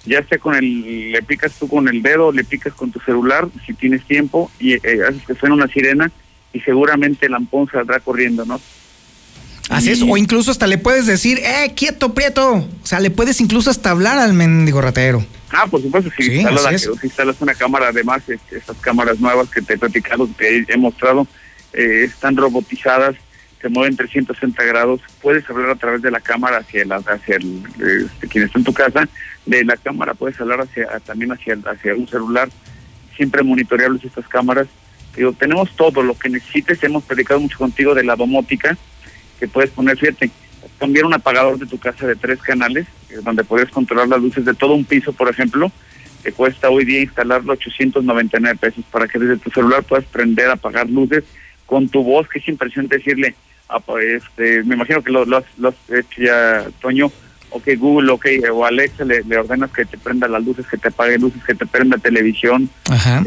[0.06, 3.48] ya sea con el, le picas tú con el dedo, le picas con tu celular,
[3.66, 6.12] si tienes tiempo, y eh, haces que suene una sirena
[6.54, 8.60] y seguramente el ampón saldrá corriendo, ¿no?
[9.70, 12.54] Así es, o incluso hasta le puedes decir, ¡eh, quieto, prieto!
[12.54, 15.24] O sea, le puedes incluso hasta hablar al mendigo ratero.
[15.52, 19.76] Ah, por supuesto, si, instalas, si instalas una cámara, además, estas cámaras nuevas que te
[19.76, 21.28] he platicado, te he mostrado,
[21.74, 23.16] eh, están robotizadas,
[23.62, 27.62] se mueven 360 grados, puedes hablar a través de la cámara hacia, la, hacia el,
[28.06, 29.08] este, quien está en tu casa,
[29.58, 32.50] de la cámara puedes hablar hacia también hacia, hacia un celular,
[33.16, 34.68] siempre monitoreables estas cámaras.
[35.16, 38.78] Digo, tenemos todo lo que necesites, hemos predicado mucho contigo de la domótica,
[39.40, 40.30] que puedes poner, fíjate,
[40.78, 44.46] cambiar un apagador de tu casa de tres canales, eh, donde puedes controlar las luces
[44.46, 45.72] de todo un piso, por ejemplo,
[46.24, 50.90] te cuesta hoy día instalarlo 899 pesos para que desde tu celular puedas prender, apagar
[50.90, 51.24] luces
[51.66, 53.36] con tu voz, que es impresionante decirle,
[53.86, 55.46] pues, este, me imagino que lo, lo, has
[55.90, 57.12] hecho ya, Toño,
[57.50, 61.18] ok Google, ok, o Alexa le, ordenas que te prenda las luces, que te apague
[61.18, 63.24] luces, que te prenda televisión, Ajá.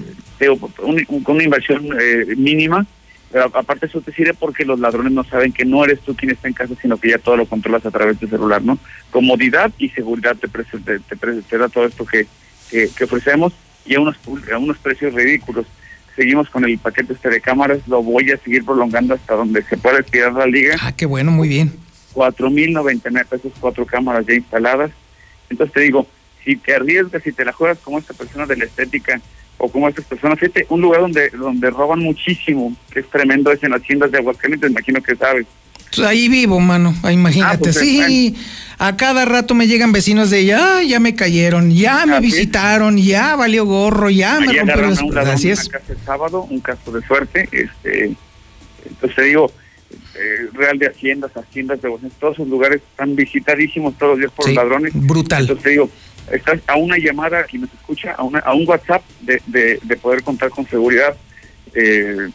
[0.78, 2.86] con una inversión eh, mínima,
[3.30, 6.32] pero aparte eso te sirve porque los ladrones no saben que no eres tú quien
[6.32, 8.78] está en casa, sino que ya todo lo controlas a través del celular, ¿no?
[9.10, 12.26] Comodidad y seguridad te, te, te, da todo esto que,
[12.70, 13.52] que, que, ofrecemos
[13.86, 14.16] y a unos,
[14.52, 15.66] a unos precios ridículos
[16.16, 19.76] seguimos con el paquete este de cámaras, lo voy a seguir prolongando hasta donde se
[19.76, 20.76] pueda expirar la liga.
[20.80, 21.72] Ah, qué bueno, muy bien.
[22.12, 24.90] Cuatro mil noventa pesos, cuatro cámaras ya instaladas.
[25.48, 26.06] Entonces te digo,
[26.44, 29.20] si te arriesgas, si te la juegas como esta persona de la estética
[29.58, 33.62] o como estas personas, fíjate, un lugar donde donde roban muchísimo, que es tremendo, es
[33.62, 35.46] en las tiendas de Aguascalientes, imagino que sabes.
[35.94, 37.54] Pues ahí vivo, mano, imagínate.
[37.54, 38.34] Ah, pues, sí,
[38.78, 43.36] a cada rato me llegan vecinos de ya, ya me cayeron, ya me visitaron, ya
[43.36, 45.68] valió gorro, ya me rompieron las un Así es.
[45.68, 48.14] Una casa el sábado, un caso de suerte, este,
[48.86, 49.52] entonces te digo,
[50.14, 51.90] eh, Real de Haciendas, Haciendas de
[52.20, 54.92] todos esos lugares están visitadísimos todos los días por ladrones.
[54.94, 55.42] Brutal.
[55.42, 55.90] Entonces te digo,
[56.30, 59.96] estás a una llamada, quien nos escucha, a, una, a un WhatsApp de, de, de
[59.96, 61.16] poder contar con seguridad.
[61.74, 62.28] Eh,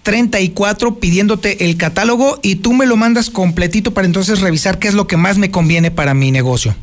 [0.04, 4.94] 34 pidiéndote el catálogo y tú me lo mandas completito para entonces revisar qué es
[4.94, 6.76] lo que más me conviene para mi negocio.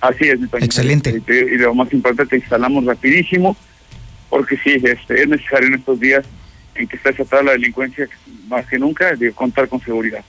[0.00, 1.22] Así es, mi Excelente.
[1.28, 3.56] Y, lo más importante, te instalamos rapidísimo,
[4.28, 6.24] porque sí, este, es necesario en estos días
[6.74, 8.08] en que está desatada la delincuencia
[8.48, 10.24] más que nunca, de contar con seguridad.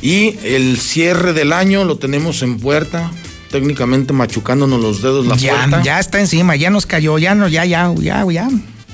[0.00, 3.10] Y el cierre del año lo tenemos en puerta,
[3.50, 7.66] técnicamente machucándonos los dedos la ya, Ya está encima, ya nos cayó, ya no, ya,
[7.66, 8.48] ya, ya, ya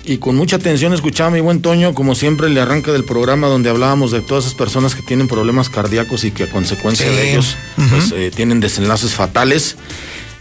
[0.07, 3.49] y con mucha atención escuchaba a mi buen Toño, como siempre le arranca del programa
[3.49, 7.33] donde hablábamos de todas esas personas que tienen problemas cardíacos y que a consecuencia de
[7.33, 7.57] ellos
[7.91, 9.77] pues, eh, tienen desenlaces fatales.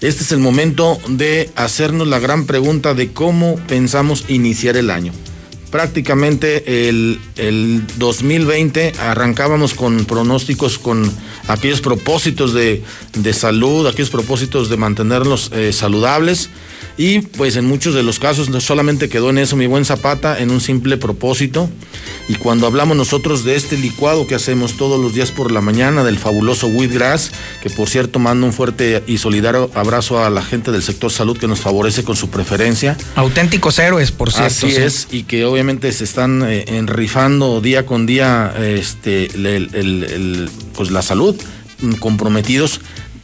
[0.01, 5.13] Este es el momento de hacernos la gran pregunta de cómo pensamos iniciar el año.
[5.71, 7.19] Prácticamente el,
[7.97, 11.11] 2020 arrancábamos con pronósticos, con
[11.47, 12.83] aquellos propósitos de,
[13.33, 16.49] salud, aquellos propósitos de mantenerlos eh, saludables
[16.97, 20.39] y pues en muchos de los casos no solamente quedó en eso mi buen Zapata,
[20.39, 21.69] en un simple propósito.
[22.29, 26.03] Y cuando hablamos nosotros de este licuado que hacemos todos los días por la mañana,
[26.03, 27.31] del fabuloso Wheatgrass,
[27.61, 31.37] que por cierto mando un fuerte y solidario abrazo a la gente del sector salud
[31.37, 32.97] que nos favorece con su preferencia.
[33.15, 34.65] Auténticos héroes, por cierto.
[34.65, 39.27] Así es, y que obviamente se están eh, enrifando día con día este,
[40.75, 41.35] pues la salud,
[41.99, 42.79] comprometidos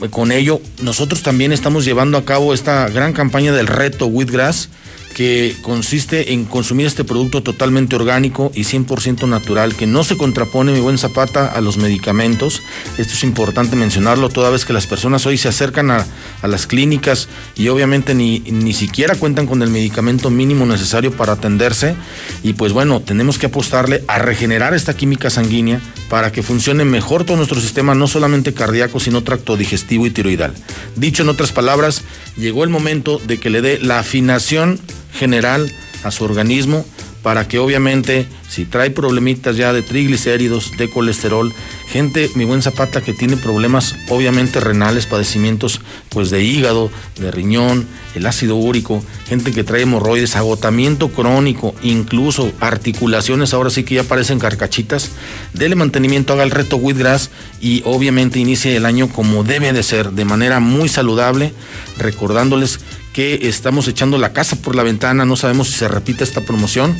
[0.10, 4.70] con ello, nosotros también estamos llevando a cabo esta gran campaña del reto Wheatgrass
[5.14, 10.72] que consiste en consumir este producto totalmente orgánico y 100% natural, que no se contrapone,
[10.72, 12.62] mi buen Zapata, a los medicamentos.
[12.98, 16.06] Esto es importante mencionarlo, toda vez que las personas hoy se acercan a,
[16.44, 21.96] las clínicas y obviamente ni, ni siquiera cuentan con el medicamento mínimo necesario para atenderse.
[22.44, 27.24] Y pues bueno, tenemos que apostarle a regenerar esta química sanguínea para que funcione mejor
[27.24, 30.54] todo nuestro sistema, no solamente cardíaco, sino tracto digestivo y tiroidal.
[30.96, 32.04] Dicho en otras palabras,
[32.38, 34.80] llegó el momento de que le dé la afinación
[35.14, 35.72] general
[36.04, 36.86] a su organismo
[37.22, 41.54] para que obviamente si trae problemitas ya de triglicéridos, de colesterol,
[41.88, 45.80] gente, mi buen Zapata, que tiene problemas obviamente renales, padecimientos
[46.10, 52.52] pues de hígado, de riñón, el ácido úrico, gente que trae hemorroides, agotamiento crónico, incluso
[52.60, 55.12] articulaciones, ahora sí que ya parecen carcachitas,
[55.54, 57.30] dele mantenimiento, haga el reto Wheatgrass
[57.62, 61.54] y obviamente inicie el año como debe de ser, de manera muy saludable,
[61.98, 62.82] recordándoles
[63.14, 66.98] que estamos echando la casa por la ventana, no sabemos si se repite esta promoción.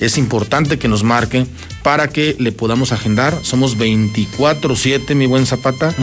[0.00, 1.46] Es importante que nos marque
[1.82, 3.38] para que le podamos agendar.
[3.42, 5.94] Somos 24/7, mi buen Zapata,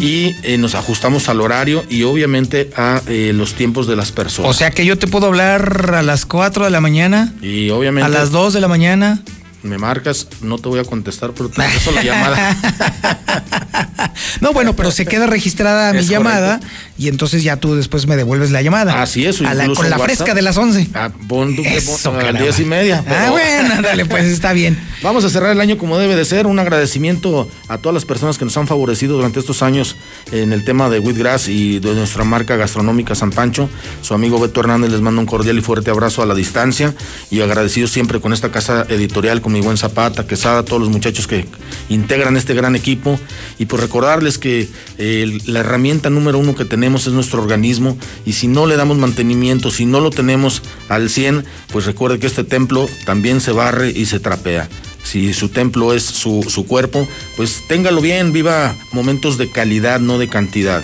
[0.00, 4.50] y eh, nos ajustamos al horario y obviamente a eh, los tiempos de las personas.
[4.50, 7.32] O sea que yo te puedo hablar a las 4 de la mañana.
[7.40, 8.06] Y obviamente.
[8.06, 9.22] A las 2 de la mañana
[9.64, 12.56] me marcas, no te voy a contestar, pero te paso la llamada.
[14.40, 16.60] no, bueno, pero se queda registrada mi llamada
[16.96, 19.02] y entonces ya tú después me devuelves la llamada.
[19.02, 20.90] Así es, a con la fresca de las 11.
[20.94, 23.04] Ah, pon, Eso, a las 10 y media.
[23.08, 24.78] Ah, bueno, dale, pues está bien.
[25.02, 26.46] Vamos a cerrar el año como debe de ser.
[26.46, 29.96] Un agradecimiento a todas las personas que nos han favorecido durante estos años
[30.30, 33.68] en el tema de Wheatgrass y de nuestra marca gastronómica San Pancho.
[34.02, 36.94] Su amigo Beto Hernández les manda un cordial y fuerte abrazo a la distancia
[37.30, 41.26] y agradecido siempre con esta casa editorial, con mi buen Zapata, Quesada, todos los muchachos
[41.26, 41.46] que
[41.88, 43.18] integran este gran equipo.
[43.58, 44.68] Y por recordarles que
[44.98, 48.98] eh, la herramienta número uno que tenemos es nuestro organismo y si no le damos
[48.98, 53.90] mantenimiento, si no lo tenemos al 100, pues recuerde que este templo también se barre
[53.90, 54.68] y se trapea
[55.04, 57.06] si su templo es su, su, cuerpo,
[57.36, 60.82] pues téngalo bien, viva momentos de calidad, no de cantidad.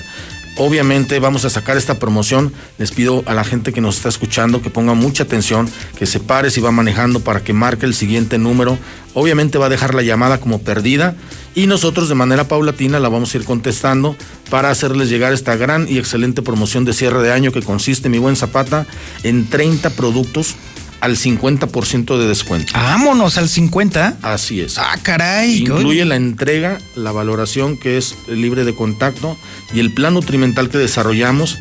[0.62, 2.53] Obviamente vamos a sacar esta promoción.
[2.77, 6.20] Les pido a la gente que nos está escuchando que ponga mucha atención, que se
[6.20, 8.77] pare si va manejando para que marque el siguiente número.
[9.15, 11.16] Obviamente va a dejar la llamada como perdida
[11.55, 14.16] y nosotros de manera paulatina la vamos a ir contestando
[14.51, 18.19] para hacerles llegar esta gran y excelente promoción de cierre de año que consiste, mi
[18.19, 18.87] buen Zapata,
[19.23, 20.57] en 30 productos
[21.01, 22.72] al 50% de descuento.
[22.74, 24.18] Vámonos al 50.
[24.22, 24.78] Así es.
[24.78, 25.62] Ah, caray.
[25.62, 29.36] Incluye la entrega, la valoración que es libre de contacto
[29.72, 31.59] y el plan nutrimental que desarrollamos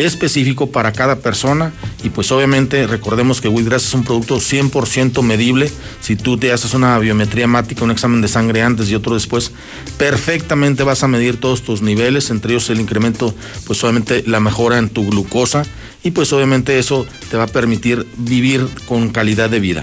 [0.00, 1.72] específico para cada persona
[2.02, 5.70] y pues obviamente recordemos que Wheatgrass es un producto 100% medible.
[6.00, 9.52] Si tú te haces una biometría hemática, un examen de sangre antes y otro después,
[9.98, 13.34] perfectamente vas a medir todos tus niveles, entre ellos el incremento,
[13.66, 15.64] pues obviamente la mejora en tu glucosa
[16.02, 19.82] y pues obviamente eso te va a permitir vivir con calidad de vida.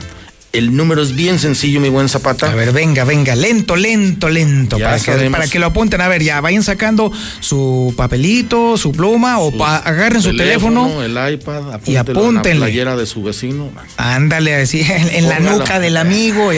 [0.54, 2.50] El número es bien sencillo, mi buen Zapata.
[2.50, 4.80] A ver, venga, venga, lento, lento, lento.
[4.80, 6.00] Para que, para que, lo apunten.
[6.00, 7.12] A ver, ya, vayan sacando
[7.42, 11.04] su papelito, su pluma o agarren su teléfono.
[11.04, 12.60] El iPad, y apúntenle.
[12.60, 13.70] la playera de su vecino.
[13.98, 16.52] Ándale, así, en, la nuca del amigo.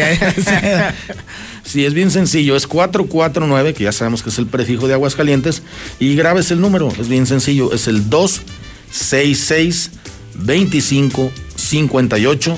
[1.64, 2.56] sí, es bien sencillo.
[2.56, 5.64] Es 449, que ya sabemos que es el prefijo de Aguascalientes.
[5.99, 7.74] Y grabes el número, es bien sencillo.
[7.74, 9.91] Es el 266
[10.36, 12.57] 25 58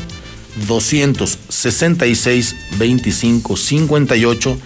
[0.67, 4.57] 266 25 58.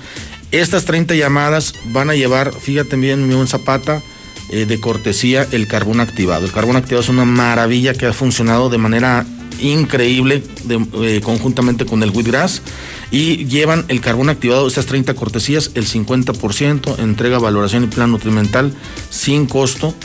[0.52, 4.02] Estas 30 llamadas van a llevar, fíjate bien, mi Zapata,
[4.50, 6.46] eh, de cortesía el carbón activado.
[6.46, 9.26] El carbón activado es una maravilla que ha funcionado de manera
[9.60, 12.62] increíble eh, conjuntamente con el wheatgrass
[13.12, 18.74] y llevan el carbón activado, estas 30 cortesías, el 50%, entrega, valoración y plan nutrimental
[19.10, 19.96] sin costo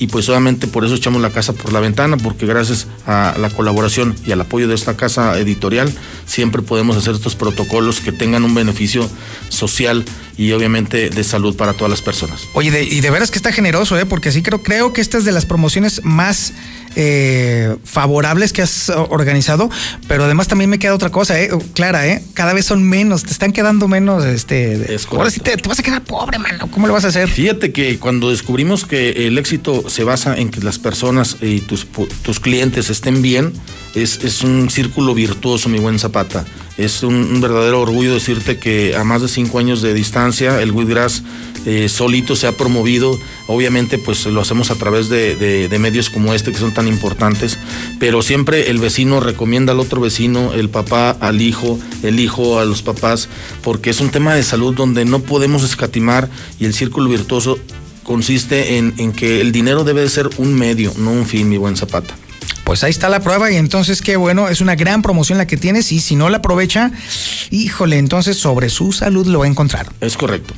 [0.00, 3.50] y pues obviamente por eso echamos la casa por la ventana, porque gracias a la
[3.50, 5.92] colaboración y al apoyo de esta casa editorial
[6.24, 9.08] siempre podemos hacer estos protocolos que tengan un beneficio
[9.50, 10.04] social
[10.40, 12.48] y obviamente de salud para todas las personas.
[12.54, 14.06] Oye, y de veras que está generoso, ¿eh?
[14.06, 16.54] porque sí creo, creo que esta es de las promociones más
[16.96, 19.68] eh, favorables que has organizado,
[20.08, 21.50] pero además también me queda otra cosa, ¿eh?
[21.74, 22.22] Clara, ¿eh?
[22.32, 24.96] cada vez son menos, te están quedando menos, este...
[25.10, 27.28] ahora sí te, vas a quedar pobre, mano, ¿cómo lo vas a hacer?
[27.28, 31.86] Fíjate que cuando descubrimos que el éxito se basa en que las personas y tus,
[32.22, 33.52] tus clientes estén bien,
[33.94, 36.46] es, es un círculo virtuoso, mi buen Zapata.
[36.80, 41.22] Es un, verdadero orgullo decirte que a más de cinco años de distancia el Wheatgrass
[41.66, 43.18] eh, solito se ha promovido.
[43.48, 47.58] Obviamente pues lo hacemos a través de, medios como este que son tan importantes,
[47.98, 52.64] pero siempre el vecino recomienda al otro vecino, el papá al hijo, el hijo a
[52.64, 53.28] los papás,
[53.62, 57.58] porque es un tema de salud donde no podemos escatimar y el círculo virtuoso
[58.04, 61.58] consiste en, en que el dinero debe de ser un medio, no un fin, mi
[61.58, 62.19] buen Zapata.
[62.64, 65.56] Pues ahí está la prueba y entonces qué bueno, es una gran promoción la que
[65.56, 66.92] tienes y si no la aprovecha,
[67.50, 69.90] híjole, entonces sobre su salud lo va a encontrar.
[70.00, 70.54] Es correcto.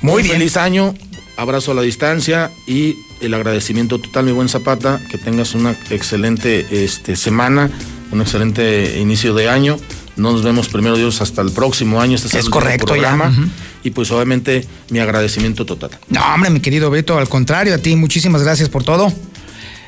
[0.00, 0.36] Muy, bien.
[0.36, 0.94] Feliz año,
[1.36, 6.66] abrazo a la distancia y el agradecimiento total, mi buen Zapata, que tengas una excelente
[6.70, 7.70] este, semana,
[8.10, 9.76] un excelente inicio de año.
[10.16, 12.16] Nos vemos primero Dios hasta el próximo año.
[12.16, 13.34] Este es, correcto, programa.
[13.82, 15.90] Y pues obviamente mi agradecimiento total.
[16.08, 19.12] No, hombre, mi querido Beto, al contrario, a ti muchísimas gracias por todo.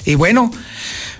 [0.04, 0.52] Y bueno,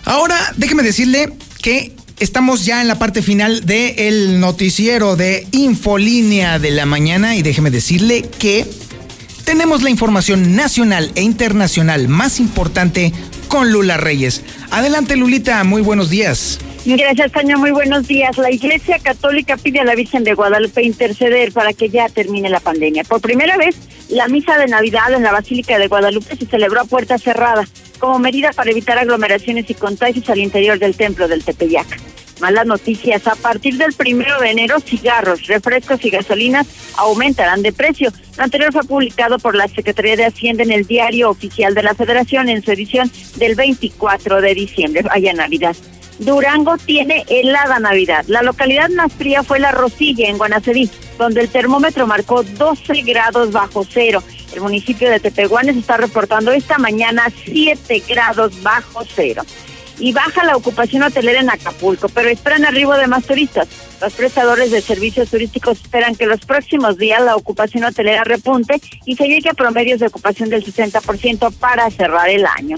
[0.07, 6.71] Ahora, déjeme decirle que estamos ya en la parte final del noticiero de Infolínea de
[6.71, 8.65] la mañana y déjeme decirle que
[9.45, 13.13] tenemos la información nacional e internacional más importante
[13.49, 14.43] con Lula Reyes.
[14.71, 16.61] Adelante Lulita, muy buenos días.
[16.85, 17.57] Gracias, Tania.
[17.57, 18.39] Muy buenos días.
[18.39, 22.61] La Iglesia Católica pide a la Virgen de Guadalupe interceder para que ya termine la
[22.61, 23.03] pandemia.
[23.03, 23.75] Por primera vez,
[24.09, 27.67] la misa de Navidad en la Basílica de Guadalupe se celebró a puerta cerrada,
[27.99, 31.87] como medida para evitar aglomeraciones y contagios al interior del templo del Tepeyac.
[32.41, 33.27] Malas noticias.
[33.27, 36.67] A partir del primero de enero, cigarros, refrescos y gasolinas
[36.97, 38.13] aumentarán de precio.
[38.37, 41.95] Lo anterior fue publicado por la Secretaría de Hacienda en el Diario Oficial de la
[41.95, 45.77] Federación en su edición del 24 de diciembre, allá Navidad.
[46.19, 48.25] Durango tiene helada Navidad.
[48.29, 53.53] La localidad más fría fue La Rosilla, en Guanaceví, donde el termómetro marcó 12 grados
[53.53, 54.23] bajo cero.
[54.55, 59.43] El municipio de Tepehuanes está reportando esta mañana 7 grados bajo cero.
[59.99, 63.67] Y baja la ocupación hotelera en Acapulco, pero esperan arribo de más turistas.
[64.01, 69.17] Los prestadores de servicios turísticos esperan que los próximos días la ocupación hotelera repunte y
[69.17, 72.77] se llegue a promedios de ocupación del 60% para cerrar el año.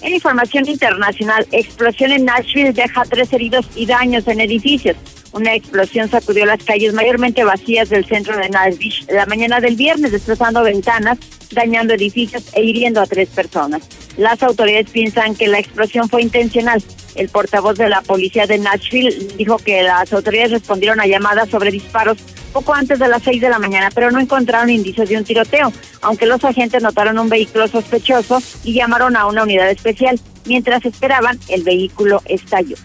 [0.00, 4.96] En información internacional, explosión en Nashville deja tres heridos y daños en edificios.
[5.32, 10.12] Una explosión sacudió las calles mayormente vacías del centro de Nashville la mañana del viernes,
[10.12, 11.18] destrozando ventanas,
[11.50, 13.82] dañando edificios e hiriendo a tres personas.
[14.16, 16.82] Las autoridades piensan que la explosión fue intencional.
[17.14, 21.72] El portavoz de la policía de Nashville dijo que las autoridades respondieron a llamadas sobre
[21.72, 22.18] disparos
[22.48, 25.72] poco antes de las 6 de la mañana, pero no encontraron indicios de un tiroteo,
[26.02, 30.20] aunque los agentes notaron un vehículo sospechoso y llamaron a una unidad especial.
[30.46, 32.76] Mientras esperaban, el vehículo estalló.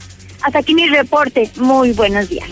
[0.41, 1.49] Hasta aquí mi reporte.
[1.55, 2.49] Muy buenos días.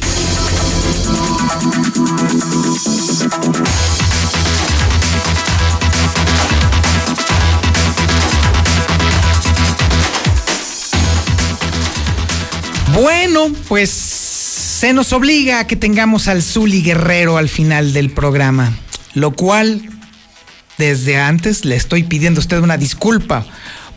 [12.93, 14.10] Bueno, pues
[14.81, 18.75] se nos obliga a que tengamos al Zuli Guerrero al final del programa,
[19.13, 19.87] lo cual
[20.79, 23.45] desde antes le estoy pidiendo a usted una disculpa.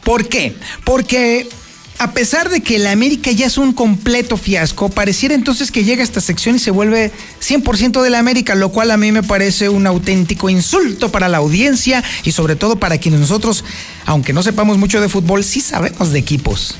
[0.03, 0.55] ¿Por qué?
[0.85, 1.49] Porque
[1.97, 6.03] a pesar de que la América ya es un completo fiasco, pareciera entonces que llega
[6.03, 9.23] a esta sección y se vuelve 100% de la América, lo cual a mí me
[9.23, 13.65] parece un auténtico insulto para la audiencia y sobre todo para quienes nosotros,
[14.05, 16.77] aunque no sepamos mucho de fútbol, sí sabemos de equipos.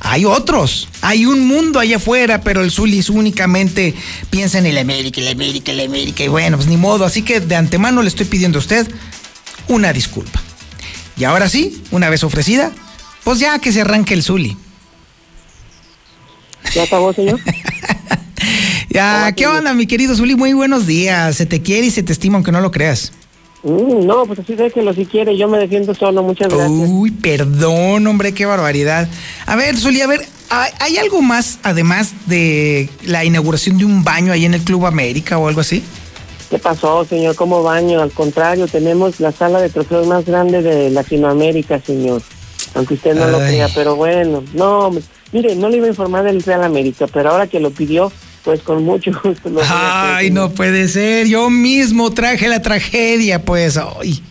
[0.00, 3.94] Hay otros, hay un mundo allá afuera, pero el Zulis únicamente
[4.30, 7.04] piensa en el América, el América, el América, y bueno, pues ni modo.
[7.04, 8.86] Así que de antemano le estoy pidiendo a usted
[9.68, 10.42] una disculpa.
[11.16, 12.72] Y ahora sí, una vez ofrecida,
[13.24, 14.56] pues ya que se arranque el Zuli.
[16.74, 17.40] ¿Ya acabó, señor?
[18.90, 20.36] ya, ¿qué onda, mi querido Zuli?
[20.36, 21.36] Muy buenos días.
[21.36, 23.12] Se te quiere y se te estima, aunque no lo creas.
[23.66, 25.36] Mm, no, pues así déjelo si quiere.
[25.36, 26.22] Yo me defiendo solo.
[26.22, 26.70] Muchas gracias.
[26.70, 29.08] Uy, perdón, hombre, qué barbaridad.
[29.44, 30.24] A ver, Zuli, a ver,
[30.80, 35.36] ¿hay algo más además de la inauguración de un baño ahí en el Club América
[35.38, 35.82] o algo así?
[36.48, 37.34] ¿Qué pasó, señor?
[37.34, 38.00] ¿Cómo baño?
[38.00, 42.22] Al contrario, tenemos la sala de trofeos más grande de Latinoamérica, señor
[42.76, 44.90] aunque usted no lo crea, pero bueno, no,
[45.32, 48.12] mire, no le iba a informar del Real América, pero ahora que lo pidió,
[48.46, 49.50] pues con mucho gusto.
[49.50, 54.22] Lo Ay, no puede ser, yo mismo traje la tragedia, pues, hoy.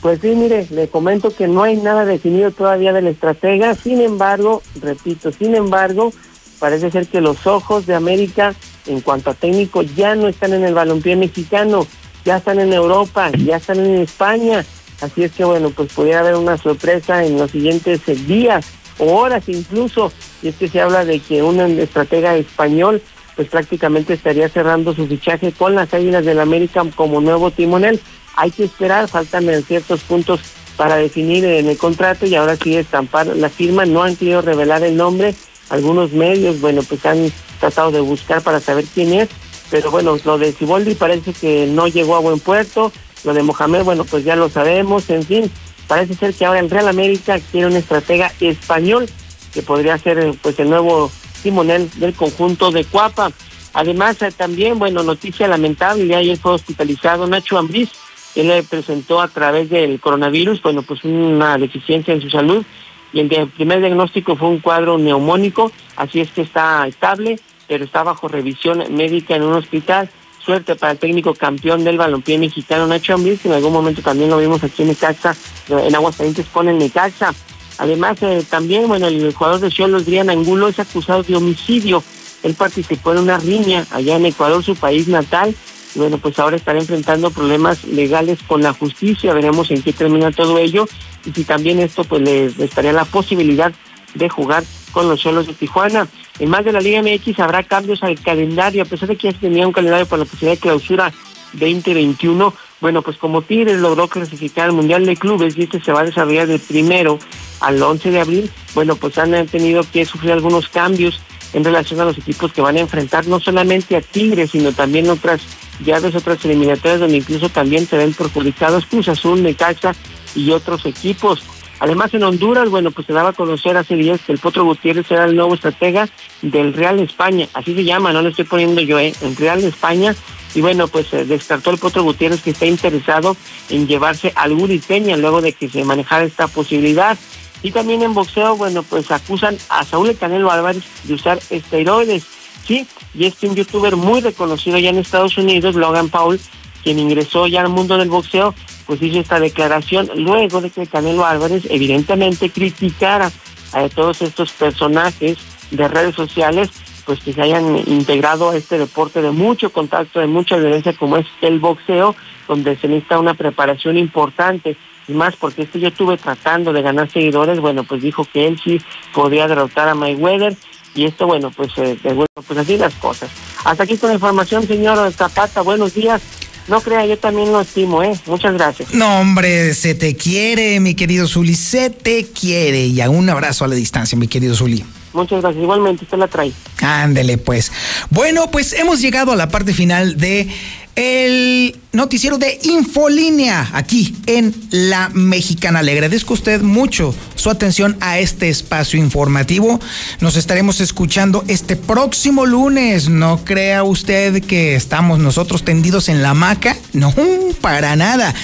[0.00, 4.62] Pues sí, mire, le comento que no hay nada definido todavía del estratega, sin embargo,
[4.80, 6.12] repito, sin embargo,
[6.58, 8.54] parece ser que los ojos de América
[8.86, 11.86] en cuanto a técnico ya no están en el balompié mexicano,
[12.24, 14.64] ya están en Europa, ya están en España,
[15.00, 18.66] Así es que bueno, pues podría haber una sorpresa en los siguientes eh, días
[18.98, 20.12] o horas incluso.
[20.42, 23.02] Y es que se habla de que un estratega español
[23.36, 28.00] pues prácticamente estaría cerrando su fichaje con las Águilas del América como nuevo timonel.
[28.34, 30.40] Hay que esperar, faltan en ciertos puntos
[30.76, 33.84] para definir en el contrato y ahora sí estampar la firma.
[33.84, 35.34] No han querido revelar el nombre.
[35.68, 37.30] Algunos medios, bueno, pues han
[37.60, 39.28] tratado de buscar para saber quién es.
[39.70, 42.92] Pero bueno, lo de Ciboldi parece que no llegó a buen puerto.
[43.24, 45.50] Lo de Mohamed, bueno, pues ya lo sabemos, en fin,
[45.88, 49.08] parece ser que ahora el Real América quiere un estratega español
[49.52, 51.10] que podría ser pues el nuevo
[51.50, 53.30] del conjunto de Cuapa.
[53.72, 57.90] Además, eh, también, bueno, noticia lamentable, ya ayer fue hospitalizado Nacho Ambriz,
[58.34, 62.64] él le presentó a través del coronavirus, bueno, pues una deficiencia en su salud,
[63.12, 68.02] y el primer diagnóstico fue un cuadro neumónico, así es que está estable, pero está
[68.02, 70.10] bajo revisión médica en un hospital
[70.46, 74.38] suerte para el técnico campeón del balompié mexicano Nacho Ambriz, en algún momento también lo
[74.38, 75.36] vimos aquí en Necaxa,
[75.68, 77.34] en Aguascalientes pone Necaxa.
[77.78, 82.02] Además, eh, también, bueno, el jugador de Cholos, Drian Angulo, es acusado de homicidio.
[82.42, 85.54] Él participó en una riña allá en Ecuador, su país natal.
[85.94, 89.32] Y bueno, pues ahora estará enfrentando problemas legales con la justicia.
[89.34, 90.86] Veremos en qué termina todo ello.
[91.24, 93.72] Y si también esto, pues le estaría la posibilidad
[94.14, 96.08] de jugar con los Cholos de Tijuana.
[96.38, 99.32] En más de la Liga MX habrá cambios al calendario, a pesar de que ya
[99.32, 101.12] se tenía un calendario para la posibilidad de clausura
[101.52, 102.54] 2021.
[102.80, 106.04] Bueno, pues como Tigres logró clasificar al Mundial de Clubes y este se va a
[106.04, 107.18] desarrollar del primero
[107.60, 111.20] al 11 de abril, bueno, pues han tenido que sufrir algunos cambios
[111.54, 115.08] en relación a los equipos que van a enfrentar no solamente a Tigres, sino también
[115.08, 115.40] otras
[115.84, 119.94] llaves, otras eliminatorias donde incluso también se ven perjudicados Cruz Azul, Necaxa
[120.34, 121.42] y otros equipos.
[121.78, 125.10] Además, en Honduras, bueno, pues se daba a conocer hace días que el Potro Gutiérrez
[125.10, 126.08] era el nuevo estratega
[126.40, 129.12] del Real España, así se llama, no lo estoy poniendo yo, ¿eh?
[129.20, 130.14] El Real España.
[130.56, 133.36] Y bueno, pues eh, descartó el Potro Gutiérrez que está interesado
[133.68, 134.56] en llevarse al
[134.88, 137.18] Peña luego de que se manejara esta posibilidad.
[137.62, 142.24] Y también en boxeo, bueno, pues acusan a Saúl Canelo Álvarez de usar esteroides.
[142.66, 146.40] Sí, y es que un youtuber muy reconocido ya en Estados Unidos, Logan Paul,
[146.82, 148.54] quien ingresó ya al mundo del boxeo,
[148.86, 153.30] pues hizo esta declaración luego de que Canelo Álvarez evidentemente criticara
[153.74, 155.36] a todos estos personajes
[155.70, 156.70] de redes sociales,
[157.06, 161.16] pues que se hayan integrado a este deporte de mucho contacto, de mucha violencia como
[161.16, 162.14] es el boxeo,
[162.48, 164.76] donde se necesita una preparación importante
[165.08, 168.60] y más porque este yo estuve tratando de ganar seguidores, bueno, pues dijo que él
[168.62, 168.80] sí
[169.14, 170.56] podía derrotar a Mayweather
[170.94, 173.30] y esto, bueno, pues, eh, bueno, pues así las cosas.
[173.64, 176.22] Hasta aquí con la información, señor Zapata, buenos días.
[176.68, 178.18] No crea, yo también lo estimo, ¿eh?
[178.26, 178.92] Muchas gracias.
[178.92, 182.86] No, hombre, se te quiere, mi querido Zuli, se te quiere.
[182.86, 184.84] Y a un abrazo a la distancia, mi querido Zuli.
[185.16, 185.62] Muchas gracias.
[185.62, 186.52] Igualmente, usted la trae.
[186.80, 187.72] Ándele, pues.
[188.10, 190.48] Bueno, pues hemos llegado a la parte final de
[190.96, 195.82] el noticiero de Infolínea aquí en La Mexicana.
[195.82, 199.80] Le agradezco a usted mucho su atención a este espacio informativo.
[200.20, 203.08] Nos estaremos escuchando este próximo lunes.
[203.08, 206.76] No crea usted que estamos nosotros tendidos en la hamaca.
[206.92, 207.14] No,
[207.60, 208.34] para nada.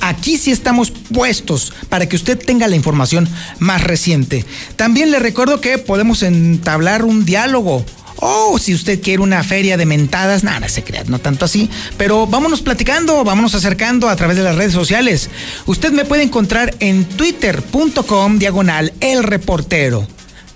[0.00, 3.28] Aquí sí estamos puestos para que usted tenga la información
[3.58, 4.44] más reciente.
[4.76, 7.84] También le recuerdo que podemos entablar un diálogo
[8.20, 11.70] o si usted quiere una feria de mentadas, nada, se crea, no tanto así.
[11.96, 15.30] Pero vámonos platicando, vámonos acercando a través de las redes sociales.
[15.66, 20.06] Usted me puede encontrar en twitter.com diagonal el reportero.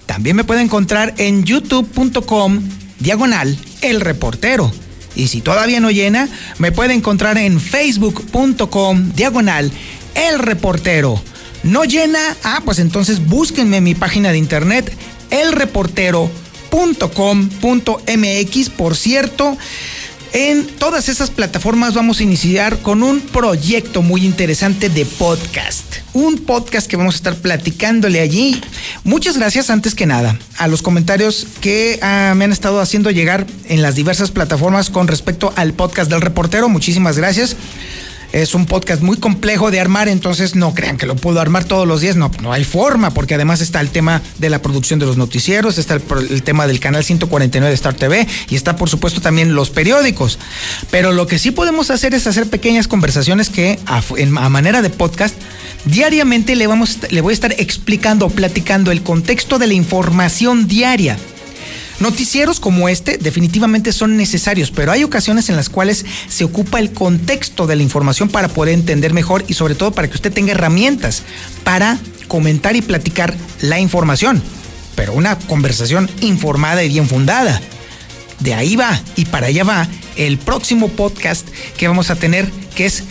[0.07, 2.61] También me puede encontrar en youtube.com
[3.01, 4.71] diagonal el reportero.
[5.17, 6.29] Y si todavía no llena,
[6.59, 9.73] me puede encontrar en facebook.com diagonal
[10.15, 11.23] el reportero.
[11.63, 12.37] ¿No llena?
[12.43, 14.93] Ah, pues entonces búsquenme en mi página de internet
[15.31, 16.44] elreportero.com
[16.75, 18.71] .com.mx.
[18.71, 19.57] Por cierto,
[20.33, 25.85] en todas esas plataformas vamos a iniciar con un proyecto muy interesante de podcast.
[26.13, 28.61] Un podcast que vamos a estar platicándole allí.
[29.05, 33.47] Muchas gracias antes que nada a los comentarios que ah, me han estado haciendo llegar
[33.67, 36.69] en las diversas plataformas con respecto al podcast del reportero.
[36.69, 37.57] Muchísimas gracias.
[38.35, 41.87] Es un podcast muy complejo de armar, entonces no crean que lo puedo armar todos
[41.87, 42.17] los días.
[42.17, 45.79] No, no hay forma, porque además está el tema de la producción de los noticieros,
[45.79, 49.71] está el, tema del canal 149 de Star TV y está, por supuesto, también los
[49.71, 50.41] periódicos.
[50.91, 54.91] Pero lo que sí podemos hacer es hacer pequeñas conversaciones que, a, a manera de
[54.91, 55.37] podcast,
[55.85, 61.19] diariamente le, vamos, le voy a estar explicando, platicando el contexto de la información diaria.
[62.01, 66.93] Noticieros como este definitivamente son necesarios, pero hay ocasiones en las cuales se ocupa el
[66.93, 70.53] contexto de la información para poder entender mejor y sobre todo para que usted tenga
[70.53, 71.23] herramientas
[71.63, 74.43] para comentar y platicar la información,
[74.97, 77.61] pero una conversación informada y bien fundada.
[78.41, 81.47] De ahí va y para allá va el próximo podcast
[81.77, 83.05] que vamos a tener, que es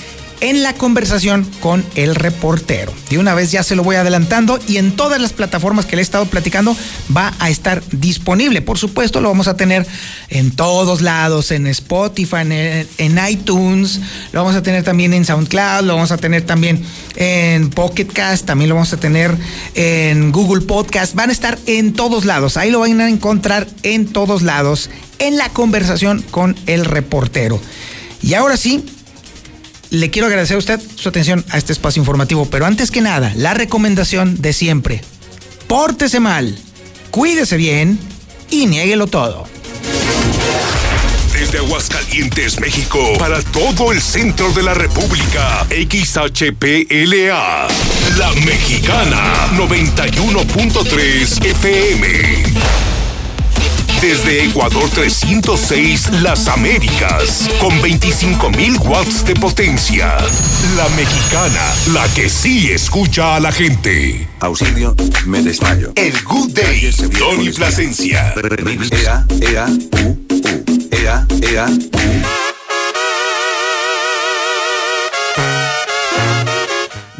[0.43, 2.93] en la conversación con el reportero.
[3.09, 6.01] De una vez ya se lo voy adelantando y en todas las plataformas que le
[6.01, 6.75] he estado platicando
[7.15, 8.61] va a estar disponible.
[8.61, 9.87] Por supuesto, lo vamos a tener
[10.27, 12.41] en todos lados, en Spotify,
[12.97, 14.01] en, iTunes,
[14.33, 16.83] lo vamos a tener también en SoundCloud, lo vamos a tener también
[17.15, 19.37] en Pocket Cast, también lo vamos a tener
[19.75, 21.15] en Google Podcast.
[21.15, 22.57] Van a estar en todos lados.
[22.57, 24.89] Ahí lo van a encontrar en todos lados
[25.19, 27.61] en la conversación con el reportero.
[28.21, 28.83] Y ahora sí,
[29.93, 33.31] le quiero agradecer a usted su atención a este espacio informativo, pero antes que nada,
[33.35, 35.01] la recomendación de siempre.
[35.67, 36.57] Pórtese mal,
[37.11, 37.99] cuídese bien
[38.49, 39.47] y niéguelo todo.
[41.31, 47.67] Desde Aguascalientes, México, para todo el centro de la República, XHPLA,
[48.17, 52.82] La Mexicana, 91.3 FM
[54.03, 60.17] desde Ecuador 306 Las Américas, con 25.000 watts de potencia.
[60.75, 64.27] La mexicana, la que sí escucha a la gente.
[64.41, 64.93] Auxilio,
[65.25, 65.93] me desmayo.
[65.95, 68.33] El Good Day, Tony Plasencia.
[68.91, 70.17] Ea, ea, u, u.
[70.91, 72.43] Ea, ea, u.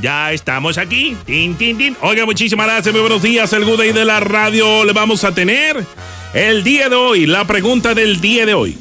[0.01, 1.15] Ya estamos aquí.
[1.25, 1.95] Tin, tin, tin.
[2.01, 2.93] Oiga, muchísimas gracias.
[2.93, 3.53] Muy buenos días.
[3.53, 5.85] El Good Day de la radio le vamos a tener
[6.33, 8.77] el día de hoy, la pregunta del día de hoy.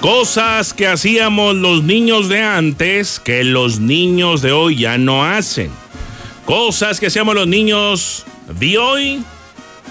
[0.00, 5.70] Cosas que hacíamos los niños de antes que los niños de hoy ya no hacen.
[6.46, 8.24] Cosas que hacíamos los niños
[8.58, 9.22] de hoy.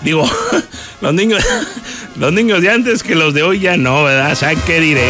[0.04, 0.28] Digo,
[1.02, 1.44] los niños,
[2.18, 4.36] los niños de antes que los de hoy ya no, ¿verdad?
[4.36, 5.10] ¿Sabes qué diré?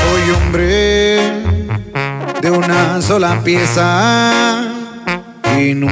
[0.00, 1.20] Soy hombre
[2.40, 4.72] de una sola pieza
[5.58, 5.88] y nunca